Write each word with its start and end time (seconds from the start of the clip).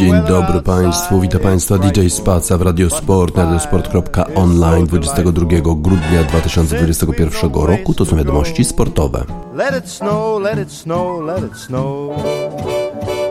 Dzień 0.00 0.12
dobry 0.28 0.62
Państwu, 0.62 1.20
witam 1.20 1.40
Państwa 1.40 1.78
DJ 1.78 2.08
Spaca 2.08 2.58
w 2.58 2.62
Radiosport 2.62 3.36
na 3.36 3.44
radiosport.online 3.44 4.86
22 4.86 5.46
grudnia 5.60 6.24
2021 6.28 7.52
roku. 7.52 7.94
To 7.94 8.04
są 8.04 8.16
wiadomości 8.16 8.64
sportowe. 8.64 9.24
Let 9.54 9.78
it 9.78 9.90
snow, 9.90 10.42
let 10.42 10.58
it 10.58 10.72
snow, 10.72 11.20
let 11.20 11.44
it 11.44 11.58
snow. 11.58 12.14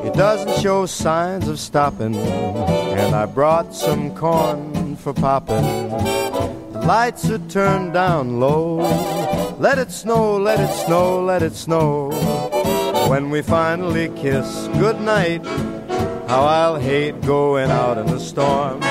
It 0.08 0.14
doesn't 0.14 0.62
show 0.62 0.88
signs 0.88 1.48
of 1.50 1.60
stopping 1.60 2.16
And 2.98 3.16
I 3.16 3.34
brought 3.34 3.76
some 3.76 4.10
corn 4.10 4.96
for 5.04 5.14
popping 5.14 5.66
The 6.74 6.88
lights 6.88 7.26
are 7.26 7.40
turned 7.54 7.94
down 7.94 8.40
low 8.40 8.78
Let 9.60 9.80
it 9.80 9.92
snow, 9.92 10.38
let 10.44 10.60
it 10.60 10.86
snow, 10.86 11.26
let 11.26 11.42
it 11.42 11.56
snow 11.56 12.12
When 13.10 13.32
we 13.32 13.42
finally 13.42 14.10
kiss 14.10 14.70
goodnight 14.80 15.69
How 16.30 16.44
I'll 16.46 16.78
hate 16.80 17.20
going 17.24 17.72
out 17.72 17.98
in 17.98 18.06
the 18.06 18.20
storm. 18.20 18.82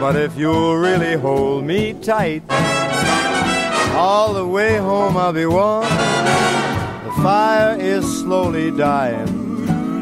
But 0.00 0.16
if 0.16 0.36
you'll 0.36 0.76
really 0.76 1.14
hold 1.14 1.62
me 1.62 1.92
tight, 1.92 2.42
all 3.94 4.34
the 4.34 4.44
way 4.44 4.76
home 4.76 5.16
I'll 5.16 5.32
be 5.32 5.46
warm. 5.46 5.84
The 5.84 7.12
fire 7.22 7.76
is 7.78 8.04
slowly 8.18 8.72
dying, 8.76 9.28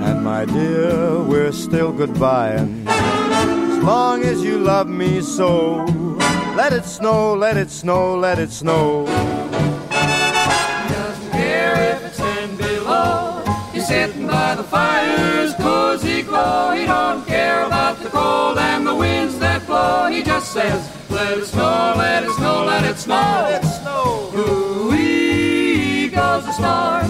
and 0.07 0.25
my 0.25 0.47
dear, 0.47 1.21
we're 1.21 1.53
still 1.53 1.93
goodbying. 1.93 2.87
As 2.87 3.85
long 3.85 4.23
as 4.25 4.43
you 4.43 4.57
love 4.57 4.89
me 4.89 5.21
so, 5.21 5.85
let 6.57 6.73
it 6.73 6.87
snow, 6.87 7.35
let 7.35 7.59
it 7.59 7.71
snow, 7.71 8.17
let 8.17 8.39
it 8.39 8.51
snow. 8.51 9.05
Doesn't 9.91 11.31
care 11.31 11.95
if 11.95 12.05
it's 12.07 12.17
ten 12.17 12.57
below. 12.57 13.45
He's 13.71 13.87
sitting 13.87 14.27
by 14.27 14.55
the 14.55 14.65
fire's 14.65 15.53
cozy. 16.35 16.81
He 16.81 16.87
don't 16.87 17.27
care 17.27 17.65
about 17.65 17.99
the 18.01 18.09
cold 18.09 18.59
and 18.59 18.87
the 18.87 18.95
winds 18.95 19.39
that 19.39 19.67
blow. 19.67 20.07
He 20.11 20.23
just 20.23 20.53
says, 20.53 20.81
let 21.11 21.39
it 21.39 21.47
snow, 21.47 21.95
let 21.97 22.25
it 22.25 22.33
snow, 22.33 22.65
let 22.65 22.85
it 22.85 22.99
snow. 22.99 23.15
Let 23.15 23.65
it 23.65 23.69
snow. 23.69 24.31
Ooh-wee 24.35 26.09
goes 26.09 26.45
the 26.45 26.53
star. 26.53 27.05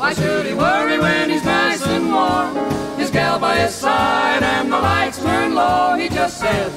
Why 0.00 0.12
should 0.12 0.46
he 0.46 0.54
worry 0.54 0.98
when 0.98 1.30
he's 1.30 1.44
nice 1.44 1.86
and 1.86 2.12
warm? 2.12 2.56
His 2.98 3.10
gal 3.10 3.38
by 3.38 3.56
his 3.56 3.74
side 3.74 4.42
and 4.42 4.72
the 4.72 4.78
lights 4.78 5.18
turn 5.22 5.54
low. 5.54 5.94
He 5.96 6.08
just 6.08 6.38
says, 6.38 6.72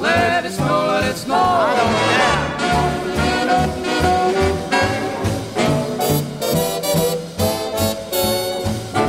let 0.00 0.44
it 0.44 0.52
snow, 0.52 0.86
let 0.88 1.04
it 1.10 1.16
snow. 1.16 1.34
I 1.34 2.46
don't 2.46 2.51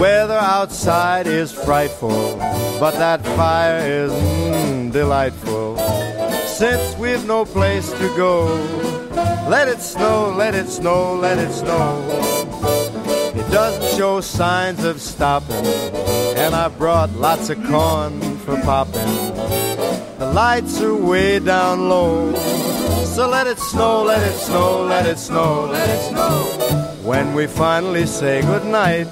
weather 0.04 0.38
outside 0.38 1.28
is 1.28 1.50
frightful, 1.50 2.36
but 2.78 2.92
that 2.92 3.26
fire 3.38 3.80
is 3.80 4.12
mm, 4.12 4.92
delightful. 4.92 5.78
Since 6.46 6.98
we've 6.98 7.26
no 7.26 7.46
place 7.46 7.90
to 7.90 8.08
go, 8.18 8.44
let 9.48 9.70
it 9.70 9.80
snow, 9.80 10.36
let 10.36 10.56
it 10.56 10.68
snow, 10.68 11.16
let 11.16 11.38
it 11.38 11.54
snow. 11.54 11.88
It 13.34 13.50
doesn't 13.50 13.98
show 13.98 14.20
signs 14.20 14.84
of 14.84 15.00
stopping, 15.00 15.66
and 16.36 16.54
I 16.54 16.68
brought 16.68 17.10
lots 17.12 17.50
of 17.50 17.64
corn 17.64 18.20
for 18.40 18.58
popping. 18.64 19.14
The 20.20 20.30
lights 20.36 20.82
are 20.82 20.98
way 20.98 21.40
down 21.40 21.88
low, 21.88 22.36
so 23.06 23.30
let 23.30 23.48
it 23.48 23.58
snow, 23.58 24.04
let 24.04 24.22
it 24.22 24.36
snow, 24.36 24.84
let 24.84 25.06
it 25.06 25.18
snow, 25.18 25.70
let 25.72 25.88
it 25.88 26.02
snow. 26.10 26.90
When 27.04 27.34
we 27.34 27.48
finally 27.48 28.06
say 28.06 28.42
goodnight, 28.42 29.08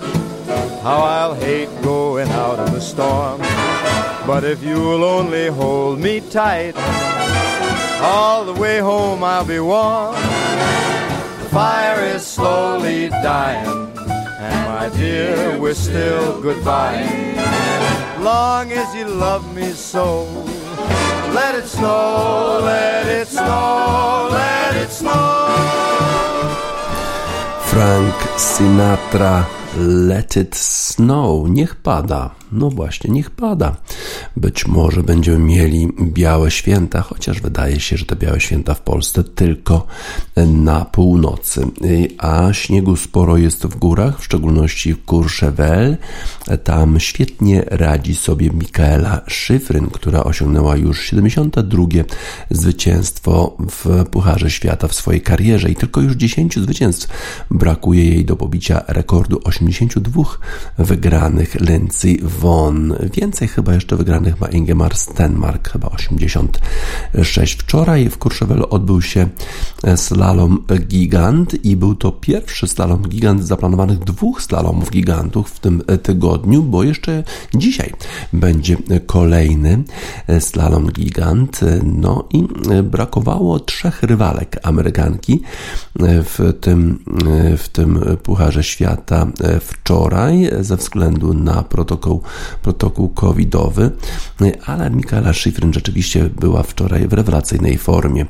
how 0.81 1.01
I'll 1.01 1.35
hate 1.35 1.69
going 1.83 2.27
out 2.29 2.57
in 2.67 2.73
the 2.73 2.81
storm. 2.81 3.39
But 4.25 4.43
if 4.43 4.63
you'll 4.63 5.03
only 5.03 5.47
hold 5.47 5.99
me 5.99 6.21
tight, 6.21 6.73
all 8.01 8.45
the 8.45 8.53
way 8.53 8.79
home 8.79 9.23
I'll 9.23 9.45
be 9.45 9.59
warm. 9.59 10.15
The 10.15 11.49
fire 11.51 12.01
is 12.03 12.25
slowly 12.25 13.09
dying, 13.09 13.91
and 14.39 14.59
my 14.69 14.89
dear, 14.97 15.59
we're 15.59 15.75
still 15.75 16.41
goodbye. 16.41 17.05
Long 18.19 18.71
as 18.71 18.93
you 18.95 19.05
love 19.05 19.55
me 19.55 19.71
so, 19.73 20.23
let 21.33 21.53
it 21.53 21.67
snow, 21.67 22.59
let 22.63 23.05
it 23.05 23.27
snow, 23.27 24.29
let 24.31 24.75
it 24.77 24.89
snow. 24.89 25.47
Frank 27.69 28.15
Sinatra 28.35 29.60
Let 29.77 30.37
It 30.37 30.55
Snow, 30.55 31.49
niech 31.49 31.75
pada. 31.75 32.35
No 32.51 32.69
właśnie, 32.69 33.09
niech 33.09 33.29
pada. 33.29 33.75
Być 34.37 34.67
może 34.67 35.03
będziemy 35.03 35.39
mieli 35.39 35.89
białe 36.01 36.51
święta, 36.51 37.01
chociaż 37.01 37.41
wydaje 37.41 37.79
się, 37.79 37.97
że 37.97 38.05
te 38.05 38.15
białe 38.15 38.39
święta 38.39 38.73
w 38.73 38.81
Polsce 38.81 39.23
tylko 39.23 39.87
na 40.47 40.85
północy. 40.85 41.67
A 42.17 42.53
śniegu 42.53 42.95
sporo 42.95 43.37
jest 43.37 43.65
w 43.65 43.75
górach, 43.75 44.19
w 44.19 44.23
szczególności 44.23 44.93
w 44.93 45.05
Courchevel. 45.05 45.97
Tam 46.63 46.99
świetnie 46.99 47.63
radzi 47.67 48.15
sobie 48.15 48.49
Mikaela 48.49 49.21
Szyfryn, 49.27 49.87
która 49.89 50.23
osiągnęła 50.23 50.75
już 50.77 51.01
72 51.05 51.83
zwycięstwo 52.49 53.57
w 53.69 54.05
Pucharze 54.05 54.51
Świata 54.51 54.87
w 54.87 54.93
swojej 54.93 55.21
karierze 55.21 55.69
i 55.69 55.75
tylko 55.75 56.01
już 56.01 56.13
10 56.13 56.55
zwycięstw 56.59 57.07
brakuje 57.51 58.05
jej 58.05 58.25
do 58.25 58.35
pobicia 58.35 58.83
rekordu 58.87 59.39
82 59.67 60.23
wygranych 60.77 61.55
Lindsey 61.55 62.19
Von. 62.21 62.95
Więcej 63.13 63.47
chyba 63.47 63.73
jeszcze 63.73 63.95
wygranych 63.95 64.41
ma 64.41 64.47
Ingemar 64.47 64.95
Stenmark, 64.95 65.69
chyba 65.69 65.89
86. 65.89 67.53
Wczoraj 67.53 68.09
w 68.09 68.17
Courchevel 68.17 68.65
odbył 68.69 69.01
się 69.01 69.29
slalom 69.95 70.65
gigant 70.87 71.65
i 71.65 71.75
był 71.75 71.95
to 71.95 72.11
pierwszy 72.11 72.67
slalom 72.67 73.01
gigant 73.01 73.43
zaplanowanych 73.43 73.99
dwóch 73.99 74.41
slalomów 74.41 74.91
gigantów 74.91 75.49
w 75.49 75.59
tym 75.59 75.83
tygodniu, 76.03 76.63
bo 76.63 76.83
jeszcze 76.83 77.23
dzisiaj 77.55 77.93
będzie 78.33 78.77
kolejny 79.05 79.83
slalom 80.39 80.91
gigant. 80.91 81.59
No 81.83 82.27
i 82.33 82.47
brakowało 82.83 83.59
trzech 83.59 84.03
rywalek 84.03 84.59
Amerykanki 84.63 85.41
w 85.99 86.53
tym, 86.61 86.99
w 87.57 87.69
tym 87.69 87.99
Pucharze 88.23 88.63
Świata 88.63 89.27
wczoraj 89.59 90.49
ze 90.59 90.77
względu 90.77 91.33
na 91.33 91.63
protokół, 91.63 92.21
protokół 92.61 93.09
covidowy, 93.09 93.91
ale 94.65 94.89
Michaela 94.89 95.33
Schifrin 95.33 95.73
rzeczywiście 95.73 96.29
była 96.39 96.63
wczoraj 96.63 97.07
w 97.07 97.13
rewelacyjnej 97.13 97.77
formie. 97.77 98.25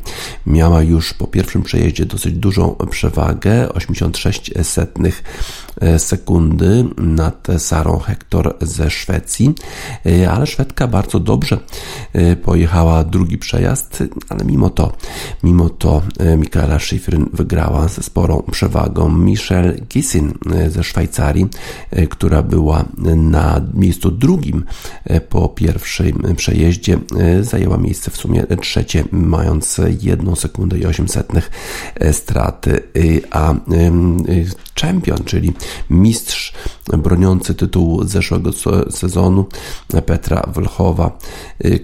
Miała 0.46 0.82
już 0.82 1.14
po 1.14 1.28
pierwszym 1.28 1.64
przejeździe 1.64 2.06
dosyć 2.06 2.34
dużą 2.34 2.76
przewagę, 2.90 3.74
86 3.74 4.52
setnych 4.64 5.24
e, 5.82 6.00
sekundy 6.00 6.86
nad 6.98 7.48
Sarą 7.58 8.00
Hector 8.00 8.58
ze 8.62 8.90
Szwecji, 8.90 9.56
e, 10.06 10.32
ale 10.32 10.48
Szwedka 10.48 10.88
bardzo 10.88 11.20
dobrze 11.20 11.58
e, 12.14 12.36
pojechała 12.36 13.04
drugi 13.04 13.38
przejazd, 13.38 14.04
ale 14.30 14.46
mimo 14.46 14.70
to, 14.70 14.94
mimo 15.44 15.70
to 15.70 16.02
Michaela 16.38 16.80
Schifrin 16.80 17.30
wygrała 17.34 17.88
ze 17.88 18.04
sporą 18.04 18.44
przewagą. 18.52 19.10
Michelle 19.10 19.74
Gissin 19.90 20.34
ze 20.68 20.84
Szwajcarii, 20.84 21.11
która 22.10 22.44
była 22.44 22.86
na 23.16 23.62
miejscu 23.74 24.12
drugim 24.12 24.66
po 25.30 25.50
pierwszym 25.50 26.36
przejeździe, 26.36 26.98
zajęła 27.42 27.78
miejsce 27.78 28.12
w 28.12 28.18
sumie 28.18 28.44
trzecie, 28.62 29.04
mając 29.12 29.82
jedną 30.02 30.36
sekundę 30.36 30.80
i 30.80 30.86
8 30.86 31.08
setnych 31.08 31.52
straty, 32.12 32.84
a 33.32 33.54
czempion, 34.74 35.18
czyli 35.26 35.54
mistrz 35.90 36.54
broniący 36.98 37.56
tytułu 37.56 38.04
zeszłego 38.04 38.52
sezonu 38.90 39.46
Petra 40.06 40.44
Wlchowa, 40.54 41.18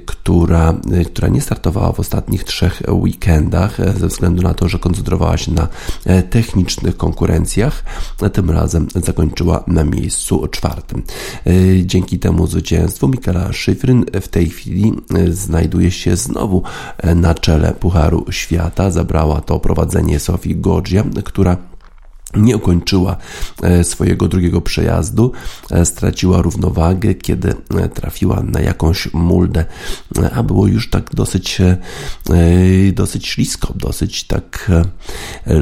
która, 0.05 0.73
która 1.05 1.27
nie 1.27 1.41
startowała 1.41 1.91
w 1.91 1.99
ostatnich 1.99 2.43
trzech 2.43 2.81
weekendach 2.89 3.77
ze 3.99 4.07
względu 4.07 4.41
na 4.41 4.53
to, 4.53 4.69
że 4.69 4.79
koncentrowała 4.79 5.37
się 5.37 5.51
na 5.51 5.67
technicznych 6.29 6.97
konkurencjach. 6.97 7.83
Tym 8.33 8.51
razem 8.51 8.87
zakończyła 8.95 9.63
na 9.67 9.83
miejscu 9.83 10.47
czwartym. 10.47 11.03
Dzięki 11.85 12.19
temu 12.19 12.47
zwycięstwu 12.47 13.07
Mikela 13.07 13.53
Szyfryn 13.53 14.05
w 14.21 14.27
tej 14.27 14.49
chwili 14.49 14.93
znajduje 15.31 15.91
się 15.91 16.15
znowu 16.15 16.63
na 17.15 17.33
czele 17.33 17.73
Pucharu 17.73 18.25
Świata. 18.29 18.91
Zabrała 18.91 19.41
to 19.41 19.59
prowadzenie 19.59 20.19
Sofii 20.19 20.55
Godzia, 20.55 21.03
która 21.23 21.57
nie 22.37 22.57
ukończyła 22.57 23.17
e, 23.63 23.83
swojego 23.83 24.27
drugiego 24.27 24.61
przejazdu, 24.61 25.31
e, 25.71 25.85
straciła 25.85 26.41
równowagę, 26.41 27.13
kiedy 27.13 27.55
e, 27.75 27.89
trafiła 27.89 28.43
na 28.43 28.61
jakąś 28.61 29.13
muldę, 29.13 29.65
a 30.35 30.43
było 30.43 30.67
już 30.67 30.89
tak 30.89 31.15
dosyć, 31.15 31.57
dosyć 32.93 33.27
ślisko, 33.27 33.73
dosyć 33.75 34.23
tak 34.23 34.71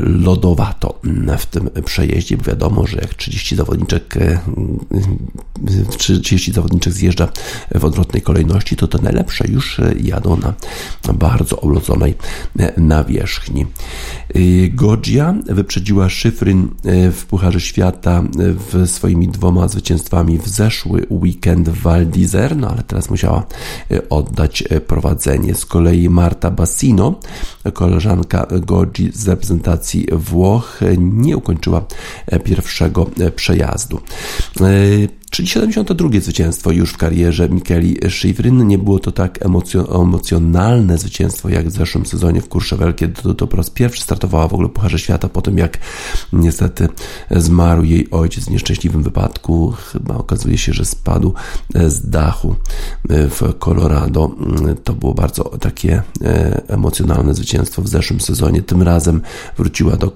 lodowato 0.04 1.00
w 1.38 1.46
tym 1.46 1.70
przejeździe, 1.86 2.38
bo 2.38 2.44
wiadomo, 2.44 2.88
że 2.88 2.98
jak 2.98 3.14
30 3.14 3.56
zawodniczek 3.56 4.18
30 5.98 6.52
zawodniczek 6.52 6.94
zjeżdża 6.94 7.28
w 7.76 7.86
odwrotnej 7.86 8.22
kolejności, 8.22 8.76
to 8.76 8.88
te 8.88 8.98
najlepsze 8.98 9.48
już 9.48 9.82
jadą 10.04 10.38
na 10.38 10.54
bardzo 11.14 11.60
oblodzonej 11.60 12.16
nawierzchni. 12.78 13.66
Godzia 14.70 15.36
wyprzedziła 15.46 16.10
Szyfryn 16.10 16.65
w 17.12 17.26
Pucharze 17.26 17.60
Świata 17.60 18.24
w 18.72 18.90
swoimi 18.90 19.28
dwoma 19.28 19.68
zwycięstwami 19.68 20.38
w 20.38 20.48
zeszły 20.48 21.06
weekend 21.10 21.70
w 21.70 21.82
Val 21.82 22.08
no 22.56 22.70
ale 22.70 22.84
teraz 22.84 23.10
musiała 23.10 23.44
e, 23.92 24.10
oddać 24.10 24.64
prowadzenie. 24.88 25.56
Z 25.56 25.66
kolei 25.66 26.10
Marta 26.10 26.52
Bassino, 26.52 27.20
koleżanka 27.74 28.48
Goggi 28.62 29.12
z 29.14 29.28
reprezentacji 29.28 30.08
Włoch, 30.12 30.80
nie 30.98 31.38
ukończyła 31.38 31.86
pierwszego 32.44 33.10
przejazdu. 33.36 34.00
Czyli 35.36 35.48
72 35.48 36.10
zwycięstwo 36.22 36.72
już 36.72 36.94
w 36.94 36.98
karierze 36.98 37.50
Mikeli 37.50 37.98
Schifrin. 38.10 38.68
Nie 38.68 38.78
było 38.78 39.00
to 39.00 39.12
tak 39.12 39.40
emocjonalne 39.90 40.98
zwycięstwo 40.98 41.50
jak 41.50 41.68
w 41.68 41.72
zeszłym 41.72 42.06
sezonie 42.06 42.42
w 42.42 42.50
Courchevel, 42.50 42.94
kiedy 42.94 43.22
to, 43.22 43.34
to 43.34 43.48
po 43.48 43.58
raz 43.58 43.70
pierwszy 43.70 44.02
startowała 44.02 44.48
w 44.48 44.54
ogóle 44.54 44.70
Pucharze 44.70 45.00
Świata 45.00 45.30
po 45.30 45.42
tym, 45.42 45.58
jak 45.58 45.78
niestety 46.34 46.88
zmarł 47.32 47.84
jej 47.84 48.10
ojciec 48.12 48.46
w 48.46 48.50
nieszczęśliwym 48.50 49.04
wypadku. 49.04 49.74
Chyba 49.92 50.16
okazuje 50.16 50.58
się, 50.58 50.74
że 50.74 50.86
spadł 50.86 51.34
z 51.88 52.10
dachu 52.10 52.56
w 53.10 53.54
Colorado. 53.60 54.36
To 54.84 54.94
było 54.94 55.14
bardzo 55.14 55.44
takie 55.44 56.02
e, 56.22 56.62
emocjonalne 56.68 57.34
zwycięstwo 57.34 57.82
w 57.82 57.88
zeszłym 57.88 58.22
sezonie. 58.22 58.62
Tym 58.62 58.82
razem 58.82 59.22
wróciła 59.58 59.98
do 59.98 60.12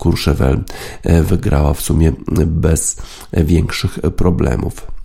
e, 1.03 1.23
wygrała 1.23 1.73
w 1.73 1.81
sumie 1.81 2.13
bez 2.45 2.97
większych 3.33 3.99
problemów. 4.15 4.99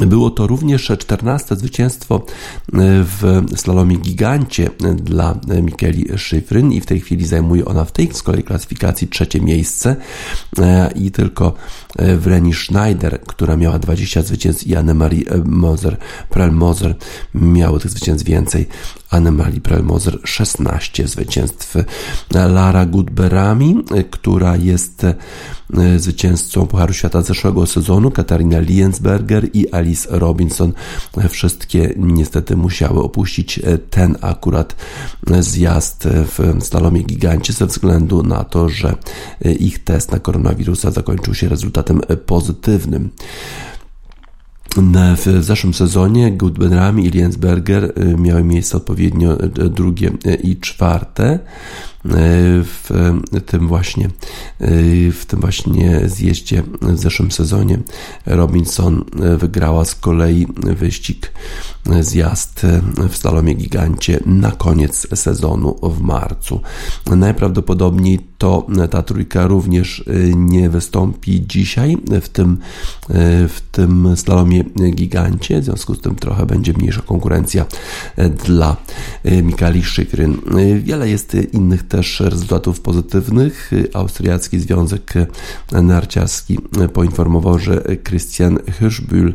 Było 0.00 0.30
to 0.30 0.46
również 0.46 0.92
14 0.98 1.56
zwycięstwo 1.56 2.14
e, 2.14 2.22
w 3.04 3.44
slalomie 3.56 3.96
gigancie 3.96 4.70
dla 4.94 5.40
Mikeli 5.62 6.06
Szyfryn 6.16 6.72
i 6.72 6.80
w 6.80 6.86
tej 6.86 7.00
chwili 7.00 7.26
zajmuje 7.26 7.64
ona 7.64 7.84
w 7.84 7.92
tej 7.92 8.08
z 8.12 8.22
kolei 8.22 8.42
klasyfikacji 8.42 9.08
trzecie 9.08 9.40
miejsce 9.40 9.96
e, 10.58 10.92
i 10.94 11.10
tylko 11.10 11.54
e, 11.96 12.16
Vreni 12.16 12.54
Schneider, 12.54 13.20
która 13.20 13.56
miała 13.56 13.78
20 13.78 14.22
zwycięstw 14.22 14.66
i 14.66 14.76
Annemarie 14.76 15.24
Moser, 15.44 15.96
Prel 16.30 16.52
Moser 16.52 16.94
miały 17.34 17.80
tych 17.80 17.90
zwycięstw 17.90 18.26
więcej. 18.26 18.66
Annemarie 19.12 19.60
Prel 19.60 19.82
Moser 19.82 20.18
16 20.24 21.08
zwycięstw. 21.08 21.76
Lara 22.34 22.86
Gudberami, 22.86 23.84
która 24.10 24.56
jest 24.56 25.06
zwycięzcą 25.96 26.66
Pucharu 26.66 26.92
Świata 26.92 27.22
zeszłego 27.22 27.66
sezonu, 27.66 28.10
Katarina 28.10 28.60
Liensberger 28.60 29.48
i 29.52 29.72
Alice 29.72 30.18
Robinson. 30.18 30.72
Wszystkie 31.28 31.94
niestety 31.96 32.56
musiały 32.56 33.02
opuścić 33.02 33.60
ten 33.90 34.16
akurat 34.20 34.76
zjazd 35.40 36.08
w 36.08 36.64
slalomie 36.64 37.02
gigancie 37.02 37.52
ze 37.52 37.66
względu 37.66 38.22
na 38.22 38.44
to, 38.44 38.68
że 38.68 38.94
ich 39.58 39.84
test 39.84 40.12
na 40.12 40.18
koronawirusa 40.18 40.90
zakończył 40.90 41.34
się 41.34 41.48
rezultatem 41.48 42.00
pozytywnym. 42.26 43.10
W 45.16 45.44
zeszłym 45.44 45.74
sezonie 45.74 46.32
Gudbenrami 46.32 47.06
i 47.06 47.10
Liensberger 47.10 47.92
miały 48.18 48.44
miejsce 48.44 48.76
odpowiednio 48.76 49.36
drugie 49.70 50.10
i 50.42 50.56
czwarte. 50.56 51.38
E, 52.06 52.10
w 52.64 52.90
tym 53.46 53.68
właśnie 53.68 54.06
e, 54.06 54.10
w 55.10 55.24
tym 55.26 55.40
właśnie 55.40 56.00
zjeździe 56.06 56.62
w 56.82 56.98
zeszłym 56.98 57.32
sezonie 57.32 57.78
Robinson 58.26 59.04
e, 59.22 59.36
wygrała 59.36 59.84
z 59.84 59.94
kolei 59.94 60.46
wyścig 60.56 61.32
zjazd 62.00 62.66
w 63.08 63.16
slalomie 63.16 63.54
gigancie 63.54 64.20
na 64.26 64.50
koniec 64.50 65.18
sezonu 65.18 65.76
w 65.82 66.00
marcu. 66.00 66.60
Najprawdopodobniej 67.06 68.20
to 68.38 68.66
ta 68.90 69.02
trójka 69.02 69.46
również 69.46 70.04
nie 70.34 70.70
wystąpi 70.70 71.46
dzisiaj 71.46 71.96
w 72.22 72.28
tym, 72.28 72.58
w 73.48 73.60
tym 73.72 74.16
slalomie 74.16 74.64
gigancie, 74.94 75.60
w 75.60 75.64
związku 75.64 75.94
z 75.94 76.00
tym 76.00 76.14
trochę 76.14 76.46
będzie 76.46 76.72
mniejsza 76.72 77.02
konkurencja 77.02 77.64
dla 78.44 78.76
Mikali 79.42 79.84
Szykryn. 79.84 80.36
Wiele 80.82 81.08
jest 81.08 81.36
innych 81.52 81.82
też 81.92 82.20
rezultatów 82.20 82.80
pozytywnych. 82.80 83.70
Austriacki 83.94 84.60
Związek 84.60 85.14
Narciarski 85.72 86.58
poinformował, 86.92 87.58
że 87.58 87.82
Christian 88.08 88.56
Hirschbühl, 88.56 89.32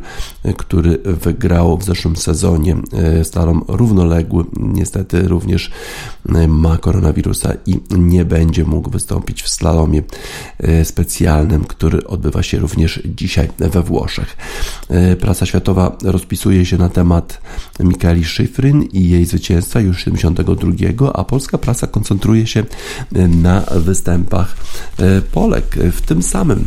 który 0.57 0.97
wygrał 0.97 1.77
w 1.77 1.83
zeszłym 1.83 2.15
sezonie 2.15 2.75
slalom 3.23 3.63
równoległy, 3.67 4.43
niestety 4.59 5.27
również 5.27 5.71
ma 6.47 6.77
koronawirusa 6.77 7.53
i 7.65 7.79
nie 7.97 8.25
będzie 8.25 8.63
mógł 8.63 8.89
wystąpić 8.89 9.43
w 9.43 9.49
slalomie 9.49 10.01
specjalnym, 10.83 11.63
który 11.63 12.07
odbywa 12.07 12.43
się 12.43 12.59
również 12.59 13.01
dzisiaj 13.05 13.49
we 13.57 13.81
Włoszech. 13.81 14.37
Prasa 15.19 15.45
światowa 15.45 15.97
rozpisuje 16.03 16.65
się 16.65 16.77
na 16.77 16.89
temat 16.89 17.41
Mikaeli 17.79 18.25
Szyfryn 18.25 18.83
i 18.83 19.09
jej 19.09 19.25
zwycięstwa 19.25 19.79
już 19.79 20.03
72, 20.03 21.13
a 21.13 21.23
polska 21.23 21.57
prasa 21.57 21.87
koncentruje 21.87 22.46
się 22.47 22.63
na 23.29 23.63
występach 23.75 24.55
e, 24.99 25.21
Polek 25.21 25.75
w 25.91 26.01
tym 26.01 26.23
samym 26.23 26.65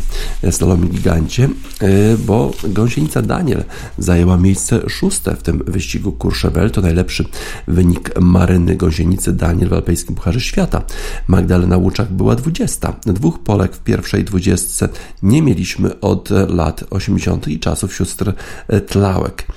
slalomie 0.51 0.87
gigancie, 0.87 1.43
e, 1.43 2.17
bo 2.17 2.51
gąsienica 2.63 3.21
Daniel 3.21 3.63
zajęła 3.97 4.37
miejsce 4.37 4.89
szóste 4.89 5.35
w 5.35 5.43
tym 5.43 5.63
wyścigu 5.67 6.11
Courchevel. 6.11 6.71
To 6.71 6.81
najlepszy 6.81 7.25
wynik 7.67 8.19
Maryny 8.21 8.75
gąsienicy 8.75 9.33
Daniel 9.33 9.69
w 9.69 9.73
Alpejskim 9.73 10.15
Pucharze 10.15 10.41
Świata. 10.41 10.81
Magdalena 11.27 11.77
Łuczak 11.77 12.11
była 12.11 12.35
20. 12.35 12.93
Dwóch 13.05 13.39
Polek 13.39 13.75
w 13.75 13.79
pierwszej 13.79 14.23
dwudziestce 14.23 14.89
nie 15.23 15.41
mieliśmy 15.41 15.99
od 15.99 16.29
lat 16.47 16.83
80. 16.89 17.47
i 17.47 17.59
czasów 17.59 17.95
sióstr 17.95 18.33
Tlałek. 18.87 19.47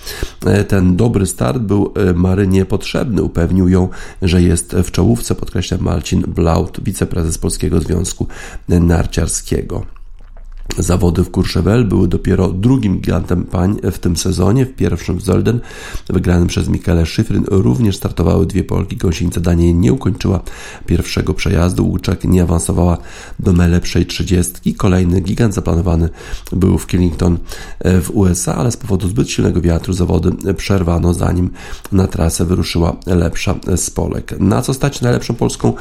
E, 0.46 0.64
ten 0.64 0.96
dobry 0.96 1.26
start 1.26 1.58
był 1.58 1.94
Marynie 2.14 2.64
potrzebny. 2.64 3.22
Upewnił 3.22 3.68
ją, 3.68 3.88
że 4.22 4.42
jest 4.42 4.76
w 4.84 4.90
czołówce, 4.90 5.34
podkreśla 5.34 5.78
Marcin 5.80 6.13
Blaut, 6.22 6.84
wiceprezes 6.84 7.38
Polskiego 7.38 7.80
Związku 7.80 8.26
Narciarskiego. 8.68 9.86
Zawody 10.78 11.24
w 11.24 11.30
Courchevel 11.30 11.84
były 11.84 12.08
dopiero 12.08 12.48
drugim 12.48 13.00
gigantem 13.00 13.44
pań 13.44 13.76
w 13.92 13.98
tym 13.98 14.16
sezonie. 14.16 14.66
W 14.66 14.74
pierwszym 14.74 15.18
w 15.18 15.22
Zolden, 15.22 15.60
wygranym 16.08 16.48
przez 16.48 16.68
Michaela 16.68 17.06
Szyfryn, 17.06 17.44
również 17.48 17.96
startowały 17.96 18.46
dwie 18.46 18.64
Polki. 18.64 18.96
Gąsienica 18.96 19.40
Daniel 19.40 19.78
nie 19.78 19.92
ukończyła 19.92 20.40
pierwszego 20.86 21.34
przejazdu. 21.34 21.86
Łuczek 21.86 22.24
nie 22.24 22.42
awansowała 22.42 22.98
do 23.40 23.52
najlepszej 23.52 24.06
trzydziestki. 24.06 24.74
Kolejny 24.74 25.20
gigant 25.20 25.54
zaplanowany 25.54 26.08
był 26.52 26.78
w 26.78 26.86
Killington 26.86 27.38
w 27.84 28.10
USA, 28.12 28.54
ale 28.54 28.70
z 28.70 28.76
powodu 28.76 29.08
zbyt 29.08 29.30
silnego 29.30 29.60
wiatru 29.60 29.92
zawody 29.92 30.54
przerwano, 30.54 31.14
zanim 31.14 31.50
na 31.92 32.06
trasę 32.06 32.44
wyruszyła 32.44 32.96
lepsza 33.06 33.54
z 33.76 33.90
Polek. 33.90 34.34
Na 34.40 34.62
co 34.62 34.74
stać 34.74 35.00
najlepszą 35.00 35.34
polską 35.34 35.72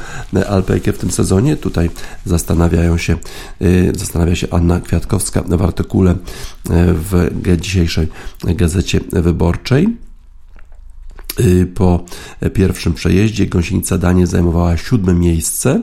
alpejkę 0.48 0.92
w 0.92 0.98
tym 0.98 1.10
sezonie? 1.10 1.56
Tutaj 1.56 1.90
zastanawiają 2.24 2.98
się, 2.98 3.16
y, 3.62 3.92
zastanawia 3.96 4.34
się 4.34 4.46
Anna 4.50 4.73
Kwiatkowska 4.80 5.42
w 5.42 5.62
artykule 5.62 6.10
e, 6.10 6.16
w 6.94 7.30
dzisiejszej 7.60 8.08
gazecie 8.44 9.00
wyborczej. 9.12 9.96
Y, 11.40 11.66
po 11.74 12.04
pierwszym 12.54 12.94
przejeździe 12.94 13.46
gąsienica 13.46 13.98
Danie 13.98 14.26
zajmowała 14.26 14.76
siódme 14.76 15.14
miejsce 15.14 15.80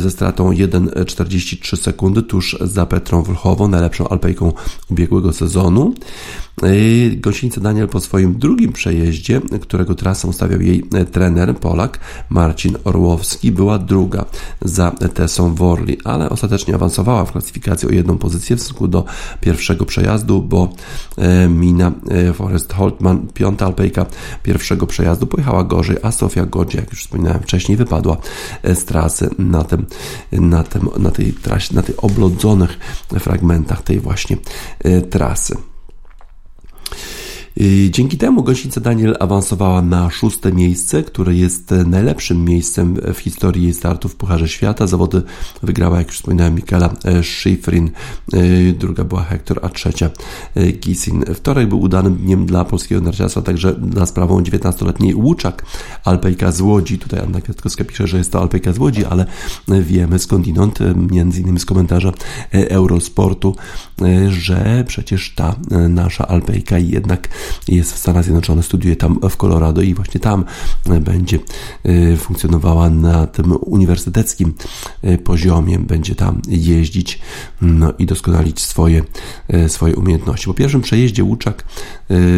ze 0.00 0.10
stratą 0.10 0.50
1,43 0.50 1.76
sekundy 1.76 2.22
tuż 2.22 2.56
za 2.60 2.86
Petrą 2.86 3.22
Wlchową, 3.22 3.68
najlepszą 3.68 4.08
alpejką 4.08 4.52
ubiegłego 4.90 5.32
sezonu. 5.32 5.94
Gąsienica 7.16 7.60
Daniel 7.60 7.88
po 7.88 8.00
swoim 8.00 8.38
drugim 8.38 8.72
przejeździe, 8.72 9.40
którego 9.62 9.94
trasę 9.94 10.28
ustawiał 10.28 10.60
jej 10.60 10.84
trener 11.12 11.56
Polak 11.56 12.00
Marcin 12.30 12.76
Orłowski, 12.84 13.52
była 13.52 13.78
druga 13.78 14.24
za 14.62 14.90
Tessą 14.90 15.54
Worli, 15.54 15.98
ale 16.04 16.30
ostatecznie 16.30 16.74
awansowała 16.74 17.24
w 17.24 17.32
klasyfikacji 17.32 17.88
o 17.88 17.92
jedną 17.92 18.18
pozycję 18.18 18.56
w 18.56 18.60
stosunku 18.60 18.88
do 18.88 19.04
pierwszego 19.40 19.84
przejazdu, 19.84 20.42
bo 20.42 20.68
e, 21.18 21.48
Mina 21.48 21.92
e, 22.10 22.32
Forest 22.32 22.72
Holtman, 22.72 23.26
piąta 23.34 23.66
alpejka 23.66 24.06
pierwszego 24.42 24.86
przejazdu, 24.86 25.26
pojechała 25.26 25.64
gorzej, 25.64 25.96
a 26.02 26.12
Sofia 26.12 26.46
Godzie, 26.46 26.78
jak 26.78 26.90
już 26.90 27.00
wspominałem 27.00 27.42
wcześniej, 27.42 27.76
wypadła 27.76 28.16
z 28.64 28.84
trasy 28.84 29.30
na, 29.56 29.64
tym, 29.64 29.86
na, 30.32 30.62
tym, 30.62 30.88
na 30.96 31.10
tej 31.10 31.32
trasie, 31.32 31.74
na 31.74 31.82
tych 31.82 32.04
oblodzonych 32.04 32.78
fragmentach 33.20 33.82
tej 33.82 34.00
właśnie 34.00 34.36
trasy. 35.10 35.56
Dzięki 37.90 38.18
temu 38.18 38.42
gościnica 38.42 38.80
Daniel 38.80 39.16
awansowała 39.20 39.82
na 39.82 40.10
szóste 40.10 40.52
miejsce, 40.52 41.02
które 41.02 41.34
jest 41.34 41.74
najlepszym 41.86 42.44
miejscem 42.44 42.96
w 43.14 43.18
historii 43.18 43.62
jej 43.62 43.74
startów 43.74 44.12
w 44.12 44.16
Pucharze 44.16 44.48
Świata. 44.48 44.86
Zawody 44.86 45.22
wygrała, 45.62 45.98
jak 45.98 46.06
już 46.06 46.16
wspominałem, 46.16 46.54
Michaela 46.54 46.94
Schifrin, 47.22 47.90
druga 48.78 49.04
była 49.04 49.24
Hector, 49.24 49.60
a 49.62 49.68
trzecia 49.68 50.10
Gisin. 50.80 51.24
Wtorek 51.34 51.68
był 51.68 51.80
udanym 51.80 52.16
dniem 52.16 52.46
dla 52.46 52.64
polskiego 52.64 53.00
narciarstwa, 53.00 53.42
także 53.42 53.74
na 53.94 54.06
sprawą 54.06 54.40
19-letniej 54.40 55.14
Łuczak, 55.14 55.64
Alpejka 56.04 56.52
z 56.52 56.60
Łodzi. 56.60 56.98
Tutaj 56.98 57.20
Anna 57.20 57.40
Kwiatkowska 57.40 57.84
pisze, 57.84 58.06
że 58.06 58.18
jest 58.18 58.32
to 58.32 58.40
Alpejka 58.40 58.72
z 58.72 58.78
Łodzi, 58.78 59.04
ale 59.04 59.26
wiemy 59.68 60.18
skądinąd, 60.18 60.78
między 61.10 61.40
innymi 61.40 61.60
z 61.60 61.64
komentarza 61.64 62.12
Eurosportu, 62.52 63.56
że 64.28 64.84
przecież 64.86 65.34
ta 65.34 65.56
nasza 65.88 66.28
Alpejka 66.28 66.78
jednak 66.78 67.28
jest 67.68 67.92
w 67.92 67.98
Stanach 67.98 68.24
Zjednoczonych, 68.24 68.64
studiuje 68.64 68.96
tam 68.96 69.18
w 69.30 69.36
Colorado 69.36 69.82
i 69.82 69.94
właśnie 69.94 70.20
tam 70.20 70.44
będzie 71.00 71.38
e, 71.84 72.16
funkcjonowała 72.16 72.90
na 72.90 73.26
tym 73.26 73.54
uniwersyteckim 73.60 74.54
e, 75.02 75.18
poziomie, 75.18 75.78
będzie 75.78 76.14
tam 76.14 76.42
jeździć 76.48 77.20
no 77.62 77.92
i 77.98 78.06
doskonalić 78.06 78.60
swoje, 78.60 79.02
e, 79.48 79.68
swoje 79.68 79.96
umiejętności. 79.96 80.46
Po 80.46 80.54
pierwszym 80.54 80.80
przejeździe 80.80 81.24
Łuczak 81.24 81.64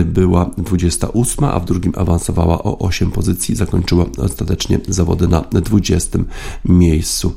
była 0.05 0.51
28, 0.59 1.45
a 1.45 1.61
w 1.61 1.65
drugim 1.65 1.93
awansowała 1.97 2.63
o 2.63 2.79
8 2.79 3.11
pozycji, 3.11 3.57
zakończyła 3.57 4.05
ostatecznie 4.19 4.81
zawody 4.89 5.29
na 5.29 5.41
20 5.53 6.19
miejscu. 6.65 7.33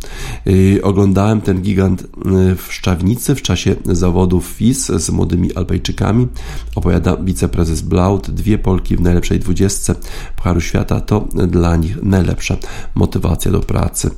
Oglądałem 0.83 1.41
ten 1.41 1.61
gigant 1.61 2.07
w 2.57 2.73
Szczawnicy 2.73 3.35
w 3.35 3.41
czasie 3.41 3.75
zawodów 3.85 4.45
FIS 4.45 4.85
z 4.85 5.09
młodymi 5.09 5.55
Alpejczykami, 5.55 6.27
opowiada 6.75 7.17
wiceprezes 7.17 7.58
prezes 7.59 7.81
Blaut, 7.81 8.31
dwie 8.31 8.57
Polki 8.57 8.95
w 8.95 9.01
najlepszej 9.01 9.39
dwudziestce 9.39 9.95
Pucharu 10.35 10.61
Świata 10.61 11.01
to 11.01 11.27
dla 11.47 11.75
nich 11.75 12.03
najlepsza 12.03 12.57
motywacja 12.95 13.51
do 13.51 13.59
pracy. 13.59 14.11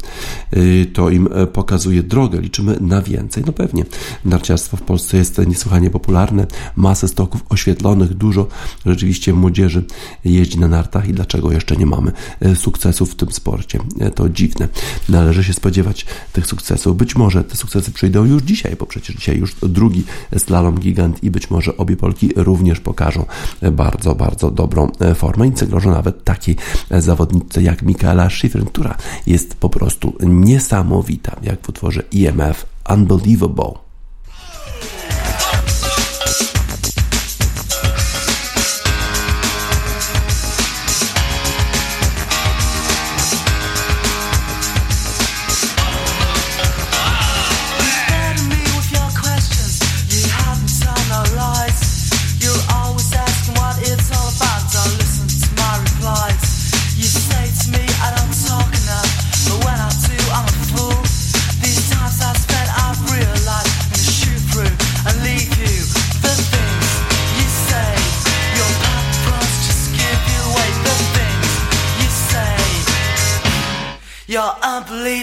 Y, 0.57 0.86
to 0.93 1.10
im 1.10 1.29
e, 1.33 1.48
pokazuje 1.48 2.03
drogę, 2.03 2.41
liczymy 2.41 2.77
na 2.81 3.01
więcej. 3.01 3.43
No 3.45 3.53
pewnie, 3.53 3.86
narciarstwo 4.25 4.77
w 4.77 4.81
Polsce 4.81 5.17
jest 5.17 5.48
niesłychanie 5.48 5.89
popularne, 5.89 6.48
masę 6.75 7.07
stoków 7.07 7.43
oświetlonych, 7.50 8.13
dużo 8.13 8.48
rzeczywiście 8.86 9.33
młodzieży 9.33 9.83
jeździ 10.25 10.60
na 10.60 10.67
nartach 10.67 11.10
i 11.10 11.13
dlaczego 11.13 11.51
jeszcze 11.51 11.75
nie 11.75 11.86
mamy 11.86 12.12
e, 12.39 12.55
sukcesów 12.55 13.12
w 13.12 13.15
tym 13.15 13.31
sporcie? 13.31 13.79
E, 14.00 14.12
to 14.12 14.29
dziwne. 14.29 14.67
Należy 15.10 15.43
się 15.43 15.53
spodziewać 15.53 16.05
tych 16.33 16.48
sukcesów. 16.48 16.98
Być 16.98 17.15
może 17.15 17.43
te 17.43 17.55
sukcesy 17.55 17.91
przyjdą 17.91 18.25
już 18.25 18.43
dzisiaj, 18.43 18.75
bo 18.79 18.86
przecież 18.86 19.15
dzisiaj 19.15 19.38
już 19.38 19.55
drugi 19.63 20.03
slalom 20.38 20.79
gigant 20.79 21.24
i 21.24 21.31
być 21.31 21.50
może 21.50 21.77
obie 21.77 21.98
Polki 21.98 22.29
również 22.36 22.79
pokażą 22.79 23.25
bardzo, 23.72 24.16
bardzo 24.16 24.52
dobrą 24.52 24.92
e, 25.00 25.16
formę 25.16 25.48
i 25.48 25.58
zagrożą 25.58 25.92
nawet 25.92 26.24
takiej 26.24 26.56
zawodnicy 26.92 27.64
jak 27.64 27.82
Michaela 27.82 28.30
Schifrin, 28.30 28.66
która 28.66 28.98
jest 29.28 29.56
po 29.56 29.70
prostu 29.70 30.14
niesamowita, 30.22 31.36
jak 31.44 31.62
w 31.62 31.70
utworze 31.70 32.04
IMF 32.12 32.66
Unbelievable. 32.90 33.90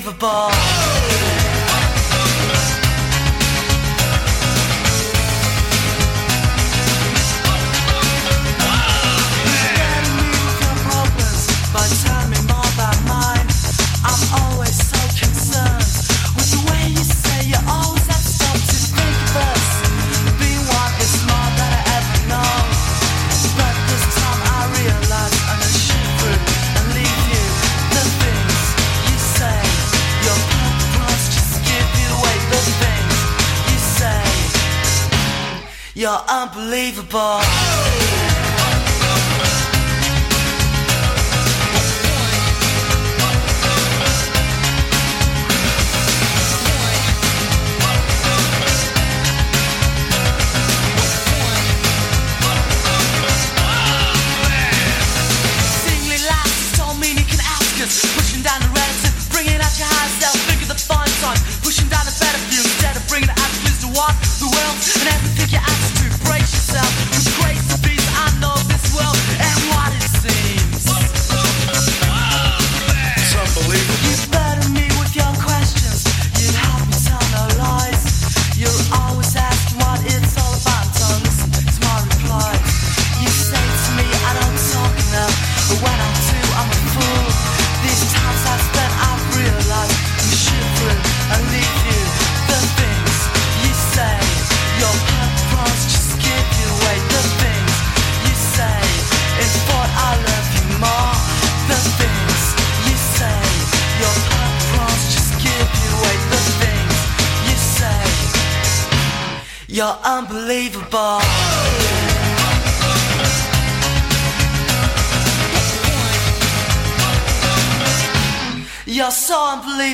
unbelievable. 0.09 0.78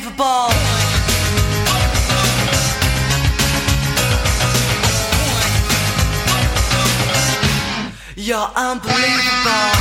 unbelievable. 0.04 0.50
You're 8.16 8.50
unbelievable. 8.54 9.73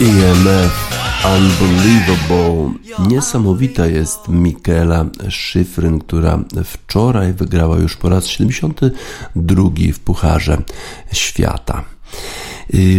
EMF 0.00 0.88
Unbelievable. 1.36 2.72
Niesamowita 3.08 3.86
jest 3.86 4.28
Michaela 4.28 5.04
Szyfryn, 5.28 5.98
która 5.98 6.38
wczoraj 6.64 7.32
wygrała 7.32 7.78
już 7.78 7.96
po 7.96 8.08
raz 8.08 8.26
72 8.26 9.70
w 9.94 9.98
Pucharze 9.98 10.62
Świata. 11.12 11.84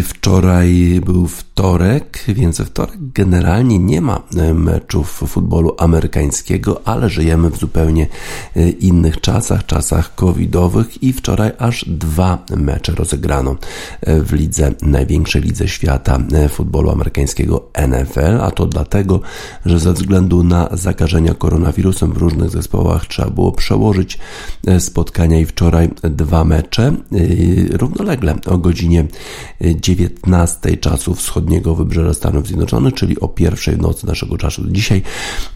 Wczoraj 0.03 1.01
był 1.05 1.27
wtorek, 1.59 2.23
więc 2.27 2.57
we 2.57 2.65
wtorek 2.65 2.97
generalnie 3.13 3.79
nie 3.79 4.01
ma 4.01 4.23
e, 4.37 4.53
meczów 4.53 5.23
futbolu 5.27 5.75
amerykańskiego, 5.77 6.81
ale 6.85 7.09
żyjemy 7.09 7.49
w 7.49 7.57
zupełnie 7.57 8.07
e, 8.55 8.69
innych 8.69 9.21
czasach, 9.21 9.65
czasach 9.65 10.15
covidowych 10.15 11.03
i 11.03 11.13
wczoraj 11.13 11.51
aż 11.57 11.85
dwa 11.87 12.45
mecze 12.57 12.91
rozegrano 12.91 13.55
e, 14.01 14.21
w 14.21 14.33
lidze, 14.33 14.71
największej 14.81 15.41
lidze 15.41 15.67
świata 15.67 16.19
futbolu 16.49 16.91
amerykańskiego 16.91 17.69
NFL, 17.87 18.41
a 18.41 18.51
to 18.51 18.65
dlatego, 18.65 19.21
że 19.65 19.79
ze 19.79 19.93
względu 19.93 20.43
na 20.43 20.69
zakażenia 20.71 21.33
koronawirusem 21.33 22.13
w 22.13 22.17
różnych 22.17 22.49
zespołach 22.49 23.05
trzeba 23.07 23.29
było 23.29 23.51
przełożyć 23.51 24.19
spotkania 24.79 25.39
i 25.39 25.45
wczoraj 25.45 25.89
dwa 26.01 26.45
mecze 26.45 26.95
równolegle 27.71 28.35
o 28.45 28.57
godzinie 28.57 29.05
19 29.61 30.77
czasu 30.77 31.15
wschodniego 31.15 31.48
wybrzeża 31.75 32.13
Stanów 32.13 32.47
Zjednoczonych, 32.47 32.93
czyli 32.93 33.19
o 33.19 33.27
pierwszej 33.27 33.77
nocy 33.77 34.07
naszego 34.07 34.37
czasu. 34.37 34.63
Dzisiaj 34.67 35.01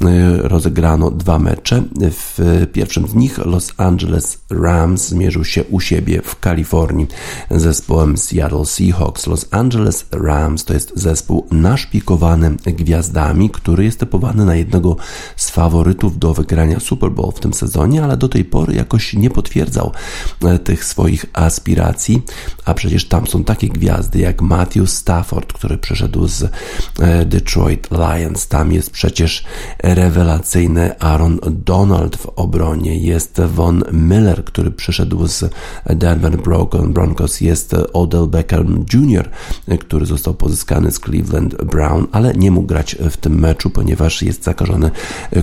e, 0.02 0.38
rozegrano 0.38 1.12
dwa 1.12 1.40
mecze. 1.40 1.84
W 2.02 2.68
pierwszym 2.74 3.08
z 3.08 3.16
nich 3.16 3.38
Los 3.38 3.74
Angeles 3.78 4.38
Rams 4.50 5.08
zmierzył 5.08 5.46
się 5.46 5.64
u 5.64 5.80
siebie 5.80 6.22
w 6.22 6.40
Kalifornii 6.40 7.08
z 7.52 7.62
zespołem 7.62 8.18
Seattle 8.18 8.66
Seahawks. 8.66 9.28
Los 9.28 9.48
Angeles 9.52 10.06
Rams 10.12 10.66
to 10.66 10.74
jest 10.74 10.92
zespół 10.96 11.48
naszpikowany 11.52 12.56
gwiazdami, 12.66 13.50
który 13.50 13.84
jest 13.84 14.00
typowany 14.00 14.46
na 14.46 14.56
jednego 14.56 14.98
z 15.36 15.50
faworytów 15.50 16.20
do 16.20 16.34
wygrania 16.34 16.80
Super 16.80 17.12
Bowl 17.12 17.32
w 17.32 17.40
tym 17.40 17.54
sezonie, 17.54 18.04
ale 18.04 18.18
do 18.18 18.30
tej 18.30 18.46
pory 18.46 18.76
jakoś 18.76 19.14
nie 19.14 19.30
potwierdzał 19.30 19.92
e, 20.44 20.60
tych 20.60 20.86
swoich 20.86 21.26
aspiracji, 21.34 22.22
a 22.66 22.74
przecież 22.74 23.08
tam 23.08 23.28
są 23.28 23.44
takie 23.44 23.68
gwiazdy 23.70 24.20
jak 24.20 24.42
Matthew 24.42 24.90
Stafford, 24.90 25.54
który 25.54 25.78
przyszedł 25.84 26.28
z 26.28 26.44
e, 26.44 27.26
Detroit 27.26 27.88
Lions. 27.92 28.48
Tam 28.48 28.72
jest 28.72 28.90
przecież 28.90 29.44
rewelacyjny 29.84 31.00
Aaron 31.00 31.40
Donald 31.52 32.18
w 32.18 32.26
obronie. 32.26 32.98
Jest 32.98 33.42
Von 33.42 33.84
Miller, 33.92 34.46
który 34.46 34.72
przyszedł 34.72 35.28
z 35.28 35.46
Denver 35.86 36.38
Broncos. 36.88 37.42
Jest 37.42 37.76
Odell 37.94 38.28
Beckham 38.28 38.86
Jr., 38.94 39.30
który 39.80 40.06
został 40.06 40.34
pozyskany 40.34 40.92
z 40.92 41.00
Cleveland 41.00 41.64
Brown, 41.64 42.08
ale 42.12 42.34
nie 42.34 42.52
mógł 42.52 42.68
grać 42.68 42.96
w 43.12 43.18
tym 43.18 43.40
meczu, 43.40 43.70
ponieważ 43.70 44.22
jest 44.22 44.44
zakażony 44.44 44.92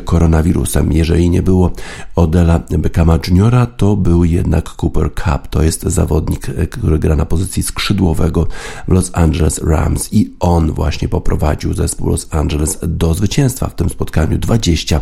koronawirusem. 0.04 0.92
Jeżeli 0.92 1.30
nie 1.30 1.42
było 1.42 1.70
Odella 2.16 2.58
Beckhama 2.58 3.18
Jr., 3.28 3.66
to 3.76 3.96
był 3.96 4.24
jednak 4.24 4.82
Cooper 4.82 5.10
Cup. 5.14 5.48
To 5.50 5.62
jest 5.62 5.82
zawodnik, 5.82 6.46
który 6.70 6.98
gra 6.98 7.16
na 7.16 7.26
pozycji 7.26 7.62
skrzydłowego 7.62 8.46
w 8.88 8.92
Los 8.92 9.10
Angeles 9.14 9.58
Rams 9.58 10.12
on 10.40 10.72
właśnie 10.72 11.08
poprowadził 11.08 11.74
zespół 11.74 12.08
Los 12.08 12.26
Angeles 12.30 12.78
do 12.82 13.14
zwycięstwa 13.14 13.68
w 13.68 13.74
tym 13.74 13.88
spotkaniu 13.88 14.38
20 14.38 15.00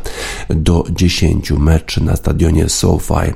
do 0.50 0.84
10 0.90 1.50
mecz 1.50 2.00
na 2.00 2.16
stadionie 2.16 2.68
SoFi 2.68 3.32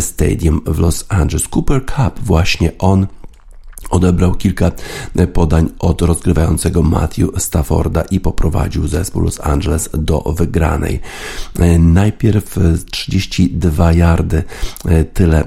Stadium 0.00 0.60
w 0.66 0.78
Los 0.78 1.04
Angeles. 1.08 1.48
Cooper 1.48 1.86
Cup 1.86 2.20
właśnie 2.20 2.72
on 2.78 3.06
Odebrał 3.90 4.34
kilka 4.34 4.70
podań 5.32 5.68
od 5.78 6.02
rozgrywającego 6.02 6.82
Matthew 6.82 7.28
Stafforda 7.38 8.02
i 8.02 8.20
poprowadził 8.20 8.88
zespół 8.88 9.22
Los 9.22 9.40
Angeles 9.40 9.88
do 9.92 10.20
wygranej. 10.20 11.00
Najpierw 11.78 12.58
32 12.90 13.92
yardy, 13.92 14.42
tyle, 15.14 15.44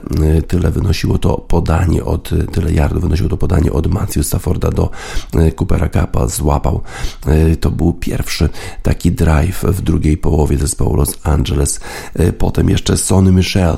tyle 0.48 0.71
wynosiło 0.71 1.18
to 1.18 1.37
podanie 1.37 2.03
od, 2.03 2.29
tyle 2.51 2.74
yardów 2.74 3.01
wynosiło 3.01 3.29
to 3.29 3.37
podanie 3.37 3.72
od 3.72 3.87
Matthew 3.87 4.27
Stafforda 4.27 4.72
do 4.72 4.89
Coopera 5.55 5.89
Kappa, 5.89 6.27
złapał. 6.27 6.81
To 7.59 7.72
był 7.72 7.94
pierwszy 7.94 8.50
taki 8.83 9.11
drive 9.11 9.63
w 9.63 9.81
drugiej 9.81 10.18
połowie 10.18 10.57
zespołu 10.57 10.96
Los 10.96 11.18
Angeles. 11.24 11.79
Potem 12.37 12.70
jeszcze 12.70 12.98
Sonny 12.98 13.31
Michel, 13.31 13.77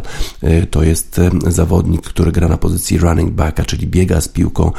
to 0.72 0.84
jest 0.84 1.22
zawodnik, 1.48 2.02
który 2.02 2.32
gra 2.32 2.48
na 2.48 2.58
pozycji 2.58 2.98
running 2.98 3.32
backa, 3.32 3.66
czyli 3.66 3.88
biega 3.88 4.22
z 4.22 4.28
piłką 4.28 4.53
piłką, 4.54 4.72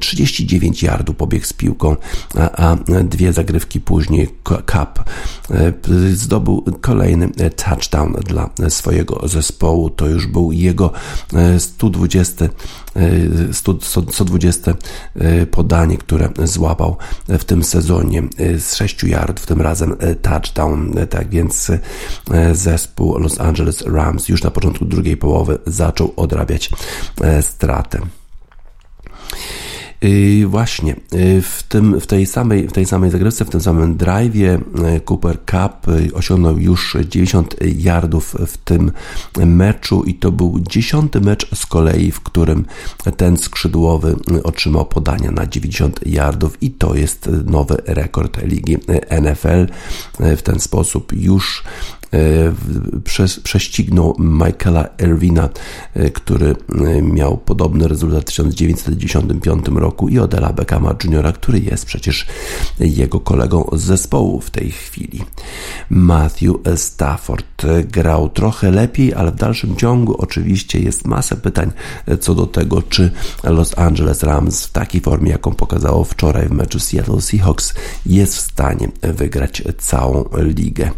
39 0.00 0.84
e, 0.84 0.86
yardów 0.86 1.16
pobiegł 1.16 1.46
z 1.46 1.52
piłką, 1.52 1.96
a, 2.38 2.70
a 2.70 2.76
dwie 3.04 3.32
zagrywki 3.32 3.80
później 3.80 4.28
Cup 4.44 5.04
e, 5.50 5.72
zdobył 6.14 6.64
kolejny 6.80 7.28
e, 7.38 7.50
touchdown 7.50 8.12
dla 8.12 8.50
swojego 8.68 9.28
zespołu. 9.28 9.90
To 9.90 10.06
już 10.06 10.26
był 10.26 10.52
jego 10.52 10.92
120 11.58 12.48
120 14.02 14.74
podanie, 15.50 15.98
które 15.98 16.28
złapał 16.44 16.96
w 17.28 17.44
tym 17.44 17.64
sezonie 17.64 18.22
z 18.58 18.74
6 18.74 19.02
yardów, 19.02 19.46
tym 19.46 19.60
razem 19.60 19.96
touchdown. 20.22 20.94
Tak 21.10 21.28
więc 21.28 21.70
zespół 22.52 23.18
Los 23.18 23.40
Angeles 23.40 23.82
Rams 23.86 24.28
już 24.28 24.42
na 24.42 24.50
początku 24.50 24.84
drugiej 24.84 25.16
połowy 25.16 25.58
zaczął 25.66 26.12
odrabiać 26.16 26.70
stratę. 27.40 28.00
I 30.02 30.46
właśnie 30.48 30.96
y, 31.14 31.42
w, 31.42 31.62
tym, 31.62 32.00
w, 32.00 32.06
tej 32.06 32.26
samej, 32.26 32.68
w 32.68 32.72
tej 32.72 32.86
samej 32.86 33.10
zagrywce, 33.10 33.44
w 33.44 33.50
tym 33.50 33.60
samym 33.60 33.96
drive'ie 33.96 34.60
y, 34.96 35.00
Cooper 35.00 35.38
Cup 35.38 35.86
osiągnął 36.14 36.58
już 36.58 36.96
90 37.08 37.54
yardów 37.60 38.36
w 38.46 38.56
tym 38.56 38.92
meczu 39.36 40.02
i 40.02 40.14
to 40.14 40.32
był 40.32 40.60
dziesiąty 40.60 41.20
mecz 41.20 41.54
z 41.54 41.66
kolei, 41.66 42.10
w 42.10 42.20
którym 42.20 42.66
ten 43.16 43.36
skrzydłowy 43.36 44.16
otrzymał 44.44 44.86
podania 44.86 45.30
na 45.30 45.46
90 45.46 46.06
yardów 46.06 46.62
i 46.62 46.70
to 46.70 46.94
jest 46.94 47.30
nowy 47.44 47.76
rekord 47.86 48.42
ligi 48.42 48.76
NFL. 49.22 49.66
W 50.36 50.42
ten 50.42 50.60
sposób 50.60 51.12
już 51.12 51.64
E, 52.12 52.52
prześcignął 53.42 54.16
Michaela 54.18 54.88
Erwina, 54.98 55.48
e, 55.94 56.10
który 56.10 56.56
e, 56.86 57.02
miał 57.02 57.36
podobny 57.36 57.88
rezultat 57.88 58.22
w 58.22 58.24
1995 58.24 59.66
roku 59.68 60.08
i 60.08 60.18
Odela 60.18 60.52
Beckhama 60.52 60.94
Jr., 61.04 61.34
który 61.34 61.60
jest 61.60 61.86
przecież 61.86 62.26
jego 62.80 63.20
kolegą 63.20 63.70
z 63.72 63.80
zespołu 63.80 64.40
w 64.40 64.50
tej 64.50 64.70
chwili. 64.70 65.24
Matthew 65.90 66.56
Stafford 66.76 67.66
grał 67.84 68.28
trochę 68.28 68.70
lepiej, 68.70 69.14
ale 69.14 69.32
w 69.32 69.36
dalszym 69.36 69.76
ciągu 69.76 70.16
oczywiście 70.16 70.78
jest 70.78 71.06
masa 71.06 71.36
pytań 71.36 71.72
co 72.20 72.34
do 72.34 72.46
tego, 72.46 72.82
czy 72.82 73.10
Los 73.44 73.78
Angeles 73.78 74.22
Rams 74.22 74.66
w 74.66 74.72
takiej 74.72 75.00
formie, 75.00 75.30
jaką 75.30 75.54
pokazało 75.54 76.04
wczoraj 76.04 76.48
w 76.48 76.50
meczu 76.52 76.80
Seattle 76.80 77.20
Seahawks, 77.20 77.74
jest 78.06 78.36
w 78.36 78.40
stanie 78.40 78.88
wygrać 79.02 79.62
całą 79.78 80.24
ligę. 80.36 80.90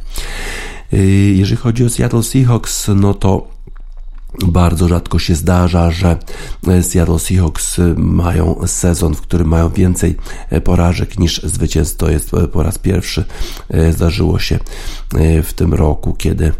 Y, 0.93 1.35
jeżeli 1.37 1.57
chodzi 1.57 1.85
o 1.85 1.91
Seattle 1.91 2.23
Seahawks, 2.23 2.89
no 2.89 3.15
to 3.15 3.49
bardzo 4.47 4.89
rzadko 4.89 5.19
się 5.19 5.35
zdarza, 5.35 5.91
że 5.91 6.17
Seattle 6.83 7.19
Seahawks 7.19 7.77
mają 7.97 8.61
sezon, 8.67 9.15
w 9.15 9.21
którym 9.21 9.49
mają 9.49 9.69
więcej 9.69 10.17
porażek 10.65 11.19
niż 11.19 11.43
zwycięstw. 11.43 11.97
To 11.97 12.11
jest 12.11 12.31
po 12.53 12.63
raz 12.63 12.79
pierwszy 12.79 13.25
zdarzyło 13.91 14.39
się 14.39 14.59
w 15.43 15.53
tym 15.53 15.75
roku, 15.75 16.15
kiedy 16.15 16.53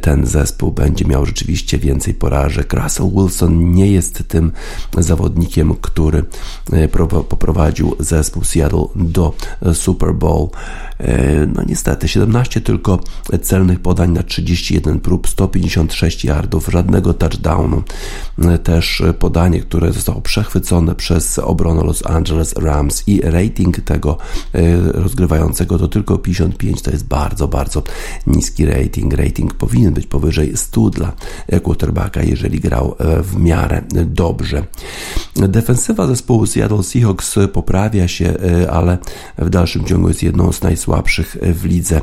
ten 0.00 0.26
zespół 0.26 0.72
będzie 0.72 1.04
miał 1.04 1.26
rzeczywiście 1.26 1.78
więcej 1.78 2.14
porażek. 2.14 2.72
Russell 2.72 3.10
Wilson 3.10 3.72
nie 3.72 3.86
jest 3.86 4.28
tym 4.28 4.52
zawodnikiem, 4.98 5.74
który 5.80 6.24
poprowadził 7.28 7.96
zespół 7.98 8.44
Seattle 8.44 8.86
do 8.96 9.34
Super 9.72 10.14
Bowl. 10.14 10.48
E, 10.98 11.46
no 11.46 11.62
niestety, 11.66 12.08
17 12.08 12.60
tylko 12.60 13.00
celnych 13.42 13.80
podań 13.80 14.10
na 14.10 14.22
31 14.22 15.00
prób, 15.00 15.28
156 15.28 16.24
yardów, 16.24 16.68
żadnego 16.72 16.99
touchdownu. 17.00 17.82
E, 18.38 18.58
też 18.58 19.02
podanie, 19.18 19.60
które 19.60 19.92
zostało 19.92 20.20
przechwycone 20.20 20.94
przez 20.94 21.38
obronę 21.38 21.84
Los 21.84 22.06
Angeles 22.06 22.54
Rams 22.56 23.08
i 23.08 23.20
rating 23.20 23.80
tego 23.80 24.18
e, 24.54 24.60
rozgrywającego 24.92 25.78
to 25.78 25.88
tylko 25.88 26.18
55, 26.18 26.82
to 26.82 26.90
jest 26.90 27.06
bardzo, 27.06 27.48
bardzo 27.48 27.82
niski 28.26 28.66
rating. 28.66 29.14
Rating 29.14 29.54
powinien 29.54 29.94
być 29.94 30.06
powyżej 30.06 30.56
100 30.56 30.90
dla 30.90 31.12
quarterbacka, 31.62 32.22
jeżeli 32.22 32.60
grał 32.60 32.96
w 33.22 33.36
miarę 33.36 33.82
dobrze. 34.06 34.64
Defensywa 35.36 36.06
zespołu 36.06 36.46
Seattle 36.46 36.82
Seahawks 36.82 37.34
poprawia 37.52 38.08
się, 38.08 38.34
ale 38.70 38.98
w 39.38 39.50
dalszym 39.50 39.84
ciągu 39.84 40.08
jest 40.08 40.22
jedną 40.22 40.52
z 40.52 40.62
najsłabszych 40.62 41.36
w 41.42 41.64
lidze. 41.64 42.00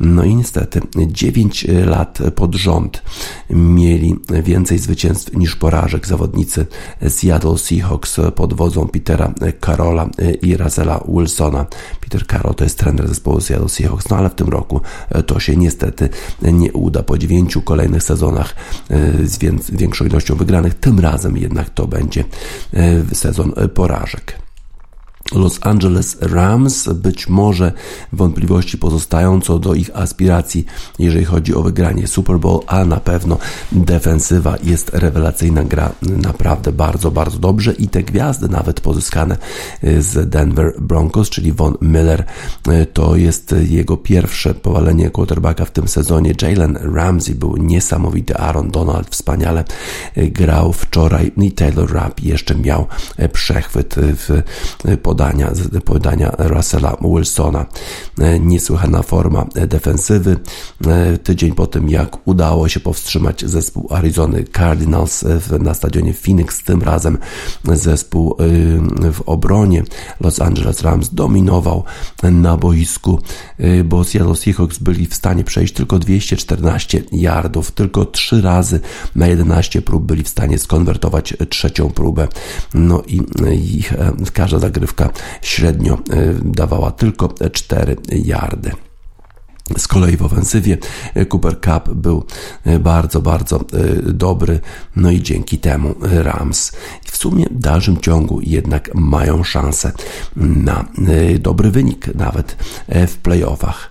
No 0.00 0.24
i 0.24 0.34
niestety 0.34 0.80
9 0.96 1.66
lat 1.86 2.18
pod 2.34 2.54
rząd 2.54 3.02
mieli 3.50 4.16
więcej 4.42 4.78
zwycięstw 4.78 5.36
niż 5.36 5.56
porażek. 5.56 6.06
Zawodnicy 6.06 6.66
Seattle 7.08 7.58
Seahawks 7.58 8.16
pod 8.34 8.54
wodzą 8.54 8.88
Petera 8.88 9.34
Carola 9.60 10.08
i 10.42 10.56
Russella 10.56 11.00
Wilsona. 11.08 11.66
Peter 12.00 12.26
Carroll 12.26 12.54
to 12.54 12.64
jest 12.64 12.78
trener 12.78 13.08
zespołu 13.08 13.40
Seattle 13.40 13.68
Seahawks, 13.68 14.08
no 14.08 14.16
ale 14.16 14.30
w 14.30 14.34
tym 14.34 14.48
roku 14.48 14.80
to 15.26 15.40
się 15.40 15.56
niestety 15.56 16.08
nie 16.42 16.72
uda. 16.72 17.02
Po 17.02 17.18
dziewięciu 17.18 17.62
kolejnych 17.62 18.02
sezonach 18.02 18.54
z 19.24 19.38
większą 19.72 20.04
ilością 20.04 20.34
wygranych, 20.34 20.74
tym 20.74 21.00
razem 21.00 21.36
jednak 21.36 21.70
to 21.70 21.86
będzie 21.86 22.24
sezon 23.12 23.52
porażek. 23.74 24.49
Los 25.32 25.58
Angeles 25.62 26.16
Rams. 26.20 26.88
Być 26.88 27.28
może 27.28 27.72
wątpliwości 28.12 28.78
pozostają 28.78 29.40
co 29.40 29.58
do 29.58 29.74
ich 29.74 29.90
aspiracji, 29.94 30.64
jeżeli 30.98 31.24
chodzi 31.24 31.54
o 31.54 31.62
wygranie 31.62 32.06
Super 32.06 32.38
Bowl, 32.38 32.60
a 32.66 32.84
na 32.84 32.96
pewno 32.96 33.38
defensywa 33.72 34.56
jest 34.64 34.90
rewelacyjna, 34.94 35.64
gra 35.64 35.92
naprawdę 36.02 36.72
bardzo, 36.72 37.10
bardzo 37.10 37.38
dobrze 37.38 37.72
i 37.72 37.88
te 37.88 38.02
gwiazdy 38.02 38.48
nawet 38.48 38.80
pozyskane 38.80 39.36
z 39.98 40.30
Denver 40.30 40.74
Broncos, 40.80 41.30
czyli 41.30 41.52
Von 41.52 41.76
Miller, 41.82 42.24
to 42.92 43.16
jest 43.16 43.54
jego 43.68 43.96
pierwsze 43.96 44.54
powalenie 44.54 45.10
quarterbacka 45.10 45.64
w 45.64 45.70
tym 45.70 45.88
sezonie. 45.88 46.34
Jalen 46.42 46.78
Ramsey 46.94 47.34
był 47.34 47.56
niesamowity, 47.56 48.36
Aaron 48.36 48.70
Donald 48.70 49.08
wspaniale 49.10 49.64
grał 50.16 50.72
wczoraj 50.72 51.32
i 51.36 51.52
Taylor 51.52 51.92
Rapp 51.92 52.22
jeszcze 52.22 52.54
miał 52.54 52.86
przechwyt 53.32 53.94
w 53.98 54.42
pod 55.02 55.19
podania, 55.20 55.52
podania 55.84 56.32
Russella 56.38 56.96
Wilsona. 57.00 57.66
E, 58.18 58.40
niesłychana 58.40 59.02
forma 59.02 59.46
defensywy. 59.66 60.36
E, 60.86 61.18
tydzień 61.18 61.52
po 61.52 61.66
tym, 61.66 61.88
jak 61.88 62.28
udało 62.28 62.68
się 62.68 62.80
powstrzymać 62.80 63.44
zespół 63.44 63.88
Arizony 63.90 64.44
Cardinals 64.44 65.24
na 65.60 65.74
stadionie 65.74 66.14
Phoenix, 66.14 66.64
tym 66.64 66.82
razem 66.82 67.18
zespół 67.64 68.36
e, 68.38 69.12
w 69.12 69.22
obronie 69.26 69.82
Los 70.20 70.40
Angeles 70.40 70.82
Rams 70.82 71.14
dominował 71.14 71.84
na 72.22 72.56
boisku, 72.56 73.18
bo 73.84 74.04
Seattle 74.04 74.36
Seahawks 74.36 74.78
byli 74.78 75.06
w 75.06 75.14
stanie 75.14 75.44
przejść 75.44 75.74
tylko 75.74 75.98
214 75.98 77.02
yardów, 77.12 77.70
tylko 77.70 78.04
3 78.04 78.42
razy 78.42 78.80
na 79.16 79.26
11 79.26 79.82
prób 79.82 80.04
byli 80.04 80.22
w 80.22 80.28
stanie 80.28 80.58
skonwertować 80.58 81.34
trzecią 81.48 81.90
próbę. 81.90 82.28
No 82.74 83.02
i 83.06 83.22
ich 83.78 83.94
każda 84.32 84.58
zagrywka 84.58 85.09
średnio 85.42 85.94
e, 85.94 85.98
dawała 86.44 86.90
tylko 86.90 87.34
4 87.52 87.96
yardy. 88.12 88.70
Z 89.78 89.88
kolei 89.88 90.16
w 90.16 90.22
ofensywie 90.22 90.78
e, 91.14 91.26
Cooper 91.26 91.60
Cup 91.60 91.94
był 91.94 92.24
e, 92.64 92.78
bardzo, 92.78 93.20
bardzo 93.20 93.60
dobry, 94.12 94.60
no 94.96 95.10
i 95.10 95.22
dzięki 95.22 95.58
temu 95.58 95.94
Rams 96.00 96.72
w 97.04 97.16
sumie 97.16 97.46
w 97.50 97.58
dalszym 97.58 97.96
ciągu 98.00 98.40
jednak 98.42 98.94
mają 98.94 99.44
szansę 99.44 99.92
na 100.36 100.84
dobry 101.40 101.70
wynik 101.70 102.14
nawet 102.14 102.56
w 102.88 103.16
playoffach. 103.16 103.90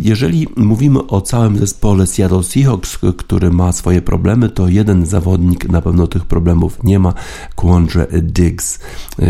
Jeżeli 0.00 0.46
mówimy 0.56 1.06
o 1.06 1.20
całym 1.20 1.58
zespole 1.58 2.06
Seattle 2.06 2.42
Seahawks, 2.42 2.98
który 3.18 3.50
ma 3.50 3.72
swoje 3.72 4.02
problemy, 4.02 4.48
to 4.48 4.68
jeden 4.68 5.06
zawodnik 5.06 5.68
na 5.68 5.82
pewno 5.82 6.06
tych 6.06 6.24
problemów 6.24 6.84
nie 6.84 6.98
ma. 6.98 7.14
Quandre 7.54 8.06
Diggs 8.22 8.78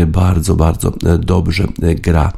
bardzo, 0.07 0.55
bardzo 0.55 0.93
dobrze 1.19 1.67
gra 2.01 2.33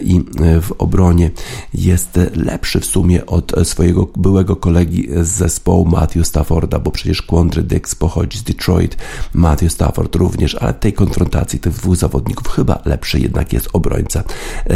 i 0.00 0.24
w 0.62 0.72
obronie 0.78 1.30
jest 1.74 2.20
lepszy 2.36 2.80
w 2.80 2.84
sumie 2.84 3.26
od 3.26 3.52
swojego 3.64 4.08
byłego 4.16 4.56
kolegi 4.56 5.08
z 5.22 5.28
zespołu 5.28 5.86
Matthew 5.86 6.26
Stafforda, 6.26 6.78
bo 6.78 6.90
przecież 6.90 7.22
Quandre 7.22 7.62
Diggs 7.62 7.94
pochodzi 7.94 8.38
z 8.38 8.42
Detroit, 8.42 8.96
Matthew 9.34 9.72
Stafford 9.72 10.16
również, 10.16 10.54
ale 10.54 10.74
tej 10.74 10.92
konfrontacji 10.92 11.58
tych 11.58 11.72
dwóch 11.72 11.96
zawodników 11.96 12.48
chyba 12.48 12.82
lepszy 12.84 13.20
jednak 13.20 13.52
jest 13.52 13.68
obrońca 13.72 14.24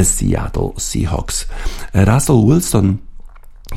Seattle 0.03 0.70
Seahawks. 0.79 1.46
Russell 1.94 2.44
Wilson 2.46 2.96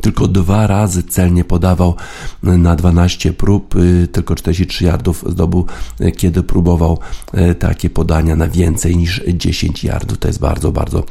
tylko 0.01 0.27
dwa 0.27 0.67
razy 0.67 1.03
celnie 1.03 1.43
podawał 1.43 1.95
na 2.43 2.75
12 2.75 3.33
prób, 3.33 3.75
y, 3.75 4.07
tylko 4.11 4.35
43 4.35 4.85
yardów 4.85 5.25
zdobył, 5.27 5.65
y, 6.01 6.11
kiedy 6.11 6.43
próbował 6.43 6.99
y, 7.51 7.55
takie 7.55 7.89
podania 7.89 8.35
na 8.35 8.47
więcej 8.47 8.97
niż 8.97 9.21
10 9.33 9.83
yardów. 9.83 10.17
To 10.17 10.27
jest 10.27 10.39
bardzo, 10.39 10.71
bardzo 10.71 11.03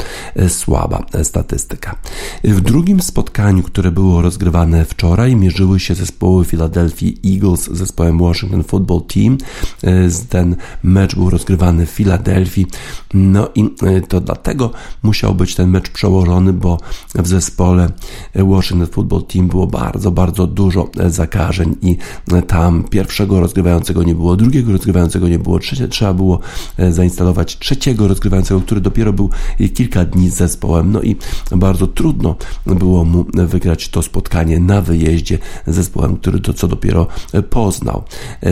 słaba 0.49 1.07
statystyka. 1.23 1.97
W 2.45 2.61
drugim 2.61 3.03
spotkaniu, 3.03 3.63
które 3.63 3.91
było 3.91 4.23
rozgrywane 4.23 4.85
wczoraj, 4.85 5.37
mierzyły 5.37 5.81
się 5.81 5.95
zespoły 5.95 6.45
Philadelphia 6.45 7.11
Eagles 7.27 7.61
z 7.61 7.79
zespołem 7.79 8.19
Washington 8.19 8.65
Football 8.65 9.03
Team. 9.03 9.39
Ten 10.29 10.57
mecz 10.83 11.15
był 11.15 11.31
rozgrywany 11.31 11.87
w 11.87 11.91
Filadelfii, 11.91 12.67
no 13.15 13.49
i 13.55 13.71
to 14.09 14.21
dlatego 14.21 14.71
musiał 15.03 15.35
być 15.35 15.55
ten 15.55 15.71
mecz 15.71 15.91
przełożony, 15.91 16.53
bo 16.53 16.79
w 17.15 17.29
zespole 17.29 17.91
Washington 18.35 18.72
Washington 18.73 18.95
Football 18.95 19.23
Team 19.23 19.49
było 19.49 19.67
bardzo, 19.67 20.11
bardzo 20.11 20.47
dużo 20.47 20.91
e, 20.99 21.11
zakażeń 21.11 21.77
i 21.83 21.97
e, 22.33 22.43
tam 22.43 22.85
pierwszego 22.85 23.41
rozgrywającego 23.41 24.03
nie 24.03 24.15
było, 24.15 24.37
drugiego 24.37 24.73
rozgrywającego 24.73 25.29
nie 25.29 25.39
było, 25.39 25.59
trzecie 25.59 25.89
trzeba 25.89 26.15
było 26.15 26.41
e, 26.77 26.93
zainstalować 26.93 27.59
trzeciego 27.59 28.09
rozgrywającego, 28.09 28.61
który 28.61 28.81
dopiero 28.81 29.13
był 29.13 29.31
kilka 29.75 30.05
dni 30.05 30.31
z 30.31 30.35
zespołem, 30.35 30.93
no 30.93 31.03
i 31.03 31.17
bardzo 31.57 31.87
trudno 31.87 32.37
było 32.67 33.05
mu 33.05 33.27
wygrać 33.33 33.89
to 33.89 34.03
spotkanie 34.03 34.61
na 34.61 34.81
wyjeździe 34.81 35.39
z 35.67 35.75
zespołem, 35.75 36.17
który 36.17 36.41
to 36.41 36.55
co 36.55 36.69
dopiero 36.69 37.07
poznał. 37.51 38.03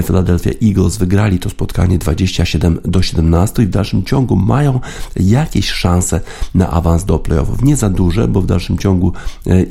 Philadelphia 0.07 0.51
Eagles 0.63 0.97
wygrali 0.97 1.39
to 1.39 1.51
spotkanie 1.51 1.99
27 1.99 2.79
do 2.85 3.03
17 3.03 3.63
i 3.63 3.67
w 3.67 3.71
dalszym 3.71 4.05
ciągu 4.05 4.37
mają 4.37 4.81
jakieś 5.17 5.71
szanse 5.71 6.21
na 6.55 6.71
awans 6.71 7.05
do 7.05 7.19
playoffów. 7.19 7.63
Nie 7.63 7.77
za 7.77 7.91
duże, 7.91 8.29
bo 8.29 8.43
w 8.43 8.47
dalszym 8.47 8.79
ciągu 8.79 9.13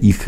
ich 0.02 0.28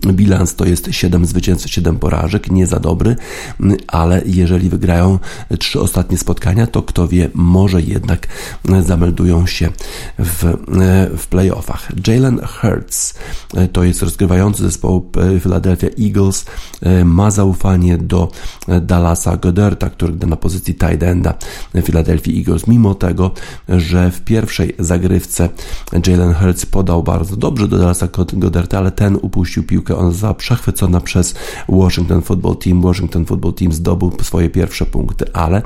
Bilans 0.00 0.54
to 0.54 0.64
jest 0.64 0.88
7 0.90 1.26
zwycięstw, 1.26 1.70
7 1.70 1.98
porażek, 1.98 2.50
nie 2.50 2.66
za 2.66 2.80
dobry, 2.80 3.16
ale 3.88 4.22
jeżeli 4.26 4.68
wygrają 4.68 5.18
trzy 5.58 5.80
ostatnie 5.80 6.18
spotkania, 6.18 6.66
to 6.66 6.82
kto 6.82 7.08
wie, 7.08 7.30
może 7.34 7.82
jednak 7.82 8.26
zameldują 8.82 9.46
się 9.46 9.68
w, 10.18 10.56
w 11.18 11.26
playoffach. 11.26 11.88
Jalen 12.06 12.40
Hurts 12.46 13.14
to 13.72 13.84
jest 13.84 14.02
rozgrywający 14.02 14.62
zespołu 14.62 15.10
Philadelphia 15.40 15.88
Eagles, 16.00 16.44
ma 17.04 17.30
zaufanie 17.30 17.98
do 17.98 18.30
Dallasa 18.82 19.36
Goderta, 19.36 19.90
który 19.90 20.12
gra 20.12 20.28
na 20.28 20.36
pozycji 20.36 20.74
tight 20.74 21.02
enda 21.02 21.34
Philadelphia 21.84 22.32
Eagles, 22.32 22.66
mimo 22.66 22.94
tego, 22.94 23.30
że 23.68 24.10
w 24.10 24.20
pierwszej 24.20 24.74
zagrywce 24.78 25.48
Jalen 26.06 26.34
Hurts 26.34 26.66
podał 26.66 27.02
bardzo 27.02 27.36
dobrze 27.36 27.68
do 27.68 27.78
Dallasa 27.78 28.08
Goderta, 28.32 28.78
ale 28.78 28.90
ten 28.90 29.18
upuścił 29.22 29.62
piłkę 29.62 29.81
piłkę, 29.82 29.96
ona 29.96 30.10
została 30.10 30.34
przechwycona 30.34 31.00
przez 31.00 31.34
Washington 31.68 32.22
Football 32.22 32.56
Team. 32.56 32.82
Washington 32.82 33.24
Football 33.24 33.54
Team 33.54 33.72
zdobył 33.72 34.12
swoje 34.22 34.50
pierwsze 34.50 34.86
punkty, 34.86 35.32
ale 35.32 35.62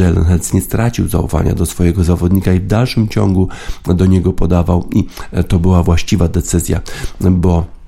Jalen 0.00 0.24
Hurts 0.24 0.52
nie 0.52 0.60
stracił 0.60 1.08
zaufania 1.08 1.54
do 1.54 1.66
swojego 1.66 2.04
zawodnika 2.04 2.52
i 2.52 2.60
w 2.60 2.66
dalszym 2.66 3.08
ciągu 3.08 3.48
do 3.86 4.06
niego 4.06 4.32
podawał 4.32 4.88
i 4.92 5.06
to 5.48 5.58
była 5.58 5.82
właściwa 5.82 6.28
decyzja, 6.28 6.80
bo 7.20 7.79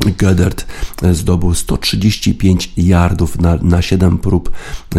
Gödert 0.00 0.64
zdobył 1.12 1.54
135 1.54 2.72
yardów 2.76 3.40
na, 3.40 3.56
na 3.62 3.82
7 3.82 4.18
prób, 4.18 4.50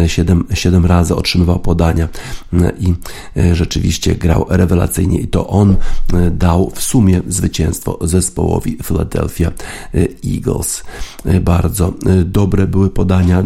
7, 0.06 0.44
7 0.54 0.86
razy 0.86 1.14
otrzymywał 1.14 1.58
podania 1.58 2.08
i 2.78 2.94
e, 3.36 3.54
rzeczywiście 3.54 4.14
grał 4.14 4.46
rewelacyjnie 4.48 5.18
i 5.18 5.28
to 5.28 5.46
on 5.46 5.76
e, 6.12 6.30
dał 6.30 6.70
w 6.74 6.82
sumie 6.82 7.20
zwycięstwo 7.28 7.98
zespołowi 8.00 8.78
Philadelphia 8.84 9.48
e, 9.94 9.98
Eagles. 10.34 10.84
Bardzo 11.40 11.94
dobre 12.24 12.66
były 12.66 12.90
podania 12.90 13.42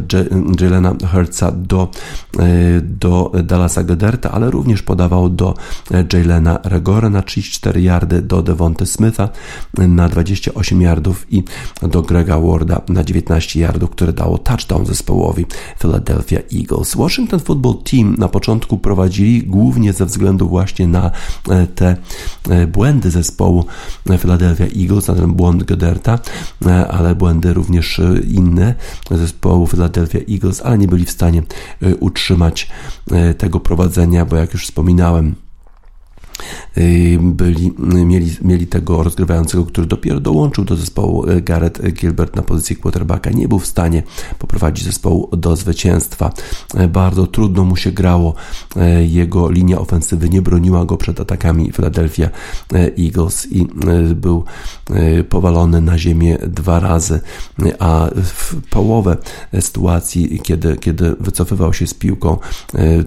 Jelena 0.60 0.94
Hurtsa 1.12 1.52
do, 1.52 1.88
do 2.82 3.32
Dallasa 3.44 3.84
Göderta, 3.84 4.28
ale 4.32 4.50
również 4.50 4.82
podawał 4.82 5.30
do 5.30 5.54
Jalena 6.12 6.58
Regora 6.64 7.10
na 7.10 7.22
34 7.22 7.82
yardy, 7.82 8.22
do 8.22 8.42
Devonte 8.42 8.86
Smitha 8.86 9.28
na 9.78 10.08
28 10.08 10.82
yardów 10.82 11.26
i 11.32 11.43
do 11.82 12.02
Grega 12.02 12.40
Warda 12.40 12.80
na 12.88 13.04
19 13.04 13.60
yardów, 13.60 13.90
które 13.90 14.12
dało 14.12 14.38
touchdown 14.38 14.86
zespołowi 14.86 15.46
Philadelphia 15.78 16.38
Eagles. 16.58 16.94
Washington 16.94 17.40
Football 17.40 17.74
Team 17.90 18.14
na 18.18 18.28
początku 18.28 18.78
prowadzili 18.78 19.42
głównie 19.42 19.92
ze 19.92 20.06
względu 20.06 20.48
właśnie 20.48 20.86
na 20.86 21.10
e, 21.50 21.66
te 21.66 21.96
e, 22.50 22.66
błędy 22.66 23.10
zespołu 23.10 23.64
Philadelphia 24.18 24.64
Eagles, 24.64 25.08
na 25.08 25.14
ten 25.14 25.32
błąd 25.32 25.64
Goderta, 25.64 26.18
e, 26.66 26.88
ale 26.88 27.14
błędy 27.14 27.52
również 27.52 28.00
inne 28.28 28.74
zespołu 29.10 29.66
Philadelphia 29.66 30.18
Eagles, 30.30 30.62
ale 30.64 30.78
nie 30.78 30.88
byli 30.88 31.04
w 31.04 31.10
stanie 31.10 31.42
utrzymać 32.00 32.70
tego 33.38 33.60
prowadzenia, 33.60 34.24
bo 34.24 34.36
jak 34.36 34.52
już 34.52 34.64
wspominałem, 34.64 35.34
byli, 37.20 37.72
mieli, 37.78 38.36
mieli 38.42 38.66
tego 38.66 39.02
rozgrywającego, 39.02 39.64
który 39.64 39.86
dopiero 39.86 40.20
dołączył 40.20 40.64
do 40.64 40.76
zespołu 40.76 41.30
y, 41.30 41.42
Gareth 41.42 41.92
Gilbert 41.92 42.36
na 42.36 42.42
pozycji 42.42 42.76
quarterbacka. 42.76 43.30
Nie 43.30 43.48
był 43.48 43.58
w 43.58 43.66
stanie 43.66 44.02
poprowadzić 44.38 44.84
zespołu 44.84 45.36
do 45.36 45.56
zwycięstwa. 45.56 46.32
Y, 46.80 46.88
bardzo 46.88 47.26
trudno 47.26 47.64
mu 47.64 47.76
się 47.76 47.92
grało. 47.92 48.34
Jego 49.06 49.50
linia 49.50 49.78
ofensywy 49.78 50.28
nie 50.28 50.42
broniła 50.42 50.84
go 50.84 50.96
przed 50.96 51.20
atakami 51.20 51.72
Philadelphia 51.72 52.30
Eagles 52.98 53.52
i 53.52 53.66
był 54.14 54.44
powalony 55.28 55.80
na 55.80 55.98
ziemię 55.98 56.38
dwa 56.46 56.80
razy, 56.80 57.20
a 57.78 58.10
w 58.14 58.56
połowę 58.70 59.16
sytuacji, 59.60 60.40
kiedy, 60.42 60.76
kiedy 60.76 61.16
wycofywał 61.20 61.74
się 61.74 61.86
z 61.86 61.94
piłką, 61.94 62.38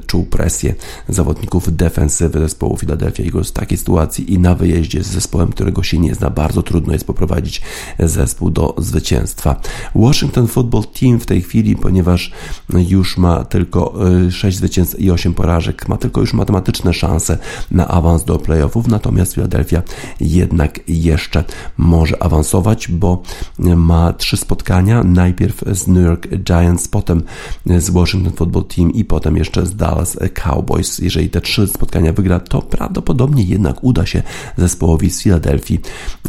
czuł 0.08 0.26
presję 0.26 0.76
zawodników 1.10 1.76
defensywy 1.76 2.40
zespołu 2.40 2.78
Philadelphia 2.78 3.17
Eagles 3.24 3.54
takiej 3.54 3.78
sytuacji 3.78 4.34
i 4.34 4.40
na 4.40 4.56
wyjeździe 4.56 5.04
z 5.04 5.08
zespołem, 5.08 5.50
którego 5.50 5.84
się 5.84 6.00
nie 6.00 6.16
zna, 6.16 6.30
bardzo 6.30 6.64
trudno 6.64 6.94
jest 6.94 7.08
poprowadzić 7.08 7.62
zespół 8.00 8.50
do 8.50 8.76
zwycięstwa. 8.78 9.62
Washington 9.96 10.48
Football 10.48 10.84
Team 11.00 11.20
w 11.20 11.26
tej 11.26 11.42
chwili, 11.42 11.76
ponieważ 11.76 12.32
już 12.70 13.18
ma 13.18 13.44
tylko 13.44 13.94
6 14.30 14.58
e, 14.58 14.60
zwycięstw 14.60 15.00
i 15.00 15.12
8 15.12 15.34
porażek, 15.34 15.88
ma 15.88 15.98
tylko 15.98 16.22
już 16.22 16.34
matematyczne 16.34 16.94
szanse 16.94 17.38
na 17.72 17.88
awans 17.88 18.24
do 18.24 18.40
playoffów, 18.40 18.88
natomiast 18.88 19.34
Philadelphia 19.34 19.82
jednak 20.20 20.80
jeszcze 20.88 21.44
może 21.78 22.24
awansować, 22.24 22.88
bo 22.88 23.24
ma 23.60 24.14
trzy 24.14 24.38
spotkania, 24.38 25.04
najpierw 25.04 25.64
z 25.72 25.88
New 25.88 26.06
York 26.06 26.28
Giants, 26.28 26.88
potem 26.88 27.24
z 27.66 27.90
Washington 27.90 28.34
Football 28.34 28.66
Team 28.66 28.92
i 28.94 29.06
potem 29.06 29.38
jeszcze 29.38 29.66
z 29.66 29.76
Dallas 29.76 30.18
Cowboys. 30.34 31.00
Jeżeli 31.00 31.30
te 31.30 31.42
trzy 31.42 31.68
spotkania 31.68 32.14
wygra, 32.14 32.40
to 32.40 32.62
prawdopodobnie 32.62 33.07
jednak 33.50 33.84
uda 33.84 34.06
się 34.06 34.24
zespołowi 34.58 35.10
z 35.10 35.22
Filadelfii 35.22 35.80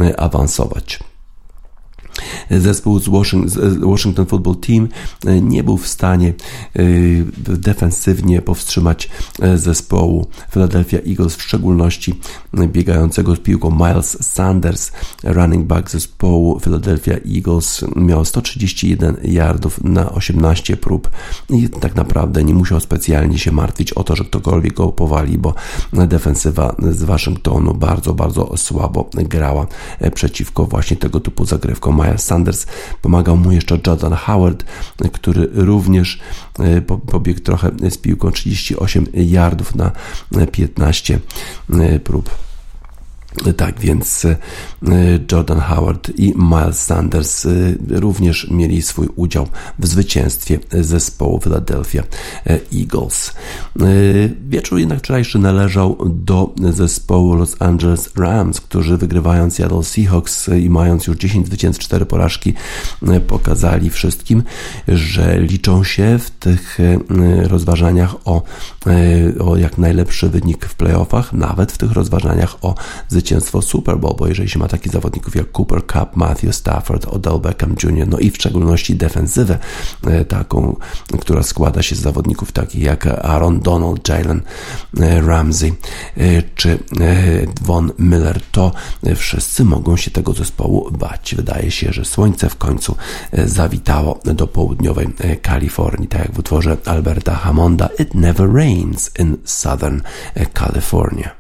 e, 0.01 0.21
awansować. 0.21 1.08
Zespół 2.50 2.98
z 2.98 3.09
Washington 3.81 4.26
Football 4.26 4.57
Team 4.57 4.88
e, 5.26 5.40
nie 5.40 5.64
był 5.64 5.76
w 5.76 5.88
stanie 5.88 6.28
e, 6.28 6.83
defensywnie 7.38 8.42
powstrzymać 8.42 9.11
zespołu 9.54 10.26
Philadelphia 10.50 10.98
Eagles, 10.98 11.37
w 11.37 11.42
szczególności 11.42 12.20
biegającego 12.54 13.37
z 13.37 13.38
piłką 13.38 13.70
Miles 13.70 14.33
Sanders, 14.33 14.92
running 15.24 15.66
back 15.66 15.90
zespołu 15.90 16.61
Philadelphia 16.61 17.14
Eagles, 17.37 17.85
miał 17.96 18.24
131 18.24 19.16
yardów 19.22 19.85
na 19.85 20.12
18 20.12 20.76
prób 20.76 21.11
i 21.50 21.68
tak 21.68 21.94
naprawdę 21.94 22.44
nie 22.44 22.54
musiał 22.54 22.81
specjalnie 22.81 23.38
się 23.38 23.52
martwić 23.52 23.92
o 23.92 24.04
to, 24.04 24.16
że 24.16 24.24
ktokolwiek 24.24 24.74
go 24.74 24.92
powali, 24.92 25.38
bo 25.38 25.54
defensywa 25.92 26.76
z 26.90 27.02
Waszyngtonu 27.02 27.74
bardzo, 27.74 28.14
bardzo 28.14 28.57
słabo 28.57 29.11
grała 29.14 29.66
przeciwko 30.14 30.64
właśnie 30.64 30.96
tego 30.96 31.20
typu 31.20 31.44
zagrywkom. 31.44 32.00
Miles 32.09 32.25
Sanders 32.25 32.66
pomagał 33.03 33.37
mu 33.37 33.53
jeszcze 33.53 33.79
Jordan 33.87 34.12
Howard, 34.12 34.64
który 35.12 35.49
również 35.53 36.21
e, 36.59 36.81
pobiegł 36.81 37.40
trochę 37.40 37.71
z 37.90 37.99
piłką 37.99 38.31
38 38.31 39.07
yardów 39.14 39.75
na 39.75 39.92
15 40.53 41.18
e, 41.71 42.01
prób. 42.01 42.47
Tak 43.57 43.81
więc 43.81 44.25
e, 44.25 44.37
Jordan 45.33 45.61
Howard 45.61 46.11
i 46.17 46.35
Miles 46.37 46.83
Sanders 46.83 47.47
e, 47.47 47.51
również 47.88 48.51
mieli 48.51 48.83
swój 48.83 49.09
udział 49.17 49.49
w 49.79 49.87
zwycięstwie 49.87 50.59
zespołu 50.73 51.41
Philadelphia 51.41 52.03
e, 52.47 52.59
Eagles. 52.75 53.33
Wieczór 54.49 54.79
jednak 54.79 54.99
wczorajszy 54.99 55.38
należał 55.38 55.99
do 56.09 56.55
zespołu 56.73 57.35
Los 57.35 57.57
Angeles 57.59 58.11
Rams, 58.17 58.61
którzy 58.61 58.97
wygrywając 58.97 59.55
Seattle 59.55 59.85
Seahawks 59.85 60.49
i 60.49 60.71
mając 60.71 61.07
już 61.07 61.17
10 61.17 61.47
zwycięstw, 61.47 61.85
4 61.85 62.07
porażki, 62.07 62.55
pokazali 63.27 63.91
wszystkim, 63.91 64.43
że 64.88 65.41
liczą 65.41 65.85
się 65.85 66.19
w 66.19 66.31
tych 66.31 66.79
rozważaniach 67.43 68.14
o, 68.25 68.43
o 69.41 69.57
jak 69.57 69.79
najlepszy 69.79 70.29
wynik 70.29 70.67
w 70.67 70.75
playoffach, 70.75 71.33
nawet 71.33 71.73
w 71.73 71.79
tych 71.79 71.93
rozważaniach 71.93 72.57
o 72.62 72.75
zwycięstwo 73.09 73.17
Super 73.62 73.98
Bowl, 73.98 74.16
bo 74.18 74.26
jeżeli 74.26 74.48
się 74.48 74.59
ma 74.59 74.68
takich 74.68 74.92
zawodników 74.92 75.37
jak 75.37 75.59
Cooper 75.59 75.87
Cup, 75.87 76.16
Matthew 76.16 76.57
Stafford, 76.57 77.04
Odell 77.04 77.40
Beckham 77.40 77.76
Jr., 77.83 78.09
no 78.09 78.18
i 78.18 78.31
w 78.31 78.35
szczególności 78.35 78.96
defensywę 78.96 79.59
e, 80.07 80.24
taką, 80.24 80.76
która 81.20 81.42
składa 81.42 81.83
się 81.83 81.96
z 81.96 82.00
zawodników 82.00 82.52
takich 82.52 82.83
jak 82.83 83.07
Aaron 83.07 83.61
Donald, 83.61 84.09
Jalen 84.09 84.42
e, 85.00 85.20
Ramsey 85.20 85.74
e, 86.16 86.42
czy 86.54 86.78
Von 87.62 87.92
Miller, 87.98 88.40
to 88.52 88.72
wszyscy 89.16 89.64
mogą 89.64 89.96
się 89.96 90.11
tego 90.11 90.33
zespołu 90.33 90.90
bać. 90.90 91.35
Wydaje 91.35 91.70
się, 91.70 91.92
że 91.92 92.04
słońce 92.04 92.48
w 92.48 92.57
końcu 92.57 92.96
zawitało 93.33 94.20
do 94.24 94.46
południowej 94.46 95.09
Kalifornii, 95.42 96.09
tak 96.09 96.20
jak 96.20 96.33
w 96.33 96.38
utworze 96.38 96.76
Alberta 96.85 97.35
Hammonda 97.35 97.88
It 97.98 98.14
Never 98.14 98.52
Rains 98.52 99.11
in 99.18 99.37
Southern 99.44 100.00
California. 100.54 101.38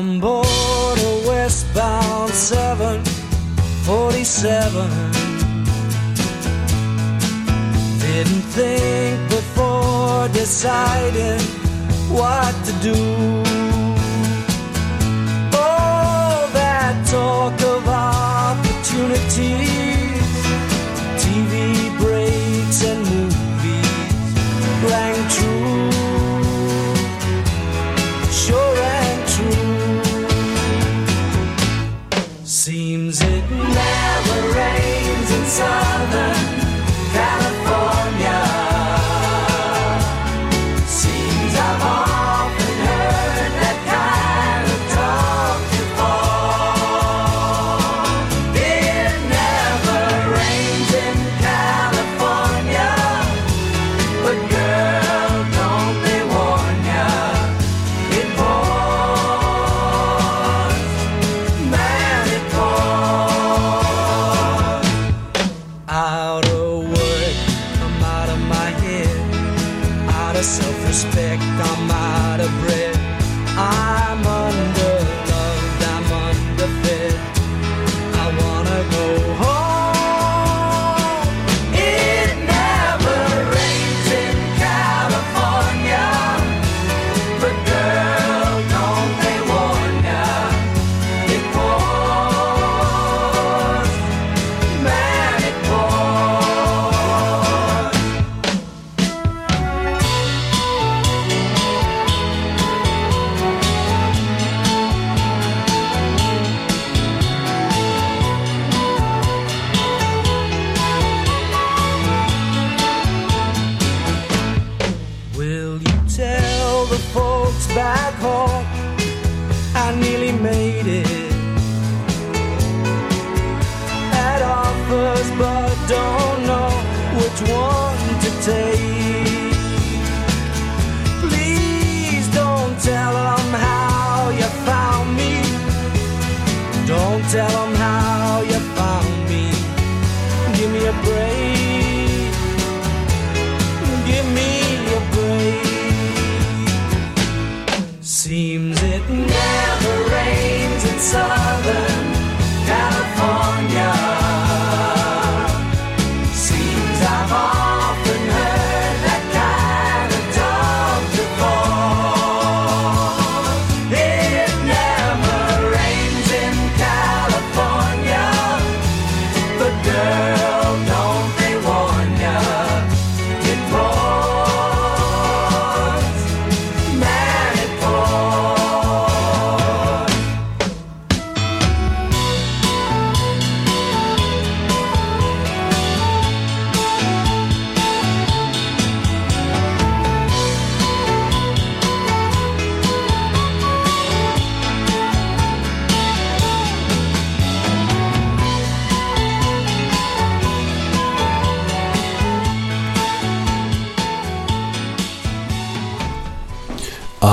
On 0.00 0.18
board 0.18 0.98
a 0.98 1.22
westbound 1.28 2.32
747. 2.32 4.90
Didn't 8.00 8.44
think 8.56 9.28
before 9.28 10.26
deciding 10.28 11.40
what 12.16 12.54
to 12.66 12.72
do. 12.88 12.96
All 15.64 16.38
that 16.58 16.94
talk 17.14 17.56
of 17.74 17.82
opportunities, 17.86 20.28
TV 21.22 21.54
breaks 21.98 22.80
and 22.84 23.19
rains 35.58 36.39
self-respect 70.42 71.42
I'm 71.42 71.90
out 71.90 72.40
of 72.40 72.50
breath. 72.60 72.96
I'm 73.58 74.29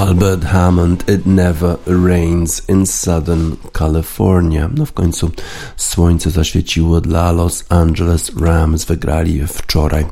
Albert 0.07 0.45
Hammond 0.45 1.09
It 1.09 1.25
Never 1.25 1.77
Rains 1.85 2.69
in 2.69 2.85
Southern 2.85 3.55
California. 3.73 4.69
No 4.75 4.85
w 4.85 4.93
końcu 4.93 5.31
słońce 5.77 6.31
zaświeciło 6.31 7.01
dla 7.01 7.31
Los 7.31 7.65
Angeles 7.69 8.31
Rams. 8.39 8.85
Wygrali 8.85 9.47
wczoraj 9.47 10.05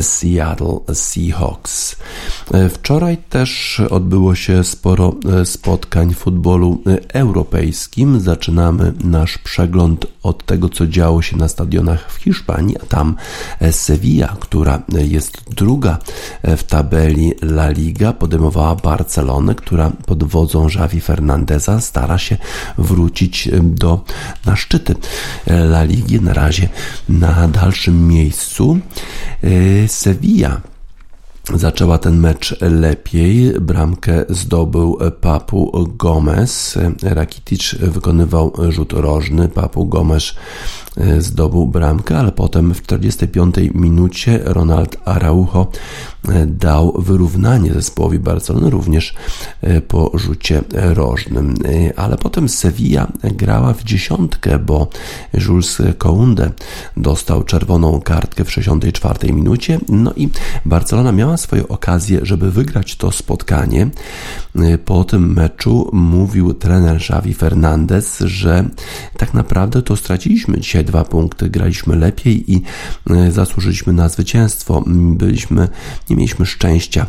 Seattle 0.00 0.80
Seahawks. 0.94 1.96
Wczoraj 2.70 3.16
też 3.16 3.80
odbyło 3.90 4.34
się 4.34 4.64
sporo 4.64 5.14
spotkań 5.44 6.14
w 6.14 6.18
futbolu 6.18 6.82
europejskim. 7.08 8.20
Zaczynamy 8.20 8.92
nasz 9.04 9.38
przegląd 9.38 10.06
od 10.28 10.46
tego, 10.46 10.68
co 10.68 10.86
działo 10.86 11.22
się 11.22 11.36
na 11.36 11.48
stadionach 11.48 12.12
w 12.12 12.16
Hiszpanii, 12.16 12.76
a 12.78 12.86
tam 12.86 13.16
Sevilla, 13.70 14.36
która 14.40 14.82
jest 14.88 15.42
druga 15.50 15.98
w 16.42 16.62
tabeli 16.62 17.34
La 17.42 17.68
Liga, 17.70 18.12
podejmowała 18.12 18.74
Barcelonę 18.74 19.54
która 19.54 19.90
pod 20.06 20.24
wodzą 20.24 20.68
Javi 20.74 21.00
Fernandeza 21.00 21.80
stara 21.80 22.18
się 22.18 22.36
wrócić 22.78 23.48
do, 23.62 24.04
na 24.46 24.56
szczyty 24.56 24.94
La 25.46 25.84
Ligi. 25.84 26.20
Na 26.20 26.32
razie 26.32 26.68
na 27.08 27.48
dalszym 27.48 28.08
miejscu 28.08 28.78
e, 29.42 29.88
Sevilla 29.88 30.60
zaczęła 31.54 31.98
ten 31.98 32.18
mecz 32.20 32.60
lepiej. 32.60 33.52
Bramkę 33.60 34.24
zdobył 34.28 34.98
Papu 35.20 35.88
Gomez. 35.96 36.78
Rakitic 37.02 37.74
wykonywał 37.74 38.52
rzut 38.70 38.92
rożny. 38.92 39.48
Papu 39.48 39.86
Gomez 39.86 40.34
E, 40.98 41.20
zdobył 41.20 41.66
bramkę, 41.66 42.18
ale 42.18 42.32
potem 42.32 42.74
w 42.74 42.82
45 42.82 43.54
minucie 43.74 44.40
Ronald 44.44 44.96
Araujo 45.04 45.66
dał 46.46 46.92
wyrównanie 46.98 47.72
zespołowi 47.72 48.18
Barcelony 48.18 48.70
również 48.70 49.14
e, 49.60 49.80
po 49.80 50.10
rzucie 50.14 50.62
rożnym. 50.72 51.54
Ale 51.96 52.16
potem 52.16 52.48
Sevilla 52.48 53.06
grała 53.22 53.74
w 53.74 53.84
dziesiątkę, 53.84 54.58
bo 54.58 54.88
Jules 55.34 55.82
Kounde 55.98 56.50
dostał 56.96 57.44
czerwoną 57.44 58.00
kartkę 58.00 58.44
w 58.44 58.52
64 58.52 59.32
minucie. 59.32 59.78
No 59.88 60.12
i 60.16 60.28
Barcelona 60.64 61.12
miała 61.12 61.36
swoje 61.36 61.68
okazje, 61.68 62.20
żeby 62.22 62.50
wygrać 62.50 62.96
to 62.96 63.12
spotkanie. 63.12 63.88
Po 64.84 65.04
tym 65.04 65.32
meczu 65.34 65.90
mówił 65.92 66.54
trener 66.54 66.96
Xavi 66.96 67.34
Fernandez, 67.34 68.18
że 68.18 68.64
tak 69.16 69.34
naprawdę 69.34 69.82
to 69.82 69.96
straciliśmy 69.96 70.60
dzisiaj 70.60 70.84
dwa 70.84 71.04
punkty, 71.04 71.50
graliśmy 71.50 71.96
lepiej 71.96 72.52
i 72.52 72.62
e, 73.10 73.32
zasłużyliśmy 73.32 73.92
na 73.92 74.08
zwycięstwo. 74.08 74.84
Byliśmy, 74.86 75.68
nie 76.10 76.17
mieliśmy 76.18 76.46
szczęścia. 76.46 77.06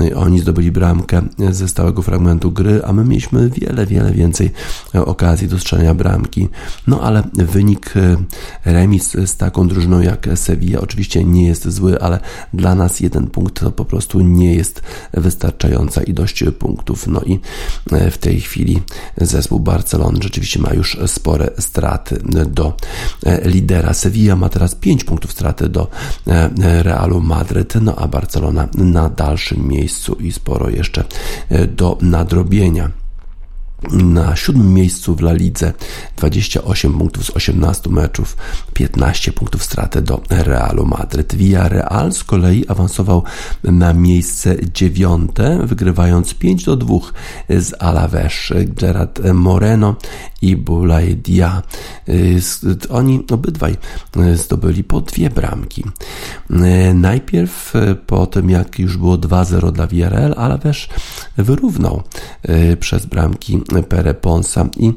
E, 0.00 0.16
oni 0.16 0.40
zdobyli 0.40 0.72
bramkę 0.72 1.22
ze 1.50 1.68
stałego 1.68 2.02
fragmentu 2.02 2.52
gry, 2.52 2.80
a 2.84 2.92
my 2.92 3.04
mieliśmy 3.04 3.50
wiele, 3.50 3.86
wiele 3.86 4.12
więcej 4.12 4.50
okazji 4.94 5.48
do 5.48 5.58
strzelania 5.58 5.94
bramki. 5.94 6.48
No 6.86 7.00
ale 7.00 7.22
wynik 7.34 7.94
e, 7.96 8.16
remis 8.64 9.12
z 9.26 9.36
taką 9.36 9.68
drużyną 9.68 10.00
jak 10.00 10.28
Sevilla 10.34 10.80
oczywiście 10.80 11.24
nie 11.24 11.46
jest 11.46 11.68
zły, 11.68 12.00
ale 12.00 12.20
dla 12.54 12.74
nas 12.74 13.00
jeden 13.00 13.26
punkt 13.26 13.60
to 13.60 13.70
po 13.70 13.84
prostu 13.84 14.20
nie 14.20 14.54
jest 14.54 14.82
wystarczająca 15.14 16.02
ilość 16.02 16.44
punktów. 16.58 17.06
No 17.06 17.20
i 17.20 17.40
w 18.10 18.18
tej 18.18 18.40
chwili 18.40 18.82
zespół 19.16 19.60
Barcelony 19.60 20.18
rzeczywiście 20.22 20.60
ma 20.60 20.72
już 20.74 20.98
spore 21.06 21.50
straty 21.58 22.22
do 22.46 22.76
lidera. 23.44 23.94
Sevilla 23.94 24.36
ma 24.36 24.48
teraz 24.48 24.74
5 24.74 25.04
punktów 25.04 25.32
straty 25.32 25.68
do 25.68 25.88
e, 26.26 26.50
e, 26.62 26.82
Realu 26.82 27.20
Madryt, 27.20 27.74
no 27.80 27.96
a 27.96 28.08
Barcelona 28.08 28.41
na 28.74 29.08
dalszym 29.08 29.68
miejscu 29.68 30.14
i 30.14 30.32
sporo 30.32 30.70
jeszcze 30.70 31.04
e, 31.48 31.66
do 31.66 31.98
nadrobienia 32.00 33.02
na 33.90 34.36
siódmym 34.36 34.74
miejscu 34.74 35.14
w 35.14 35.20
La 35.20 35.32
Lidze 35.32 35.72
28 36.16 36.98
punktów 36.98 37.26
z 37.26 37.30
18 37.30 37.90
meczów, 37.90 38.36
15 38.74 39.32
punktów 39.32 39.64
straty 39.64 40.02
do 40.02 40.22
Realu 40.30 40.86
Madryt. 40.86 41.34
Villarreal 41.34 42.12
z 42.12 42.24
kolei 42.24 42.68
awansował 42.68 43.22
na 43.64 43.92
miejsce 43.92 44.56
dziewiąte, 44.72 45.66
wygrywając 45.66 46.34
5 46.34 46.64
do 46.64 46.76
2 46.76 46.98
z 47.48 47.82
Alaves. 47.82 48.34
Gerard 48.66 49.20
Moreno 49.34 49.96
i 50.42 50.56
Boulaye 50.56 51.14
Dia. 51.14 51.62
Oni 52.90 53.24
obydwaj 53.30 53.76
zdobyli 54.34 54.84
po 54.84 55.00
dwie 55.00 55.30
bramki. 55.30 55.84
Najpierw 56.94 57.72
po 58.06 58.26
tym, 58.26 58.50
jak 58.50 58.78
już 58.78 58.96
było 58.96 59.18
2-0 59.18 59.72
dla 59.72 59.86
Villarreal, 59.86 60.34
Alaves 60.36 60.86
wyrównał 61.36 62.02
przez 62.80 63.06
bramki 63.06 63.60
Pere 63.88 64.14
Ponsa 64.14 64.68
i 64.76 64.92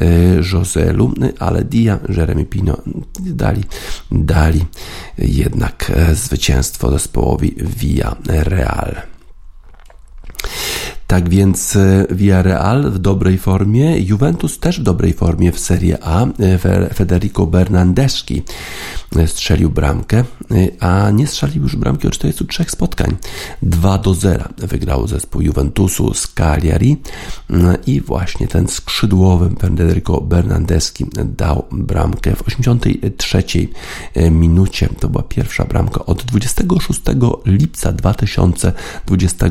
e, 0.00 0.06
Joselu, 0.52 1.12
ale 1.38 1.64
Dia, 1.64 1.98
Jeremy 2.08 2.44
Pino 2.44 2.76
dali, 3.20 3.64
dali 4.12 4.64
jednak 5.18 5.92
zwycięstwo 6.12 6.90
zespołowi 6.90 7.54
Via 7.56 8.16
Real. 8.26 8.96
Tak 11.08 11.28
więc 11.28 11.76
e, 11.76 12.06
Villarreal 12.10 12.90
w 12.90 12.98
dobrej 12.98 13.38
formie, 13.38 13.98
Juventus 13.98 14.58
też 14.58 14.80
w 14.80 14.82
dobrej 14.82 15.12
formie 15.12 15.52
w 15.52 15.58
Serie 15.58 15.98
A. 16.04 16.26
Federico 16.94 17.46
Bernandeschi 17.46 18.42
strzelił 19.26 19.70
bramkę, 19.70 20.24
a 20.80 21.10
nie 21.10 21.26
strzelił 21.26 21.62
już 21.62 21.76
bramki 21.76 22.06
od 22.06 22.12
43 22.12 22.64
spotkań. 22.68 23.16
2 23.62 23.98
do 23.98 24.14
0 24.14 24.44
wygrał 24.58 25.06
zespół 25.06 25.40
Juventusu 25.40 26.14
z 26.14 26.26
Cagliari 26.26 26.96
i 27.86 28.00
właśnie 28.00 28.48
ten 28.48 28.68
skrzydłowy 28.68 29.50
Federico 29.60 30.20
Bernardeschi 30.20 31.06
dał 31.24 31.64
bramkę 31.72 32.36
w 32.36 32.42
83 32.42 33.42
minucie. 34.30 34.88
To 35.00 35.08
była 35.08 35.22
pierwsza 35.22 35.64
bramka 35.64 36.06
od 36.06 36.22
26 36.24 37.00
lipca 37.46 37.92
2020 37.92 39.46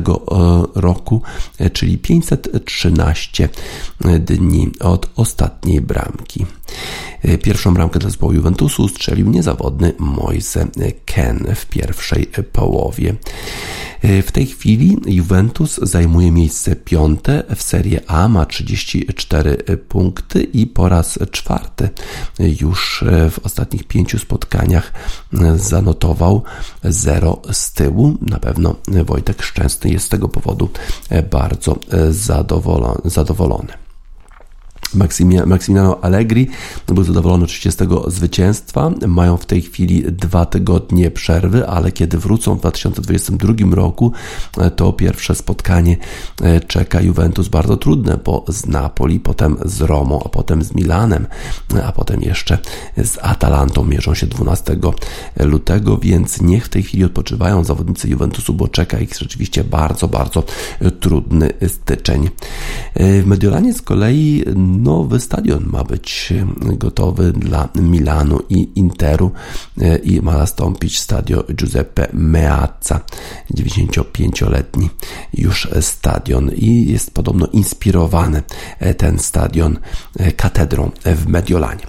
roku, 0.74 1.22
czyli 1.72 1.98
513 1.98 3.48
dni 4.20 4.70
od 4.80 5.10
ostatniej 5.16 5.80
bramki. 5.80 6.46
Pierwszą 7.42 7.74
bramkę 7.74 7.98
dla 7.98 8.10
zespołu 8.10 8.32
Juventusu 8.32 8.88
strzelił 8.88 9.30
niezawodny 9.30 9.92
Moise 9.98 10.66
Ken 11.04 11.46
w 11.54 11.66
pierwszej 11.66 12.26
połowie. 12.52 13.14
W 14.02 14.32
tej 14.32 14.46
chwili 14.46 14.96
Juventus 15.06 15.80
zajmuje 15.82 16.30
miejsce 16.30 16.76
piąte 16.76 17.42
w 17.56 17.62
Serie 17.62 18.00
A, 18.10 18.28
ma 18.28 18.46
34 18.46 19.56
punkty 19.88 20.42
i 20.42 20.66
po 20.66 20.88
raz 20.88 21.18
czwarty 21.30 21.88
już 22.60 23.04
w 23.30 23.38
ostatnich 23.42 23.84
pięciu 23.84 24.18
spotkaniach 24.18 24.92
zanotował 25.56 26.42
0 26.84 27.42
z 27.52 27.72
tyłu. 27.72 28.18
Na 28.20 28.38
pewno 28.38 28.76
Wojtek 29.04 29.42
Szczęsny 29.42 29.90
jest 29.90 30.06
z 30.06 30.08
tego 30.08 30.28
powodu 30.28 30.68
bardzo 31.30 31.78
zadowolony. 33.04 33.87
Maximiliano 34.94 36.00
Allegri 36.00 36.48
był 36.86 37.04
zadowolony 37.04 37.44
oczywiście 37.44 37.72
z 37.72 37.76
tego 37.76 38.10
zwycięstwa. 38.10 38.90
Mają 39.06 39.36
w 39.36 39.46
tej 39.46 39.62
chwili 39.62 40.02
dwa 40.12 40.46
tygodnie 40.46 41.10
przerwy, 41.10 41.68
ale 41.68 41.92
kiedy 41.92 42.18
wrócą 42.18 42.54
w 42.54 42.60
2022 42.60 43.54
roku, 43.70 44.12
to 44.76 44.92
pierwsze 44.92 45.34
spotkanie 45.34 45.96
e, 46.42 46.60
czeka 46.60 47.00
Juventus 47.00 47.48
bardzo 47.48 47.76
trudne, 47.76 48.18
bo 48.24 48.44
z 48.48 48.66
Napoli, 48.66 49.20
potem 49.20 49.56
z 49.64 49.80
Romą, 49.80 50.22
a 50.24 50.28
potem 50.28 50.62
z 50.62 50.74
Milanem, 50.74 51.26
a 51.84 51.92
potem 51.92 52.22
jeszcze 52.22 52.58
z 52.96 53.18
Atalantą 53.22 53.84
mierzą 53.84 54.14
się 54.14 54.26
12 54.26 54.76
lutego, 55.36 55.98
więc 55.98 56.40
niech 56.40 56.64
w 56.64 56.68
tej 56.68 56.82
chwili 56.82 57.04
odpoczywają 57.04 57.64
zawodnicy 57.64 58.08
Juventusu, 58.08 58.54
bo 58.54 58.68
czeka 58.68 58.98
ich 58.98 59.18
rzeczywiście 59.18 59.64
bardzo, 59.64 60.08
bardzo 60.08 60.42
trudny 61.00 61.50
styczeń. 61.68 62.28
E, 62.94 63.22
w 63.22 63.26
Mediolanie 63.26 63.74
z 63.74 63.82
kolei 63.82 64.44
nowy 64.82 65.20
stadion 65.20 65.64
ma 65.66 65.84
być 65.84 66.32
gotowy 66.62 67.32
dla 67.32 67.68
Milanu 67.74 68.40
i 68.48 68.68
Interu 68.74 69.32
e, 69.80 69.96
i 69.96 70.22
ma 70.22 70.38
nastąpić 70.38 70.98
stadion 70.98 71.42
Giuseppe 71.54 72.08
Meazza, 72.12 73.00
95-letni 73.54 74.90
już 75.34 75.68
stadion 75.80 76.50
i 76.56 76.92
jest 76.92 77.14
podobno 77.14 77.46
inspirowany 77.46 78.42
e, 78.78 78.94
ten 78.94 79.18
stadion 79.18 79.78
e, 80.18 80.32
katedrą 80.32 80.90
w 81.04 81.26
Mediolanie. 81.26 81.82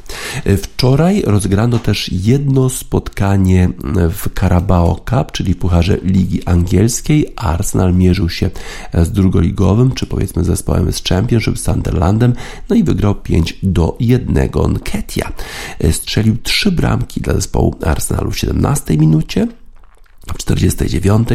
Wczoraj 0.64 1.24
rozgrano 1.26 1.80
też 1.80 2.12
jedno 2.12 2.70
spotkanie 2.70 3.70
w 3.94 4.40
Carabao 4.40 4.96
Cup, 4.96 5.32
czyli 5.32 5.56
Pucharze 5.56 5.98
Ligi 6.04 6.46
Angielskiej. 6.46 7.34
Arsenal 7.36 7.94
mierzył 7.94 8.30
się 8.30 8.50
z 8.94 9.12
drugoligowym, 9.12 9.92
czy 9.92 10.06
powiedzmy 10.06 10.44
zespołem 10.44 10.92
z 10.92 11.04
Championship, 11.04 11.60
Sunderlandem, 11.60 12.34
no 12.70 12.76
i 12.80 12.84
wygrał 12.84 13.16
5 13.16 13.58
do 13.64 13.96
1. 14.00 14.50
Nketia 14.70 15.32
strzelił 15.92 16.38
trzy 16.38 16.72
bramki 16.72 17.22
dla 17.22 17.34
zespołu 17.34 17.76
Arsenalu 17.86 18.32
w 18.32 18.38
17 18.38 18.98
minucie, 18.98 19.48
w 20.34 20.38
49 20.38 21.30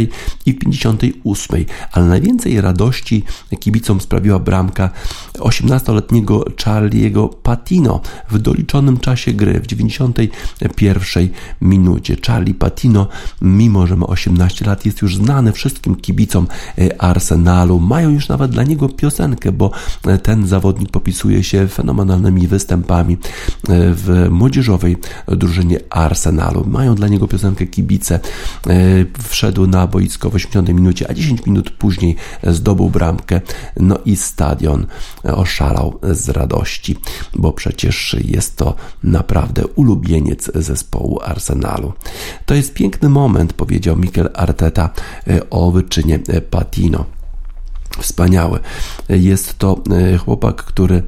i 0.47 0.53
w 0.53 0.59
58, 0.59 1.65
ale 1.93 2.07
najwięcej 2.07 2.61
radości 2.61 3.25
kibicom 3.61 4.01
sprawiła 4.01 4.39
bramka 4.39 4.91
18-letniego 5.39 6.41
Charlie'ego 6.41 7.29
Patino 7.43 8.01
w 8.31 8.39
doliczonym 8.39 8.99
czasie 8.99 9.33
gry 9.33 9.61
w 9.61 9.67
91 9.67 11.29
minucie. 11.61 12.17
Charlie 12.27 12.55
Patino, 12.55 13.09
mimo 13.43 13.87
że 13.87 13.97
ma 13.97 14.07
18 14.07 14.65
lat, 14.65 14.87
jest 14.87 15.03
już 15.03 15.17
znany 15.17 15.53
wszystkim 15.53 15.97
kibicom 15.97 16.47
e, 16.79 17.03
Arsenalu. 17.03 17.81
Mają 17.81 18.11
już 18.11 18.29
nawet 18.29 18.51
dla 18.51 18.63
niego 18.63 18.89
piosenkę, 18.89 19.53
bo 19.53 19.71
e, 20.07 20.19
ten 20.19 20.47
zawodnik 20.47 20.91
popisuje 20.91 21.45
się 21.45 21.69
fenomenalnymi 21.69 22.49
występami 22.49 23.15
e, 23.15 23.19
w 23.69 24.27
młodzieżowej 24.31 24.97
drużynie 25.29 25.81
Arsenalu. 25.91 26.65
Mają 26.67 26.95
dla 26.95 27.09
niego 27.09 27.29
piosenkę 27.29 27.67
kibice 27.67 28.21
wszedł 29.29 29.67
na 29.67 29.87
boisko 29.87 30.31
w 30.31 30.35
80 30.35 30.69
minucie, 30.69 31.11
a 31.11 31.15
10 31.15 31.47
minut 31.47 31.71
później 31.71 32.17
zdobył 32.43 32.91
bramkę. 32.91 33.41
No 33.77 33.99
i 34.05 34.17
stadion 34.17 34.87
oszalał 35.23 35.99
z 36.03 36.29
radości, 36.29 36.97
bo 37.35 37.53
przecież 37.53 38.17
jest 38.25 38.57
to 38.57 38.75
naprawdę 39.03 39.67
ulubieniec 39.67 40.51
zespołu 40.55 41.21
Arsenalu. 41.23 41.93
To 42.47 42.55
jest 42.55 42.75
piękny 42.75 43.09
moment, 43.09 43.53
powiedział 43.53 43.97
Mikel 43.97 44.31
Arteta 44.35 44.91
o 45.51 45.71
wyczynie 45.71 46.19
Patino 46.51 47.05
wspaniały. 47.99 48.61
Jest 49.09 49.59
to 49.59 49.83
e, 49.91 50.19
chłopak, 50.19 50.57
który 50.57 51.03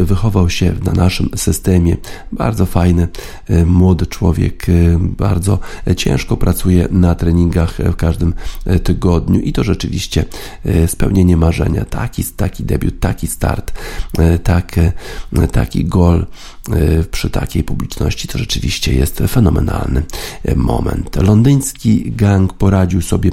e, 0.00 0.04
wychował 0.04 0.50
się 0.50 0.74
na 0.84 0.92
naszym 0.92 1.30
systemie. 1.36 1.96
Bardzo 2.32 2.66
fajny, 2.66 3.08
e, 3.48 3.64
młody 3.64 4.06
człowiek, 4.06 4.66
bardzo 4.98 5.58
ciężko 5.96 6.36
pracuje 6.36 6.88
na 6.90 7.14
treningach 7.14 7.76
w 7.78 7.96
każdym 7.96 8.34
tygodniu 8.82 9.40
i 9.40 9.52
to 9.52 9.64
rzeczywiście 9.64 10.24
spełnienie 10.86 11.36
marzenia. 11.36 11.84
Taki, 11.84 12.24
taki 12.24 12.64
debiut, 12.64 13.00
taki 13.00 13.26
start, 13.26 13.72
tak, 14.42 14.76
taki 15.52 15.84
gol 15.84 16.26
przy 17.10 17.30
takiej 17.30 17.64
publiczności 17.64 18.28
to 18.28 18.38
rzeczywiście 18.38 18.94
jest 18.94 19.22
fenomenalny 19.28 20.02
moment. 20.56 21.16
Londyński 21.16 22.12
gang 22.12 22.52
poradził 22.52 23.02
sobie 23.02 23.30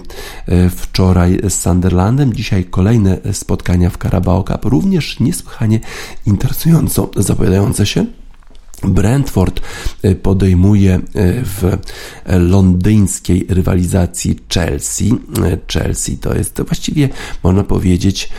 wczoraj 0.69 1.39
z 1.49 1.53
Sunderlandem, 1.53 2.33
dzisiaj 2.33 2.57
dzisiaj 2.57 2.65
kolejne 2.65 3.17
spotkania 3.33 3.89
w 3.89 3.97
Carabao 3.97 4.43
Cup, 4.43 4.65
również 4.65 5.19
niesłychanie 5.19 5.79
interesująco 6.25 7.09
zapowiadające 7.15 7.85
się. 7.85 8.05
Brentford 8.83 9.61
y, 10.05 10.15
podejmuje 10.15 10.95
y, 10.95 11.01
w 11.43 11.77
londyńskiej 12.25 13.45
rywalizacji 13.49 14.39
Chelsea. 14.53 15.13
Y, 15.13 15.59
Chelsea 15.73 16.17
to 16.17 16.35
jest 16.35 16.61
właściwie, 16.61 17.09
można 17.43 17.63
powiedzieć, 17.63 18.29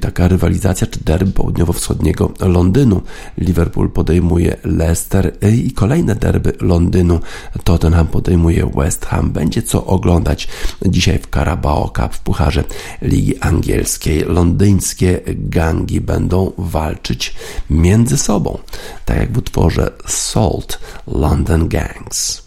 taka 0.00 0.28
rywalizacja 0.28 0.86
czy 0.86 1.00
derby 1.04 1.32
południowo-wschodniego 1.32 2.32
Londynu. 2.40 3.02
Liverpool 3.38 3.90
podejmuje 3.90 4.56
Leicester 4.64 5.32
i 5.64 5.72
kolejne 5.72 6.14
derby 6.14 6.52
Londynu. 6.60 7.20
Tottenham 7.64 8.06
podejmuje 8.06 8.70
West 8.76 9.06
Ham. 9.06 9.30
Będzie 9.30 9.62
co 9.62 9.86
oglądać 9.86 10.48
dzisiaj 10.86 11.18
w 11.18 11.26
Carabao 11.34 11.92
Cup 11.96 12.14
w 12.14 12.20
Pucharze 12.20 12.64
Ligi 13.02 13.38
Angielskiej. 13.38 14.24
Londyńskie 14.24 15.20
gangi 15.26 16.00
będą 16.00 16.52
walczyć 16.58 17.34
między 17.70 18.18
sobą. 18.18 18.58
Tak 19.04 19.16
jak 19.16 19.32
w 19.32 19.38
utworze 19.44 19.92
Salt 20.06 20.78
London 21.06 21.68
Gangs. 21.68 22.43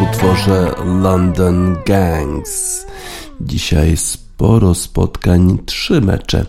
W 0.00 0.02
utworze 0.02 0.74
London 1.02 1.76
Gangs. 1.86 2.86
Dzisiaj 3.40 3.96
sporo 3.96 4.74
spotkań, 4.74 5.58
trzy 5.66 6.00
mecze 6.00 6.46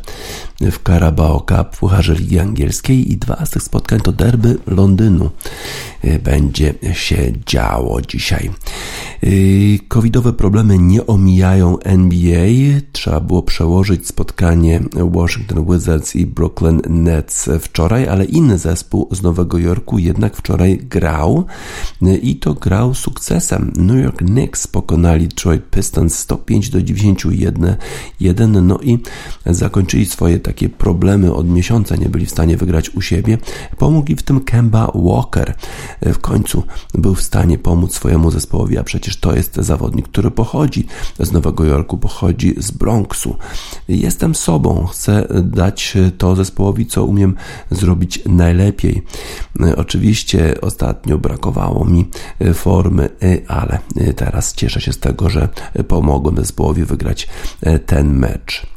w 0.62 0.84
Carabao 0.84 1.39
Cup 1.39 1.76
w 1.76 1.80
Pucharze 1.80 2.14
Ligi 2.14 2.39
Angielskiej 2.39 3.12
i 3.12 3.18
dwa 3.18 3.45
z 3.45 3.49
tych 3.49 3.64
spotkań 3.64 3.99
to 3.99 4.12
derby 4.12 4.58
Londynu. 4.68 5.30
E, 6.04 6.20
będzie 6.20 6.74
się 6.93 7.32
działo 7.47 8.02
dzisiaj. 8.02 8.52
E, 9.24 9.28
covidowe 9.88 10.34
problemy 10.34 10.78
nie 10.78 11.08
omijają 11.08 11.80
NBA. 11.80 12.80
Trzeba 13.02 13.20
było 13.20 13.43
przełożyć 13.43 14.08
spotkanie 14.08 14.80
Washington 15.12 15.66
Wizards 15.66 16.16
i 16.16 16.26
Brooklyn 16.26 16.82
Nets 16.89 17.49
wczoraj, 17.60 18.08
ale 18.08 18.26
inny 18.26 18.58
zespół 18.58 19.08
z 19.12 19.22
Nowego 19.22 19.58
Jorku 19.58 19.99
jednak 19.99 20.36
wczoraj 20.36 20.78
grał 20.78 21.45
i 22.22 22.36
to 22.36 22.54
grał 22.54 22.93
sukcesem. 22.93 23.74
New 23.76 24.04
York 24.04 24.18
Knicks 24.18 24.68
pokonali 24.68 25.28
Detroit 25.28 25.70
Pistons 25.70 26.20
105 26.20 26.70
do 26.70 26.82
91, 26.82 28.68
no 28.68 28.80
i 28.80 28.99
zakończyli 29.45 30.06
swoje 30.06 30.39
takie 30.39 30.70
problemy 30.70 31.34
od 31.34 31.49
miesiąca, 31.49 31.95
nie 31.95 32.10
byli 32.10 32.26
w 32.26 32.32
stanie 32.32 32.58
wygrać 32.58 32.89
u 32.89 33.02
siebie. 33.02 33.38
Pomógł 33.78 34.16
w 34.16 34.24
tym 34.24 34.39
Kemba 34.39 34.91
Walker 34.95 35.56
w 36.02 36.18
końcu 36.18 36.64
był 36.93 37.16
w 37.16 37.22
stanie 37.22 37.58
pomóc 37.58 37.95
swojemu 37.95 38.32
zespołowi, 38.32 38.78
a 38.78 38.84
przecież 38.84 39.18
to 39.18 39.36
jest 39.36 39.56
zawodnik, 39.56 40.08
który 40.08 40.32
pochodzi 40.32 40.88
z 41.20 41.32
Nowego 41.32 41.66
Jorku, 41.66 41.97
pochodzi 41.97 42.56
z 42.58 42.72
Bronxu. 42.92 43.36
Jestem 43.88 44.36
sobą, 44.36 44.88
chcę 44.92 45.28
dać 45.44 45.98
to 46.18 46.36
zespołowi, 46.36 46.86
co 46.86 47.06
umiem 47.06 47.36
zrobić 47.72 48.20
najlepiej. 48.26 49.04
Oczywiście 49.78 50.62
ostatnio 50.62 51.18
brakowało 51.18 51.86
mi 51.86 52.10
formy, 52.54 53.10
ale 53.48 53.80
teraz 54.16 54.54
cieszę 54.54 54.82
się 54.82 54.94
z 54.94 55.00
tego, 55.00 55.30
że 55.30 55.50
pomogłem 55.88 56.36
zespołowi 56.36 56.86
wygrać 56.86 57.28
ten 57.86 58.14
mecz. 58.14 58.68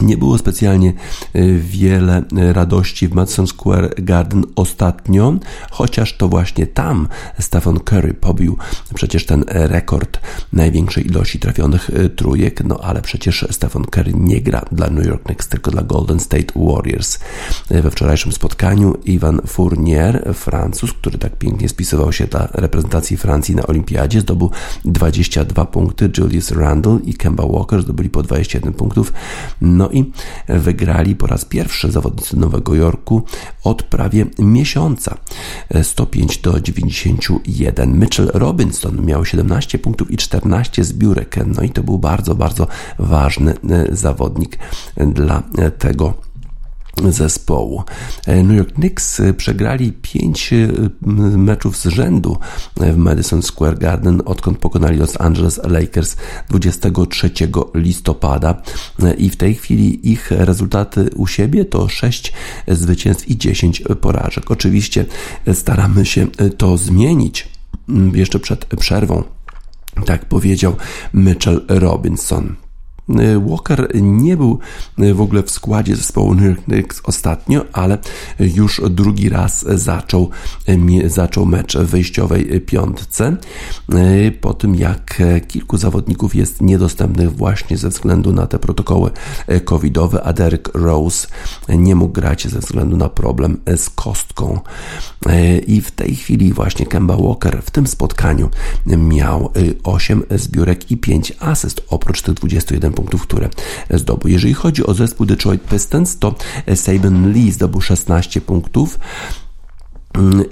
Nie 0.00 0.16
było 0.16 0.38
specjalnie 0.38 0.88
e, 0.88 1.52
wiele 1.52 2.22
e, 2.36 2.52
radości 2.52 3.08
w 3.08 3.14
Madison 3.14 3.46
Square 3.46 3.94
Garden 3.98 4.44
ostatnio, 4.56 5.34
chociaż 5.70 6.16
to 6.16 6.28
właśnie 6.28 6.66
tam 6.66 7.08
Stephen 7.38 7.80
Curry 7.80 8.14
pobił 8.14 8.56
przecież 8.94 9.26
ten 9.26 9.44
rekord 9.48 10.20
największej 10.52 11.06
ilości 11.06 11.38
trafionych 11.38 11.90
e, 11.90 12.08
trójek, 12.08 12.64
no 12.64 12.78
ale 12.82 13.02
przecież 13.02 13.46
Stephen 13.50 13.84
Curry 13.84 14.12
nie 14.14 14.40
gra 14.40 14.62
dla 14.72 14.90
New 14.90 15.06
York 15.06 15.22
Knicks, 15.22 15.48
tylko 15.48 15.70
dla 15.70 15.82
Golden 15.82 16.20
State 16.20 16.52
Warriors. 16.56 17.18
We 17.70 17.90
wczorajszym 17.90 18.32
spotkaniu 18.32 18.94
Ivan 19.04 19.40
Fournier, 19.46 20.34
Francuz, 20.34 20.92
który 20.92 21.18
tak 21.18 21.36
pięknie 21.36 21.68
spisywał 21.68 22.12
się 22.12 22.26
dla 22.26 22.48
reprezentacji 22.52 23.16
Francji 23.16 23.56
na 23.56 23.66
Olimpiadzie, 23.66 24.20
zdobył 24.20 24.50
22 24.84 25.64
punkty, 25.64 26.10
Julius 26.18 26.50
Randle 26.50 26.98
i 27.04 27.14
Kemba 27.14 27.46
Walker 27.46 27.82
zdobyli 27.82 28.10
po 28.10 28.22
21 28.22 28.72
punktów. 28.72 29.12
No 29.80 29.90
i 29.90 30.12
wygrali 30.48 31.16
po 31.16 31.26
raz 31.26 31.44
pierwszy 31.44 31.90
zawodnicy 31.90 32.36
Nowego 32.36 32.74
Jorku 32.74 33.22
od 33.64 33.82
prawie 33.82 34.26
miesiąca 34.38 35.16
105 35.82 36.38
do 36.38 36.60
91. 36.60 37.98
Mitchell 38.00 38.30
Robinson 38.34 39.04
miał 39.04 39.24
17 39.24 39.78
punktów 39.78 40.10
i 40.10 40.16
14 40.16 40.84
zbiórek. 40.84 41.36
No 41.46 41.62
i 41.62 41.70
to 41.70 41.82
był 41.82 41.98
bardzo, 41.98 42.34
bardzo 42.34 42.66
ważny 42.98 43.54
e, 43.70 43.96
zawodnik 43.96 44.58
dla 44.96 45.42
tego 45.78 46.29
zespołu. 47.08 47.84
E, 48.26 48.42
New 48.42 48.56
York 48.56 48.72
Knicks 48.72 49.20
e, 49.20 49.34
przegrali 49.34 49.92
pięć 49.92 50.52
e, 50.52 50.68
meczów 51.38 51.76
z 51.76 51.86
rzędu 51.86 52.38
w 52.76 52.96
Madison 52.96 53.42
Square 53.42 53.78
Garden, 53.78 54.22
odkąd 54.24 54.58
pokonali 54.58 54.98
Los 54.98 55.20
Angeles 55.20 55.60
Lakers 55.64 56.16
23 56.48 57.30
listopada 57.74 58.62
i 59.18 59.30
w 59.30 59.36
tej 59.36 59.54
chwili 59.54 60.10
ich 60.12 60.30
rezultaty 60.30 61.10
u 61.16 61.26
siebie 61.26 61.64
to 61.64 61.88
6 61.88 62.32
zwycięstw 62.68 63.28
i 63.28 63.36
10 63.38 63.82
porażek. 64.00 64.50
Oczywiście 64.50 65.04
staramy 65.54 66.06
się 66.06 66.26
to 66.56 66.76
zmienić 66.76 67.48
jeszcze 68.12 68.38
przed 68.38 68.64
przerwą. 68.64 69.22
Tak 70.06 70.24
powiedział 70.24 70.76
Mitchell 71.14 71.64
Robinson. 71.68 72.56
Y, 73.18 73.40
Walker 73.40 73.88
nie 73.94 74.36
był 74.36 74.58
y, 74.98 75.14
w 75.14 75.20
ogóle 75.20 75.42
w 75.42 75.50
składzie 75.50 75.96
zespołu 75.96 76.34
New 76.34 76.44
York 76.44 76.64
Knicks 76.64 77.02
ostatnio, 77.04 77.64
ale 77.72 77.98
już 78.40 78.82
drugi 78.90 79.28
raz 79.28 79.64
zaczął, 79.68 80.30
y, 80.68 81.10
zaczął 81.10 81.46
mecz 81.46 81.76
w 81.76 81.86
wyjściowej 81.86 82.60
piątce. 82.60 83.36
Po 84.40 84.54
tym 84.54 84.74
jak 84.74 85.22
kilku 85.48 85.76
zawodników 85.76 86.34
jest 86.34 86.60
niedostępnych 86.60 87.36
właśnie 87.36 87.76
ze 87.76 87.88
względu 87.88 88.32
na 88.32 88.46
te 88.46 88.58
protokoły 88.58 89.10
covidowe, 89.64 90.22
a 90.22 90.32
Derek 90.32 90.70
Rose 90.74 91.28
nie 91.68 91.94
mógł 91.94 92.12
grać 92.12 92.48
ze 92.48 92.58
względu 92.58 92.96
na 92.96 93.08
problem 93.08 93.56
z 93.76 93.90
kostką. 93.90 94.60
I 95.66 95.80
w 95.80 95.90
tej 95.90 96.16
chwili 96.16 96.52
właśnie 96.52 96.86
Kemba 96.86 97.16
Walker 97.16 97.62
w 97.62 97.70
tym 97.70 97.86
spotkaniu 97.86 98.50
miał 98.86 99.52
8 99.82 100.22
zbiórek 100.30 100.90
i 100.90 100.96
5 100.96 101.32
asyst 101.40 101.82
oprócz 101.88 102.22
tych 102.22 102.34
21 102.34 102.92
punktów, 103.00 103.22
które 103.22 103.48
zdobył. 103.90 104.30
Jeżeli 104.30 104.54
chodzi 104.54 104.86
o 104.86 104.94
zespół 104.94 105.26
Detroit 105.26 105.62
Pistons, 105.62 106.18
to 106.18 106.34
Saban 106.74 107.32
Lee 107.32 107.52
zdobył 107.52 107.80
16 107.80 108.40
punktów 108.40 108.98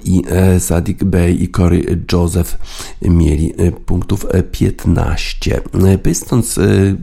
i 0.03 0.23
e, 0.29 0.59
Sadik 0.59 1.03
Bey 1.03 1.43
i 1.43 1.47
Corey 1.49 1.85
Joseph 2.11 2.57
mieli 3.01 3.53
e, 3.57 3.71
punktów 3.71 4.25
15. 4.51 5.61
E, 5.87 5.97
Pistons 5.97 6.59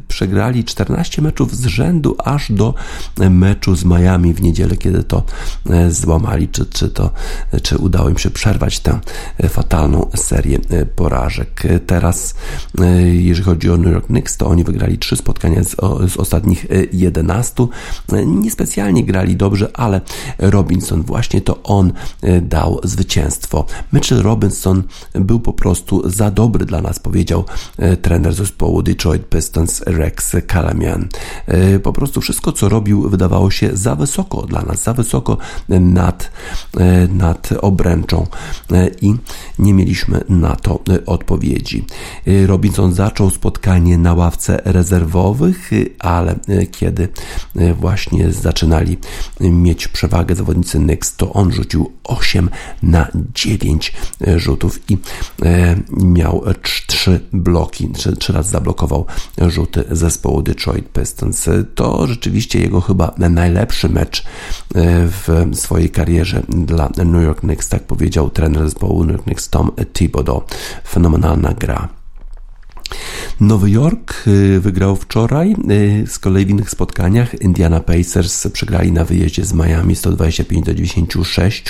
przegrali 0.09 0.65
14 0.65 1.23
meczów 1.23 1.57
z 1.57 1.67
rzędu 1.67 2.17
aż 2.25 2.53
do 2.53 2.75
meczu 3.31 3.77
z 3.77 3.85
Miami 3.85 4.35
w 4.35 4.43
niedzielę, 4.43 4.77
kiedy 4.77 5.05
to 5.05 5.23
złamali, 5.89 6.49
czy, 6.49 6.67
czy, 6.67 6.89
to, 6.89 7.11
czy 7.63 7.79
udało 7.79 8.09
im 8.09 8.19
się 8.19 8.31
przerwać 8.31 8.81
tę 8.81 8.99
fatalną 9.49 10.11
serię 10.17 10.59
porażek. 10.97 11.63
Teraz, 11.87 12.35
jeżeli 13.13 13.45
chodzi 13.45 13.71
o 13.71 13.77
New 13.77 13.93
York 13.93 14.07
Knicks, 14.07 14.37
to 14.37 14.47
oni 14.47 14.65
wygrali 14.65 14.99
3 14.99 15.17
spotkania 15.17 15.65
z, 15.65 15.77
z 16.13 16.17
ostatnich 16.17 16.67
11. 16.93 17.67
Niespecjalnie 18.27 19.05
grali 19.05 19.37
dobrze, 19.37 19.71
ale 19.75 20.01
Robinson, 20.39 21.03
właśnie 21.03 21.41
to 21.41 21.63
on 21.63 21.93
dał 22.47 22.80
zwycięstwo. 22.84 23.64
Mitchell 23.92 24.22
Robinson 24.22 24.82
był 25.14 25.40
po 25.40 25.53
prostu 25.53 26.11
za 26.11 26.30
dobry 26.30 26.66
dla 26.66 26.82
nas, 26.82 26.99
powiedział 26.99 27.44
e, 27.78 27.97
trener 27.97 28.34
zespołu 28.34 28.82
Detroit 28.82 29.28
Pistons 29.28 29.82
Rex 29.86 30.36
Kalamian. 30.47 31.09
E, 31.47 31.78
po 31.78 31.92
prostu 31.92 32.20
wszystko, 32.20 32.53
co 32.53 32.68
robił, 32.68 33.09
wydawało 33.09 33.51
się 33.51 33.76
za 33.76 33.94
wysoko 33.94 34.42
dla 34.42 34.62
nas, 34.62 34.82
za 34.82 34.94
wysoko 34.94 35.36
nad, 35.68 36.30
e, 36.76 37.09
nad 37.09 37.49
obręczą 37.61 38.26
i 39.01 39.14
nie 39.59 39.74
mieliśmy 39.74 40.24
na 40.28 40.57
to 40.57 40.80
odpowiedzi. 41.07 41.84
Robinson 42.47 42.92
zaczął 42.94 43.30
spotkanie 43.30 43.99
na 43.99 44.14
ławce 44.14 44.62
rezerwowych, 44.64 45.70
ale 45.99 46.34
kiedy 46.70 47.09
właśnie 47.80 48.32
zaczynali 48.32 48.99
mieć 49.40 49.88
przewagę 49.88 50.34
zawodnicy 50.34 50.78
Knicks, 50.78 51.16
to 51.16 51.32
on 51.32 51.53
rzucił 51.53 51.92
8 52.05 52.36
8 52.37 52.51
na 52.82 53.09
9 53.34 53.93
e, 54.26 54.39
rzutów 54.39 54.91
i 54.91 54.99
e, 55.43 55.76
miał 55.91 56.45
3 56.87 57.20
bloki, 57.32 57.89
3, 57.89 58.16
3 58.16 58.32
razy 58.32 58.51
zablokował 58.51 59.07
rzuty 59.49 59.84
zespołu 59.91 60.43
Detroit 60.43 60.93
Pistons. 60.93 61.49
To 61.74 62.07
rzeczywiście 62.07 62.61
jego 62.61 62.80
chyba 62.80 63.14
najlepszy 63.18 63.89
mecz 63.89 64.20
e, 64.20 64.24
w 65.09 65.51
swojej 65.53 65.91
karierze 65.91 66.43
dla 66.49 66.91
New 67.05 67.22
York 67.22 67.41
Knicks, 67.41 67.68
tak 67.68 67.82
powiedział 67.82 68.30
trener 68.30 68.64
zespołu 68.64 69.05
New 69.05 69.12
York 69.12 69.24
Knicks 69.24 69.49
Tom 69.49 69.70
Thibodeau. 69.93 70.43
Fenomenalna 70.89 71.55
gra. 71.55 72.06
Nowy 73.41 73.70
Jork 73.70 74.26
y, 74.26 74.61
wygrał 74.61 74.97
wczoraj. 74.97 75.57
Y, 75.70 76.05
z 76.07 76.18
kolei 76.18 76.47
w 76.47 76.51
innych 76.51 76.70
spotkaniach 76.70 77.41
Indiana 77.41 77.80
Pacers 77.80 78.49
przegrali 78.49 78.93
na 78.93 79.05
wyjeździe 79.05 79.45
z 79.45 79.53
Miami 79.53 79.97
125 79.97 80.66
do 80.66 80.74
96. 80.74 81.64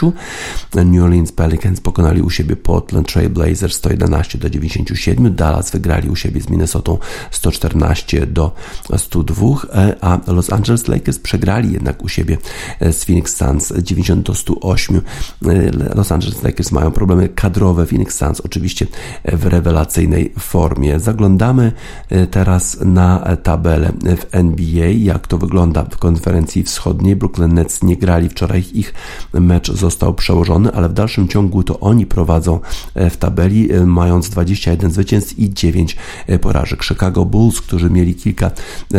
New 0.74 1.04
Orleans 1.04 1.32
Pelicans 1.32 1.80
pokonali 1.80 2.22
u 2.22 2.30
siebie 2.30 2.56
Portland 2.56 3.12
Trail 3.12 3.30
Blazers 3.30 3.76
111 3.76 4.38
do 4.38 4.50
97. 4.50 5.34
Dallas 5.34 5.70
wygrali 5.70 6.08
u 6.08 6.16
siebie 6.16 6.40
z 6.40 6.48
Minnesotą 6.48 6.98
114 7.30 8.26
do 8.26 8.54
102, 8.96 9.46
e, 9.74 9.96
a 10.00 10.20
Los 10.26 10.52
Angeles 10.52 10.88
Lakers 10.88 11.18
przegrali 11.18 11.72
jednak 11.72 12.02
u 12.02 12.08
siebie 12.08 12.38
e, 12.80 12.92
z 12.92 13.04
Phoenix 13.04 13.36
Suns 13.36 13.72
90 13.82 14.26
do 14.26 14.34
108. 14.34 14.96
E, 14.96 15.50
Los 15.94 16.12
Angeles 16.12 16.42
Lakers 16.42 16.72
mają 16.72 16.90
problemy 16.90 17.28
kadrowe. 17.28 17.86
Phoenix 17.86 18.16
Suns 18.16 18.40
oczywiście 18.40 18.86
w 19.24 19.46
rewelacyjnej 19.46 20.32
formie 20.38 21.00
zaglądamy 21.06 21.72
teraz 22.30 22.78
na 22.84 23.36
tabelę 23.42 23.92
w 24.16 24.34
NBA, 24.34 24.88
jak 24.88 25.26
to 25.26 25.38
wygląda 25.38 25.84
w 25.84 25.98
konferencji 25.98 26.62
wschodniej. 26.62 27.16
Brooklyn 27.16 27.54
Nets 27.54 27.82
nie 27.82 27.96
grali 27.96 28.28
wczoraj, 28.28 28.64
ich 28.74 28.94
mecz 29.32 29.72
został 29.72 30.14
przełożony, 30.14 30.72
ale 30.72 30.88
w 30.88 30.92
dalszym 30.92 31.28
ciągu 31.28 31.62
to 31.62 31.80
oni 31.80 32.06
prowadzą 32.06 32.60
w 32.94 33.16
tabeli, 33.16 33.68
mając 33.86 34.28
21 34.28 34.90
zwycięstw 34.90 35.38
i 35.38 35.54
9 35.54 35.96
porażek. 36.40 36.84
Chicago 36.84 37.24
Bulls, 37.24 37.60
którzy 37.60 37.90
mieli 37.90 38.14
kilka 38.14 38.50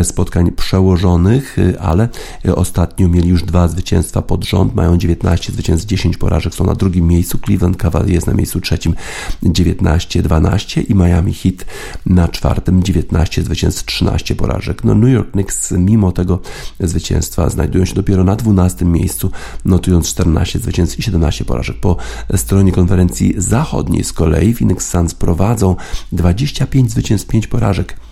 spotkań 0.03 0.51
przełożonych, 0.51 1.57
ale 1.79 2.09
ostatnio 2.55 3.07
mieli 3.07 3.29
już 3.29 3.43
dwa 3.43 3.67
zwycięstwa 3.67 4.21
pod 4.21 4.45
rząd, 4.45 4.75
mają 4.75 4.97
19 4.97 5.53
zwycięstw, 5.53 5.87
10 5.87 6.17
porażek, 6.17 6.55
są 6.55 6.63
na 6.63 6.75
drugim 6.75 7.07
miejscu. 7.07 7.37
Cleveland 7.45 7.77
Cavaliers 7.77 8.25
na 8.25 8.33
miejscu 8.33 8.61
trzecim 8.61 8.95
19-12 9.43 10.83
i 10.89 10.95
Miami 10.95 11.33
Heat 11.33 11.65
na 12.05 12.27
czwartym 12.27 12.83
19 12.83 13.43
zwycięstw, 13.43 13.85
13 13.85 14.35
porażek. 14.35 14.83
No 14.83 14.95
New 14.95 15.13
York 15.13 15.31
Knicks 15.31 15.71
mimo 15.71 16.11
tego 16.11 16.39
zwycięstwa 16.79 17.49
znajdują 17.49 17.85
się 17.85 17.93
dopiero 17.93 18.23
na 18.23 18.35
12 18.35 18.85
miejscu, 18.85 19.31
notując 19.65 20.09
14 20.09 20.59
zwycięstw 20.59 20.99
i 20.99 21.03
17 21.03 21.45
porażek. 21.45 21.79
Po 21.79 21.97
stronie 22.35 22.71
konferencji 22.71 23.33
zachodniej 23.37 24.03
z 24.03 24.13
kolei 24.13 24.53
Phoenix 24.53 24.89
Suns 24.89 25.15
prowadzą 25.15 25.75
25 26.11 26.91
zwycięstw, 26.91 27.27
5 27.27 27.47
porażek. 27.47 28.06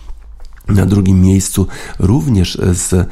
Na 0.68 0.86
drugim 0.86 1.22
miejscu 1.22 1.66
również 1.98 2.58
z 2.72 2.92
e, 2.92 3.06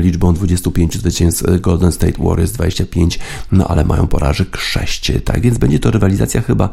liczbą 0.00 0.34
25 0.34 0.98
zwycięstw 0.98 1.44
Golden 1.60 1.92
State 1.92 2.22
Warriors 2.24 2.52
25, 2.52 3.18
no 3.52 3.68
ale 3.68 3.84
mają 3.84 4.06
porażek 4.06 4.56
6. 4.56 5.12
Tak 5.24 5.40
więc 5.40 5.58
będzie 5.58 5.78
to 5.78 5.90
rywalizacja 5.90 6.40
chyba 6.40 6.68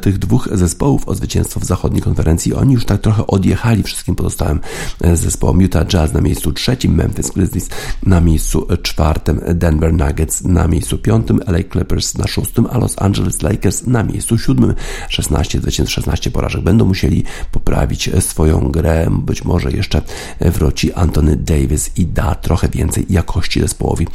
tych 0.00 0.18
dwóch 0.18 0.48
zespołów 0.52 1.08
o 1.08 1.14
zwycięstwo 1.14 1.60
w 1.60 1.64
zachodniej 1.64 2.02
konferencji. 2.02 2.54
Oni 2.54 2.74
już 2.74 2.84
tak 2.84 3.00
trochę 3.00 3.26
odjechali 3.26 3.82
wszystkim 3.82 4.14
pozostałym 4.14 4.60
e, 5.00 5.16
zespołom. 5.16 5.60
Utah 5.60 5.86
Jazz 5.86 6.12
na 6.12 6.20
miejscu 6.20 6.52
trzecim, 6.52 6.94
Memphis 6.94 7.30
Grizzlies 7.30 7.68
na 8.02 8.20
miejscu 8.20 8.66
czwartym, 8.82 9.40
Denver 9.54 9.92
Nuggets 9.92 10.44
na 10.44 10.68
miejscu 10.68 10.98
piątym, 10.98 11.40
LA 11.46 11.58
Clippers 11.72 12.18
na 12.18 12.26
szóstym, 12.26 12.66
a 12.70 12.78
Los 12.78 12.94
Angeles 12.98 13.42
Lakers 13.42 13.86
na 13.86 14.02
miejscu 14.02 14.38
siódmym. 14.38 14.74
16 15.08 15.60
zwycięstw, 15.60 15.94
16 15.94 16.30
porażek. 16.30 16.62
Będą 16.62 16.84
musieli 16.84 17.24
poprawić 17.52 18.10
swoją 18.20 18.60
grę, 18.70 19.10
być 19.36 19.44
może 19.44 19.70
jeszcze 19.70 20.02
wróci 20.40 20.92
Anthony 20.92 21.36
Davis 21.36 21.90
i 21.96 22.06
da 22.06 22.34
trochę 22.34 22.68
więcej 22.68 23.06
jakości 23.10 23.60
zespołowi 23.60 24.06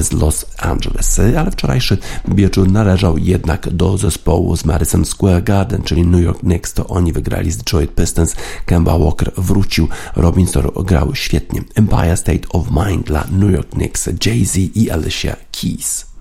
z 0.00 0.12
Los 0.12 0.46
Angeles. 0.58 1.20
Ale 1.38 1.50
wczorajszy 1.50 1.98
wieczór 2.28 2.70
należał 2.70 3.18
jednak 3.18 3.70
do 3.70 3.98
zespołu 3.98 4.56
z 4.56 4.64
Madison 4.64 5.04
Square 5.04 5.44
Garden, 5.44 5.82
czyli 5.82 6.06
New 6.06 6.22
York 6.22 6.40
Knicks. 6.40 6.72
To 6.72 6.86
oni 6.86 7.12
wygrali 7.12 7.50
z 7.50 7.56
Detroit 7.56 7.94
Pistons. 7.94 8.34
Kemba 8.66 8.98
Walker 8.98 9.32
wrócił. 9.36 9.88
Robinson 10.16 10.68
grał 10.84 11.14
świetnie. 11.14 11.60
Empire 11.74 12.16
State 12.16 12.48
of 12.48 12.66
Mind 12.70 13.06
dla 13.06 13.24
New 13.30 13.50
York 13.50 13.70
Knicks. 13.70 14.08
Jay-Z 14.26 14.56
i 14.56 14.90
Alicia 14.90 15.36
Keys. 15.60 16.11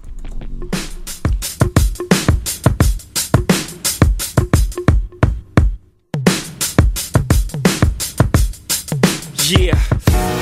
Yeah. 9.52 9.76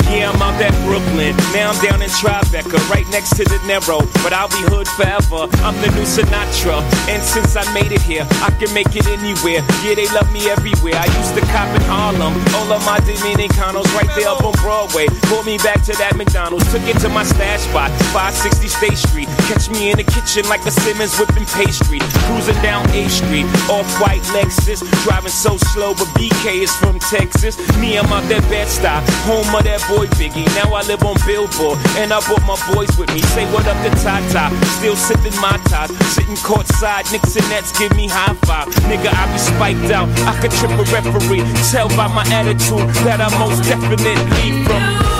Yeah, 0.09 0.29
I'm 0.29 0.41
out 0.41 0.61
at 0.61 0.73
Brooklyn. 0.85 1.37
Now 1.53 1.69
I'm 1.69 1.79
down 1.81 2.01
in 2.01 2.09
Tribeca, 2.09 2.77
right 2.89 3.05
next 3.09 3.37
to 3.37 3.43
the 3.45 3.57
Narrow. 3.65 4.01
But 4.25 4.33
I'll 4.33 4.49
be 4.49 4.61
hood 4.69 4.89
forever. 4.97 5.49
I'm 5.65 5.77
the 5.81 5.89
new 5.93 6.05
Sinatra. 6.05 6.81
And 7.09 7.21
since 7.21 7.55
I 7.55 7.65
made 7.73 7.93
it 7.93 8.01
here, 8.01 8.25
I 8.41 8.49
can 8.57 8.73
make 8.73 8.93
it 8.93 9.05
anywhere. 9.05 9.61
Yeah, 9.85 9.93
they 9.93 10.09
love 10.13 10.29
me 10.33 10.49
everywhere. 10.49 10.97
I 10.97 11.09
used 11.17 11.33
to 11.37 11.41
cop 11.53 11.69
in 11.73 11.81
Harlem. 11.85 12.33
All 12.57 12.69
of 12.73 12.81
my 12.85 12.97
Dominicanos 13.05 13.89
right 13.93 14.09
there 14.17 14.29
up 14.29 14.43
on 14.43 14.53
Broadway. 14.61 15.05
Pulled 15.29 15.45
me 15.45 15.57
back 15.61 15.81
to 15.85 15.93
that 16.01 16.17
McDonald's. 16.17 16.65
Took 16.73 16.85
it 16.89 16.97
to 17.05 17.09
my 17.09 17.23
stash 17.23 17.61
spot, 17.69 17.89
560 18.13 18.67
State 18.67 18.97
Street. 18.97 19.28
Catch 19.49 19.73
me 19.73 19.89
in 19.89 19.97
the 19.97 20.05
kitchen 20.05 20.45
like 20.45 20.61
a 20.69 20.71
Simmons 20.71 21.17
whipping 21.17 21.49
pastry. 21.57 21.97
Cruising 22.29 22.61
down 22.61 22.85
A 22.93 23.09
Street, 23.09 23.49
off-white 23.65 24.21
Lexus. 24.29 24.85
Driving 25.01 25.33
so 25.33 25.57
slow, 25.73 25.97
but 25.97 26.05
BK 26.13 26.61
is 26.61 26.73
from 26.77 26.99
Texas. 26.99 27.57
Me, 27.81 27.97
I'm 27.97 28.05
out 28.13 28.21
that 28.29 28.45
Bed-Stuy, 28.45 29.01
home 29.25 29.49
of 29.49 29.65
that 29.65 29.81
boy 29.89 30.05
Biggie. 30.21 30.45
Now 30.53 30.69
I 30.77 30.85
live 30.85 31.01
on 31.01 31.17
Billboard, 31.25 31.81
and 31.97 32.13
I 32.13 32.21
brought 32.29 32.45
my 32.45 32.61
boys 32.69 32.93
with 33.01 33.09
me. 33.09 33.25
Say 33.33 33.49
what 33.49 33.65
up 33.65 33.81
to 33.81 33.89
Tata, 34.05 34.53
still 34.77 34.95
sipping 34.95 35.33
my 35.41 35.57
top. 35.65 35.89
Sitting 36.13 36.37
courtside, 36.45 37.09
Knicks 37.09 37.33
and 37.33 37.49
Nets 37.49 37.73
give 37.73 37.89
me 37.97 38.05
high 38.05 38.37
five. 38.45 38.69
Nigga, 38.85 39.09
I 39.09 39.25
be 39.33 39.39
spiked 39.41 39.89
out. 39.89 40.05
I 40.29 40.37
could 40.45 40.53
trip 40.61 40.77
a 40.77 40.85
referee. 40.93 41.41
Tell 41.73 41.89
by 41.97 42.05
my 42.05 42.21
attitude 42.29 42.85
that 43.01 43.17
I 43.17 43.33
most 43.41 43.65
definitely 43.65 44.61
from. 44.69 45.18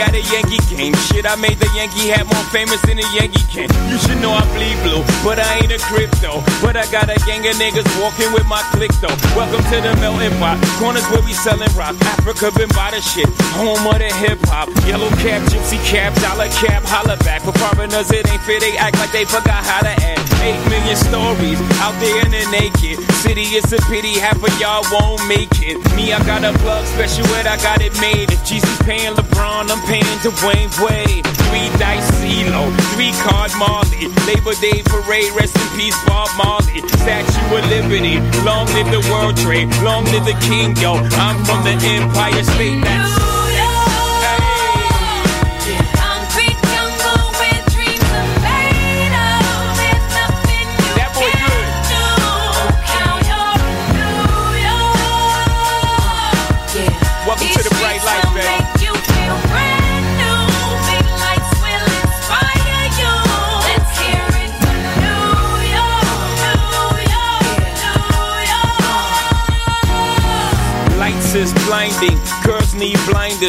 At 0.00 0.14
a 0.14 0.22
Yankee 0.32 0.58
game. 0.70 0.94
Shit, 1.06 1.26
I 1.26 1.36
made 1.36 1.58
the 1.58 1.70
Yankee 1.74 2.10
hat 2.10 2.26
more 2.26 2.46
famous 2.50 2.80
than 2.82 2.98
the 2.98 3.08
Yankee 3.14 3.44
can. 3.46 3.68
You 3.90 3.98
should 3.98 4.18
know 4.18 4.32
I 4.34 4.42
bleed 4.54 4.78
blue, 4.82 5.02
but 5.22 5.38
I 5.38 5.62
ain't 5.62 5.70
a 5.70 5.78
crypto. 5.78 6.42
But 6.58 6.76
I 6.76 6.86
got 6.90 7.10
a 7.10 7.18
gang 7.26 7.46
of 7.46 7.54
niggas 7.56 7.86
walking 8.00 8.32
with 8.32 8.46
my 8.46 8.62
click 8.74 8.90
though. 8.98 9.14
Welcome 9.38 9.62
to 9.70 9.76
the 9.78 9.92
melting 10.02 10.34
pot. 10.42 10.58
Corners 10.80 11.06
where 11.12 11.22
we 11.22 11.32
selling 11.32 11.70
rock. 11.78 11.94
Africa 12.18 12.50
been 12.56 12.70
by 12.74 12.90
the 12.90 13.00
shit. 13.00 13.28
Home 13.54 13.78
of 13.86 13.98
the 13.98 14.10
hip 14.22 14.40
hop. 14.50 14.68
Yellow 14.86 15.10
cap, 15.22 15.42
gypsy 15.50 15.78
cap, 15.86 16.14
dollar 16.18 16.50
cap, 16.58 16.82
holla 16.86 17.16
back. 17.22 17.42
For 17.42 17.54
foreigners, 17.54 18.10
it 18.10 18.26
ain't 18.26 18.42
fair. 18.42 18.58
They 18.58 18.76
act 18.76 18.98
like 18.98 19.12
they 19.12 19.24
forgot 19.24 19.62
how 19.62 19.82
to 19.86 19.94
act. 19.94 20.22
Eight 20.42 20.60
million 20.68 20.96
stories 20.96 21.60
out 21.80 21.94
there 22.00 22.18
in 22.24 22.30
the 22.32 22.44
naked 22.50 22.98
city. 23.24 23.56
It's 23.56 23.72
a 23.72 23.80
pity 23.88 24.20
half 24.20 24.36
of 24.36 24.52
y'all 24.60 24.84
won't 24.92 25.24
make 25.26 25.48
it. 25.64 25.80
Me, 25.96 26.12
I 26.12 26.20
got 26.28 26.44
a 26.44 26.52
plug 26.60 26.84
special 26.92 27.24
ed, 27.40 27.46
I 27.46 27.56
got 27.56 27.80
it 27.80 27.96
made. 28.00 28.30
If 28.30 28.44
Jesus 28.44 28.76
paying 28.82 29.14
LeBron, 29.16 29.72
I'm 29.72 29.80
paying 29.88 30.16
Dwayne 30.20 30.68
Wade. 30.84 31.24
Three 31.48 31.68
dice 31.80 32.04
CeeLo, 32.20 32.68
three 32.92 33.12
card 33.24 33.50
Marley. 33.56 34.12
Labor 34.28 34.54
Day 34.60 34.84
parade, 34.84 35.32
rest 35.32 35.56
in 35.56 35.68
peace 35.76 35.96
Bob 36.04 36.28
Marley. 36.36 36.84
Statue 37.00 37.56
of 37.56 37.64
Liberty, 37.72 38.20
long 38.44 38.66
live 38.76 38.90
the 38.92 39.02
World 39.10 39.36
Trade, 39.36 39.72
long 39.80 40.04
live 40.12 40.26
the 40.28 40.36
King, 40.44 40.76
yo. 40.76 41.00
I'm 41.24 41.40
from 41.44 41.64
the 41.64 41.74
Empire 41.96 42.44
State. 42.44 42.84
That's 42.84 43.33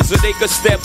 so 0.03 0.15
they 0.17 0.33
could 0.33 0.49
step 0.49 0.84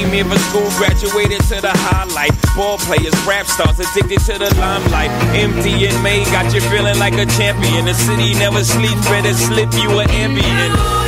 Came 0.00 0.12
here 0.12 0.24
for 0.24 0.38
school. 0.38 0.70
Graduated 0.78 1.42
to 1.52 1.60
the 1.60 1.72
highlight. 1.74 2.32
Ball 2.56 2.78
players, 2.78 3.12
rap 3.26 3.44
stars 3.44 3.78
addicted 3.78 4.20
to 4.20 4.38
the 4.38 4.48
limelight. 4.58 5.10
Empty 5.36 5.72
got 6.32 6.54
you 6.54 6.62
feeling 6.72 6.98
like 6.98 7.18
a 7.18 7.26
champion. 7.26 7.84
The 7.84 7.92
city 7.92 8.32
never 8.32 8.64
sleeps. 8.64 9.06
Better 9.08 9.34
slip 9.34 9.70
you 9.74 9.98
an 9.98 10.08
ambient. 10.08 10.99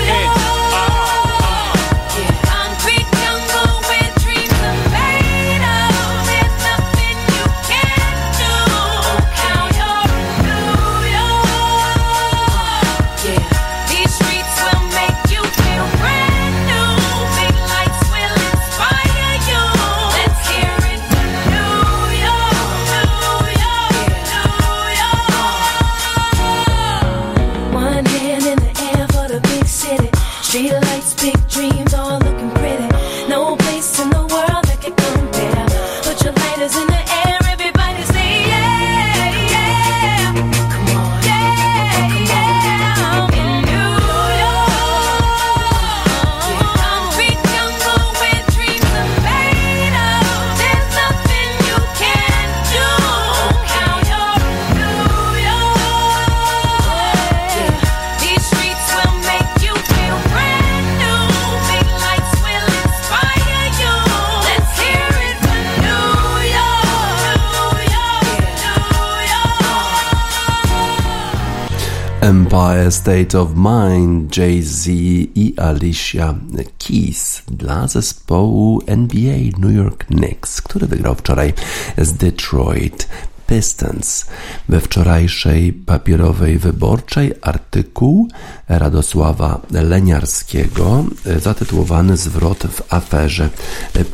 Empire 72.73 72.91
State 72.91 73.35
of 73.35 73.55
Mind, 73.55 74.37
Jay-Z 74.37 74.87
i 75.35 75.55
Alicia 75.57 76.35
Keys 76.79 77.43
dla 77.49 77.89
zespołu 77.89 78.83
NBA 78.87 79.59
New 79.59 79.77
York 79.77 80.05
Knicks, 80.05 80.63
który 80.63 80.87
wygrał 80.87 81.15
wczoraj 81.15 81.53
z 81.99 82.13
Detroit 82.13 83.09
Pistons. 83.53 84.27
We 84.69 84.81
wczorajszej 84.81 85.73
papierowej 85.73 86.59
wyborczej 86.59 87.33
artykuł 87.43 88.29
Radosława 88.69 89.61
Leniarskiego 89.71 91.05
e, 91.27 91.41
zatytułowany 91.41 92.17
Zwrot 92.17 92.59
w 92.59 92.93
aferze 92.95 93.51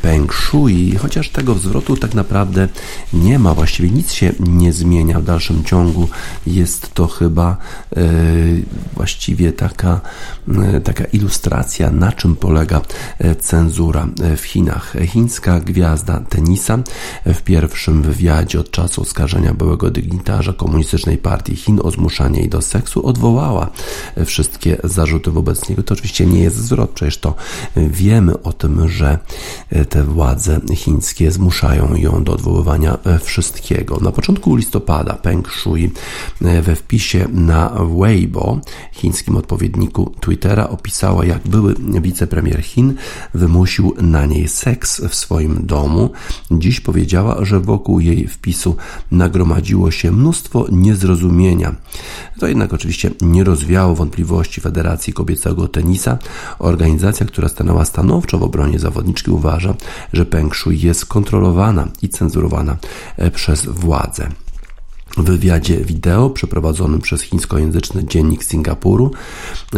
Peng 0.01 0.33
Shui, 0.33 0.95
chociaż 0.95 1.29
tego 1.29 1.53
zwrotu 1.53 1.97
tak 1.97 2.13
naprawdę 2.13 2.67
nie 3.13 3.39
ma, 3.39 3.53
właściwie 3.53 3.89
nic 3.89 4.11
się 4.11 4.33
nie 4.39 4.73
zmienia 4.73 5.19
w 5.19 5.23
dalszym 5.23 5.63
ciągu. 5.63 6.07
Jest 6.47 6.93
to 6.93 7.07
chyba 7.07 7.57
e, 7.95 8.01
właściwie 8.93 9.53
taka, 9.53 10.01
e, 10.75 10.81
taka 10.81 11.03
ilustracja, 11.03 11.91
na 11.91 12.11
czym 12.11 12.35
polega 12.35 12.81
cenzura 13.39 14.07
w 14.37 14.41
Chinach. 14.41 14.93
Chińska 15.07 15.59
gwiazda 15.59 16.19
tenisa 16.29 16.77
w 17.25 17.41
pierwszym 17.41 18.01
wywiadzie 18.01 18.59
od 18.59 18.71
czasu 18.71 19.01
oskarżenia 19.01 19.28
byłego 19.57 19.91
dygnitarza 19.91 20.53
komunistycznej 20.53 21.17
partii 21.17 21.55
Chin 21.55 21.79
o 21.83 21.91
zmuszanie 21.91 22.39
jej 22.39 22.49
do 22.49 22.61
seksu 22.61 23.05
odwołała 23.05 23.69
wszystkie 24.25 24.77
zarzuty 24.83 25.31
wobec 25.31 25.69
niego. 25.69 25.83
To 25.83 25.93
oczywiście 25.93 26.25
nie 26.25 26.39
jest 26.39 26.55
zwrot, 26.55 26.91
przecież 26.91 27.17
to 27.17 27.35
wiemy 27.75 28.41
o 28.41 28.53
tym, 28.53 28.89
że 28.89 29.19
te 29.89 30.03
władze 30.03 30.59
chińskie 30.75 31.31
zmuszają 31.31 31.95
ją 31.95 32.23
do 32.23 32.33
odwoływania 32.33 32.97
wszystkiego. 33.21 33.97
Na 34.01 34.11
początku 34.11 34.55
listopada 34.55 35.13
Peng 35.13 35.51
Shui 35.51 35.91
we 36.41 36.75
wpisie 36.75 37.27
na 37.33 37.71
Weibo, 37.99 38.59
chińskim 38.91 39.35
odpowiedniku 39.35 40.13
Twittera, 40.19 40.69
opisała, 40.69 41.25
jak 41.25 41.47
były 41.47 41.75
wicepremier 42.01 42.63
Chin 42.63 42.93
wymusił 43.33 43.95
na 44.01 44.25
niej 44.25 44.47
seks 44.47 45.01
w 45.09 45.15
swoim 45.15 45.65
domu. 45.67 46.09
Dziś 46.51 46.79
powiedziała, 46.79 47.45
że 47.45 47.59
wokół 47.59 47.99
jej 47.99 48.27
wpisu 48.27 48.75
nagromadziło 49.19 49.91
się 49.91 50.11
mnóstwo 50.11 50.65
niezrozumienia. 50.71 51.75
To 52.39 52.47
jednak 52.47 52.73
oczywiście 52.73 53.11
nie 53.21 53.43
rozwiało 53.43 53.95
wątpliwości 53.95 54.61
Federacji 54.61 55.13
Kobiecego 55.13 55.67
Tenisa. 55.67 56.17
Organizacja, 56.59 57.25
która 57.25 57.49
stanęła 57.49 57.85
stanowczo 57.85 58.37
w 58.37 58.43
obronie 58.43 58.79
zawodniczki, 58.79 59.31
uważa, 59.31 59.73
że 60.13 60.25
Peng 60.25 60.55
Shui 60.55 60.81
jest 60.81 61.05
kontrolowana 61.05 61.87
i 62.01 62.09
cenzurowana 62.09 62.77
e, 63.17 63.31
przez 63.31 63.65
władze. 63.65 64.29
W 65.17 65.23
wywiadzie 65.23 65.77
wideo 65.77 66.29
przeprowadzonym 66.29 67.01
przez 67.01 67.21
chińskojęzyczny 67.21 68.03
dziennik 68.03 68.43
Singapuru 68.43 69.11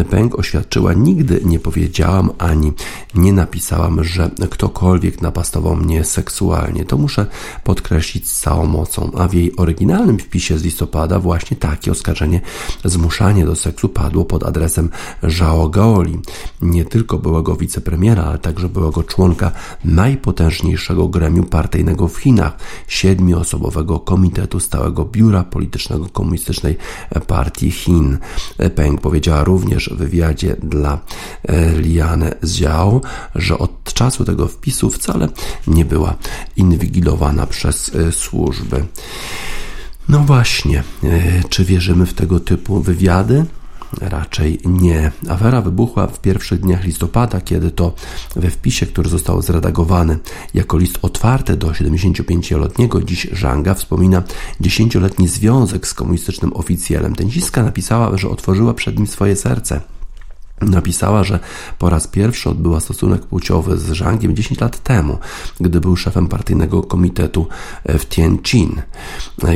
Peng 0.10 0.40
oświadczyła: 0.40 0.94
Nigdy 0.94 1.42
nie 1.46 1.60
powiedziałam 1.60 2.30
ani 2.38 2.74
nie 3.16 3.34
napisałam, 3.34 4.04
że 4.04 4.32
ktokolwiek 4.50 5.22
napastował 5.22 5.76
mnie 5.76 6.04
seksualnie. 6.04 6.86
To 6.86 6.98
muszę 6.98 7.26
podkreślić 7.64 8.30
z 8.30 8.40
całą 8.40 8.66
mocą. 8.66 9.12
A 9.18 9.28
w 9.28 9.34
jej 9.34 9.56
oryginalnym 9.56 10.20
wpisie 10.20 10.58
z 10.58 10.64
listopada 10.64 11.20
właśnie 11.20 11.58
takie 11.58 11.92
oskarżenie 11.92 12.42
zmuszanie 12.86 13.46
do 13.46 13.56
seksu 13.56 13.90
padło 13.90 14.26
pod 14.26 14.44
adresem 14.44 14.90
Zhao 15.24 15.70
Gaoli, 15.70 16.20
nie 16.62 16.86
tylko 16.86 17.18
byłego 17.18 17.56
wicepremiera, 17.56 18.24
ale 18.24 18.40
także 18.40 18.70
byłego 18.70 19.04
członka 19.04 19.52
najpotężniejszego 19.86 21.08
gremium 21.08 21.46
partyjnego 21.46 22.08
w 22.08 22.18
Chinach, 22.18 22.58
siedmioosobowego 22.88 24.00
Komitetu 24.00 24.60
Stałego 24.60 25.06
Biura 25.06 25.21
biura 25.22 25.44
politycznego 25.44 26.10
Komunistycznej 26.10 26.78
Partii 27.28 27.72
Chin. 27.72 28.18
Peng 28.76 29.02
powiedziała 29.02 29.44
również 29.44 29.90
w 29.90 29.98
wywiadzie 29.98 30.56
dla 30.64 31.00
e, 31.44 31.72
Liane 31.82 32.36
Xiao, 32.44 33.02
że 33.36 33.58
od 33.58 33.94
czasu 33.94 34.26
tego 34.26 34.48
wpisu 34.48 34.90
wcale 34.90 35.28
nie 35.68 35.86
była 35.86 36.16
inwigilowana 36.58 37.48
przez 37.48 37.96
e, 37.96 38.12
służby. 38.12 38.86
No 40.10 40.20
właśnie, 40.20 40.84
e, 41.04 41.44
czy 41.50 41.66
wierzymy 41.66 42.06
w 42.06 42.14
tego 42.14 42.40
typu 42.40 42.82
wywiady? 42.82 43.46
Raczej 44.00 44.60
nie. 44.66 45.12
Afera 45.30 45.62
wybuchła 45.62 46.08
w 46.08 46.20
pierwszych 46.20 46.60
dniach 46.60 46.84
listopada, 46.84 47.42
kiedy 47.42 47.72
to 47.72 47.94
we 48.36 48.50
wpisie, 48.50 48.86
który 48.86 49.10
został 49.10 49.42
zredagowany 49.42 50.20
jako 50.54 50.78
list 50.78 51.00
otwarty 51.02 51.58
do 51.58 51.68
75-letniego 51.68 53.02
dziś 53.02 53.28
Żanga, 53.32 53.74
wspomina 53.74 54.24
10-letni 54.62 55.28
związek 55.28 55.88
z 55.88 55.94
komunistycznym 55.94 56.54
oficjelem. 56.54 57.16
Tenisiska 57.16 57.64
napisała, 57.64 58.18
że 58.18 58.30
otworzyła 58.30 58.74
przed 58.74 58.98
nim 58.98 59.08
swoje 59.08 59.36
serce. 59.36 59.82
Napisała, 60.62 61.24
że 61.24 61.40
po 61.80 61.90
raz 61.90 62.08
pierwszy 62.08 62.50
odbyła 62.50 62.80
stosunek 62.80 63.26
płciowy 63.26 63.78
z 63.78 63.82
Zhangiem 63.82 64.36
10 64.36 64.60
lat 64.60 64.84
temu, 64.84 65.18
gdy 65.60 65.80
był 65.80 65.96
szefem 65.96 66.28
partyjnego 66.28 66.84
komitetu 66.84 67.48
w 67.86 68.06
Tianjin. 68.06 68.82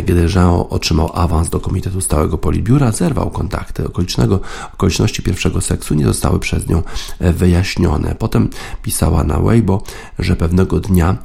Gdy 0.05 0.29
Zhang 0.29 0.65
otrzymał 0.69 1.11
awans 1.13 1.49
do 1.49 1.59
komitetu 1.59 2.01
stałego 2.01 2.37
politbiura, 2.37 2.91
zerwał 2.91 3.29
kontakty. 3.29 3.87
Okolicznego, 3.87 4.39
okoliczności 4.73 5.23
pierwszego 5.23 5.61
seksu 5.61 5.93
nie 5.93 6.05
zostały 6.05 6.39
przez 6.39 6.67
nią 6.67 6.83
wyjaśnione. 7.19 8.15
Potem 8.19 8.49
pisała 8.81 9.23
na 9.23 9.39
Weibo, 9.39 9.83
że 10.19 10.35
pewnego 10.35 10.79
dnia 10.79 11.17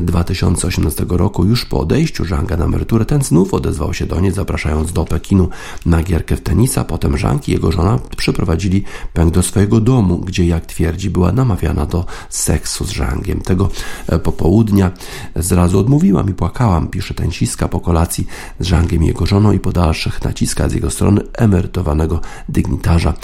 2018 0.00 1.06
roku, 1.08 1.44
już 1.44 1.64
po 1.64 1.80
odejściu 1.80 2.24
Zhanga 2.24 2.56
na 2.56 2.64
emeryturę, 2.64 3.04
ten 3.04 3.22
znów 3.22 3.54
odezwał 3.54 3.94
się 3.94 4.06
do 4.06 4.20
niej, 4.20 4.32
zapraszając 4.32 4.92
do 4.92 5.04
Pekinu 5.04 5.48
na 5.86 6.02
gierkę 6.02 6.36
w 6.36 6.40
tenisa. 6.40 6.84
Potem 6.84 7.18
Zhang 7.18 7.48
i 7.48 7.52
jego 7.52 7.72
żona 7.72 7.98
przyprowadzili 8.16 8.84
Peng 9.18 9.34
do 9.34 9.42
swojego 9.42 9.80
domu, 9.80 10.18
gdzie, 10.18 10.46
jak 10.46 10.66
twierdzi, 10.66 11.10
była 11.10 11.32
namawiana 11.32 11.86
do 11.86 12.06
seksu 12.28 12.84
z 12.84 12.90
Żangiem. 12.90 13.40
Tego 13.40 13.68
e, 14.06 14.18
popołudnia 14.18 14.90
zrazu 15.36 15.78
odmówiłam 15.78 16.30
i 16.30 16.34
płakałam, 16.34 16.88
pisze 16.88 17.14
tensiska 17.14 17.68
po 17.68 17.80
kolacji 17.80 18.26
z 18.60 18.66
Żangiem 18.66 19.02
i 19.02 19.06
jego 19.06 19.26
żoną 19.26 19.52
i 19.52 19.58
po 19.58 19.72
dalszych 19.72 20.24
naciskach 20.24 20.70
z 20.70 20.74
jego 20.74 20.90
strony 20.90 21.20
emerytowanego 21.32 22.20
dygnitarza 22.48 23.14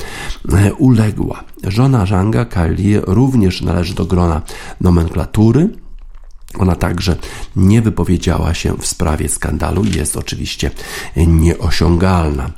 e, 0.52 0.74
uległa. 0.74 1.44
Żona 1.64 2.06
Żanga, 2.06 2.44
Kylie, 2.44 3.00
również 3.06 3.62
należy 3.62 3.94
do 3.94 4.04
grona 4.04 4.42
nomenklatury, 4.80 5.83
ona 6.60 6.76
także 6.76 7.16
nie 7.56 7.82
wypowiedziała 7.82 8.54
się 8.54 8.76
w 8.76 8.86
sprawie 8.86 9.28
skandalu 9.28 9.84
i 9.84 9.92
jest 9.96 10.16
oczywiście 10.16 10.70
nieosiągalna. 11.16 12.50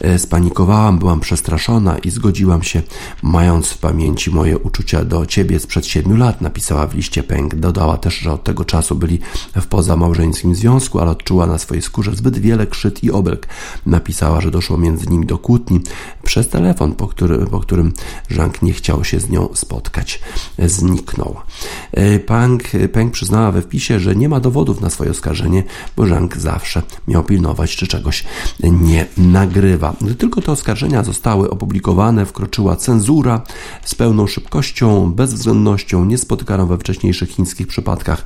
E, 0.00 0.18
spanikowałam, 0.18 0.98
byłam 0.98 1.20
przestraszona 1.20 1.98
i 1.98 2.10
zgodziłam 2.10 2.62
się, 2.62 2.82
mając 3.22 3.68
w 3.68 3.78
pamięci 3.78 4.30
moje 4.30 4.58
uczucia 4.58 5.04
do 5.04 5.26
ciebie 5.26 5.60
sprzed 5.60 5.86
siedmiu 5.86 6.16
lat, 6.16 6.40
napisała 6.40 6.86
w 6.86 6.94
liście 6.94 7.22
Peng. 7.22 7.54
Dodała 7.54 7.96
też, 7.96 8.18
że 8.18 8.32
od 8.32 8.44
tego 8.44 8.64
czasu 8.64 8.94
byli 8.94 9.18
w 9.56 9.66
pozamałżeńskim 9.66 10.54
związku, 10.54 10.98
ale 11.00 11.10
odczuła 11.10 11.46
na 11.46 11.58
swojej 11.58 11.82
skórze 11.82 12.14
zbyt 12.14 12.38
wiele 12.38 12.66
krzyd 12.66 13.04
i 13.04 13.10
obelg. 13.10 13.46
Napisała, 13.86 14.40
że 14.40 14.50
doszło 14.50 14.78
między 14.78 15.06
nimi 15.06 15.26
do 15.26 15.38
kłótni 15.38 15.80
przez 16.26 16.48
telefon, 16.48 16.94
po, 16.94 17.06
który, 17.06 17.46
po 17.46 17.60
którym 17.60 17.92
Zhang 18.30 18.62
nie 18.62 18.72
chciał 18.72 19.04
się 19.04 19.20
z 19.20 19.30
nią 19.30 19.48
spotkać. 19.54 20.20
Zniknął. 20.58 21.36
E, 21.92 22.18
Peng, 22.18 22.62
Peng 22.92 23.12
przyznał 23.12 23.36
przyznała 23.36 23.52
we 23.52 23.62
wpisie, 23.62 24.00
że 24.00 24.16
nie 24.16 24.28
ma 24.28 24.40
dowodów 24.40 24.80
na 24.80 24.90
swoje 24.90 25.10
oskarżenie, 25.10 25.62
bo 25.96 26.06
Zhang 26.06 26.36
zawsze 26.36 26.82
miał 27.08 27.24
pilnować, 27.24 27.76
czy 27.76 27.86
czegoś 27.86 28.24
nie 28.62 29.06
nagrywa. 29.16 29.94
Gdy 30.00 30.14
tylko 30.14 30.42
te 30.42 30.52
oskarżenia 30.52 31.04
zostały 31.04 31.50
opublikowane, 31.50 32.26
wkroczyła 32.26 32.76
cenzura 32.76 33.42
z 33.84 33.94
pełną 33.94 34.26
szybkością, 34.26 35.12
bezwzględnością, 35.12 36.04
niespotykaną 36.04 36.66
we 36.66 36.78
wcześniejszych 36.78 37.30
chińskich 37.30 37.66
przypadkach. 37.66 38.24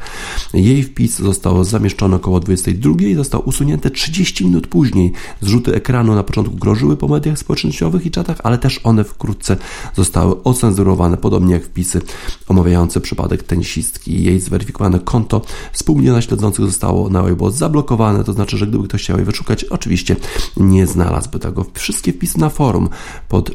Jej 0.55 0.83
wpis 0.83 1.19
został 1.19 1.65
zamieszczony 1.65 2.17
około 2.17 2.41
22 2.41 3.07
i 3.07 3.15
został 3.15 3.49
usunięty 3.49 3.91
30 3.91 4.45
minut 4.45 4.67
później. 4.67 5.13
Zrzuty 5.41 5.75
ekranu 5.75 6.15
na 6.15 6.23
początku 6.23 6.57
grożyły 6.57 6.97
po 6.97 7.09
mediach 7.09 7.39
społecznościowych 7.39 7.90
i 7.99 8.11
czatach, 8.11 8.39
ale 8.43 8.59
też 8.59 8.81
one 8.85 9.05
wkrótce 9.05 9.57
zostały 9.97 10.43
ocenzurowane, 10.43 11.17
podobnie 11.17 11.55
jak 11.55 11.65
wpisy 11.65 12.01
omawiające 12.49 13.01
przypadek 13.01 13.43
tenisistki. 13.43 14.25
Jej 14.25 14.41
zweryfikowane 14.41 14.99
konto 14.99 15.43
współmiliona 15.73 16.23
śledzących 16.23 16.67
zostało 16.67 17.11
na 17.11 17.23
Weibo 17.23 17.51
zablokowane, 17.51 18.25
to 18.25 18.33
znaczy, 18.33 18.57
że 18.57 18.67
gdyby 18.67 18.89
ktoś 18.89 19.03
chciał 19.03 19.19
je 19.19 19.25
wyszukać, 19.25 19.65
oczywiście 19.65 20.17
nie 20.57 20.87
znalazłby 20.87 21.39
tego. 21.39 21.67
Wszystkie 21.75 22.13
wpisy 22.13 22.39
na 22.39 22.49
forum 22.49 22.89
pod 23.29 23.51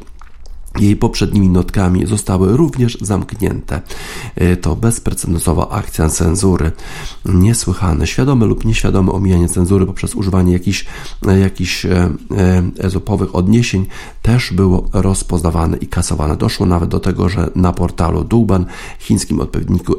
jej 0.80 0.96
poprzednimi 0.96 1.50
notkami 1.50 2.06
zostały 2.06 2.58
również 2.58 2.98
zamknięte. 3.02 3.82
E, 4.36 4.58
to 4.58 4.76
bezprecedensowa 4.76 5.70
akcja 5.70 6.10
cenzury. 6.10 6.72
Niesłychane, 7.26 8.08
świadome 8.08 8.46
lub 8.46 8.66
nieświadome 8.66 9.12
omijanie 9.12 9.50
cenzury 9.50 9.86
poprzez 9.86 10.16
używanie 10.16 10.54
jakichś, 10.54 10.86
e, 11.28 11.40
jakichś 11.40 11.86
e, 11.86 12.10
ezopowych 12.80 13.36
odniesień 13.36 13.86
też 14.22 14.54
było 14.54 14.90
rozpoznawane 14.94 15.78
i 15.78 15.88
kasowane. 15.88 16.36
Doszło 16.38 16.66
nawet 16.66 16.90
do 16.90 17.00
tego, 17.00 17.30
że 17.30 17.50
na 17.56 17.74
portalu 17.74 18.24
Duban, 18.24 18.66
chińskim 19.00 19.40
odpowiedniku 19.40 19.94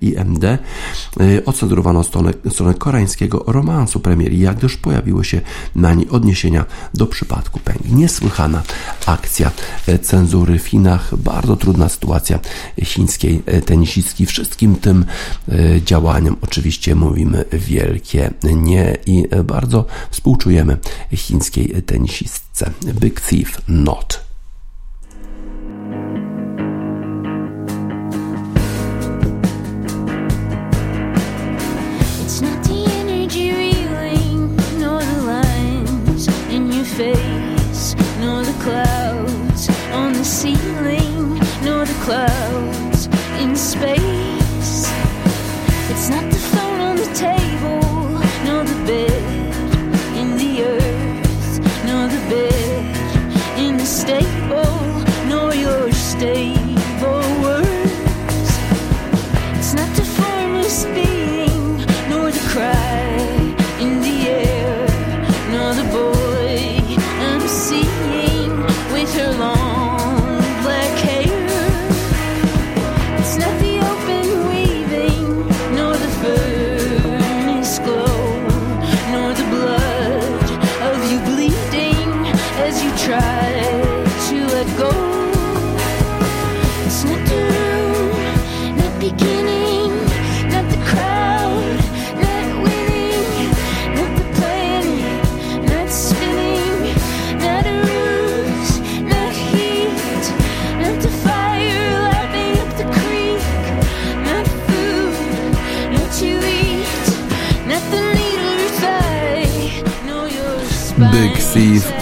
IMD, 0.00 0.44
ocenzurowano 1.46 2.04
stronę, 2.04 2.32
stronę 2.50 2.74
koreańskiego 2.74 3.44
romansu 3.46 4.00
premiery, 4.00 4.36
jak 4.36 4.56
gdyż 4.56 4.76
pojawiły 4.76 5.24
się 5.24 5.40
na 5.76 5.94
niej 5.94 6.08
odniesienia 6.08 6.64
do 6.94 7.06
przypadku 7.06 7.60
Peng. 7.64 7.80
Niesłychana 7.90 8.62
akcja 9.06 9.31
akcja 9.32 9.50
e, 9.86 9.98
cenzury 9.98 10.58
w 10.58 10.66
Chinach. 10.66 11.16
Bardzo 11.16 11.56
trudna 11.56 11.88
sytuacja 11.88 12.38
chińskiej 12.82 13.42
e, 13.46 13.60
tenisistki. 13.60 14.26
Wszystkim 14.26 14.76
tym 14.76 15.04
e, 15.48 15.82
działaniom 15.82 16.36
oczywiście 16.40 16.94
mówimy 16.94 17.44
wielkie 17.52 18.30
nie 18.42 18.96
i 19.06 19.24
bardzo 19.44 19.84
współczujemy 20.10 20.76
chińskiej 21.14 21.82
tenisistce. 21.82 22.70
Big 23.00 23.20
Thief 23.20 23.62
Not. 23.68 24.32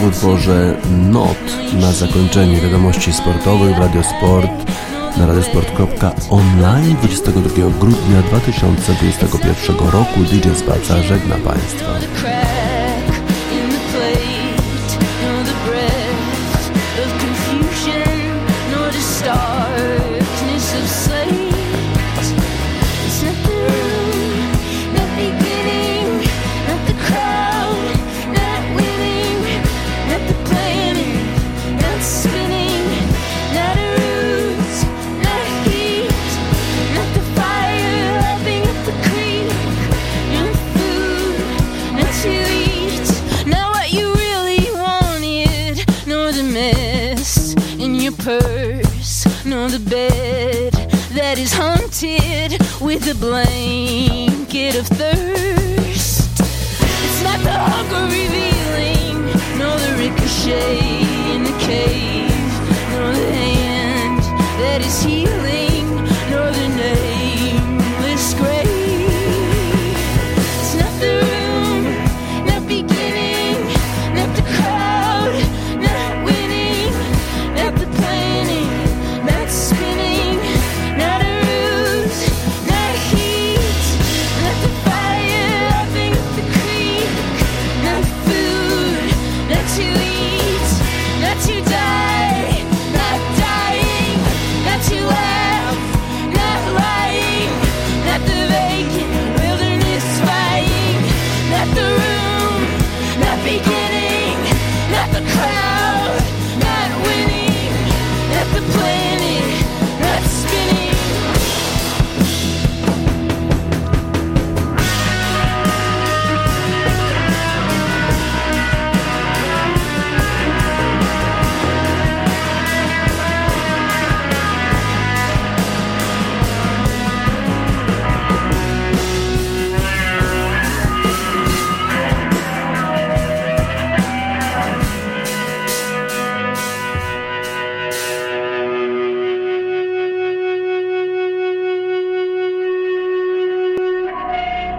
W 0.01 0.05
utworze 0.05 0.76
Not 1.11 1.38
na 1.80 1.92
zakończenie 1.92 2.61
wiadomości 2.61 3.12
sportowych 3.12 3.76
w 3.76 3.78
Radiosport 3.78 4.51
na 5.16 5.26
radiosport.online 5.26 6.96
22 6.96 7.51
grudnia 7.80 8.22
2021 8.22 9.76
roku. 9.76 10.20
DJ 10.20 10.48
Spaca 10.57 11.03
żegna 11.03 11.36
Państwa. 11.36 12.39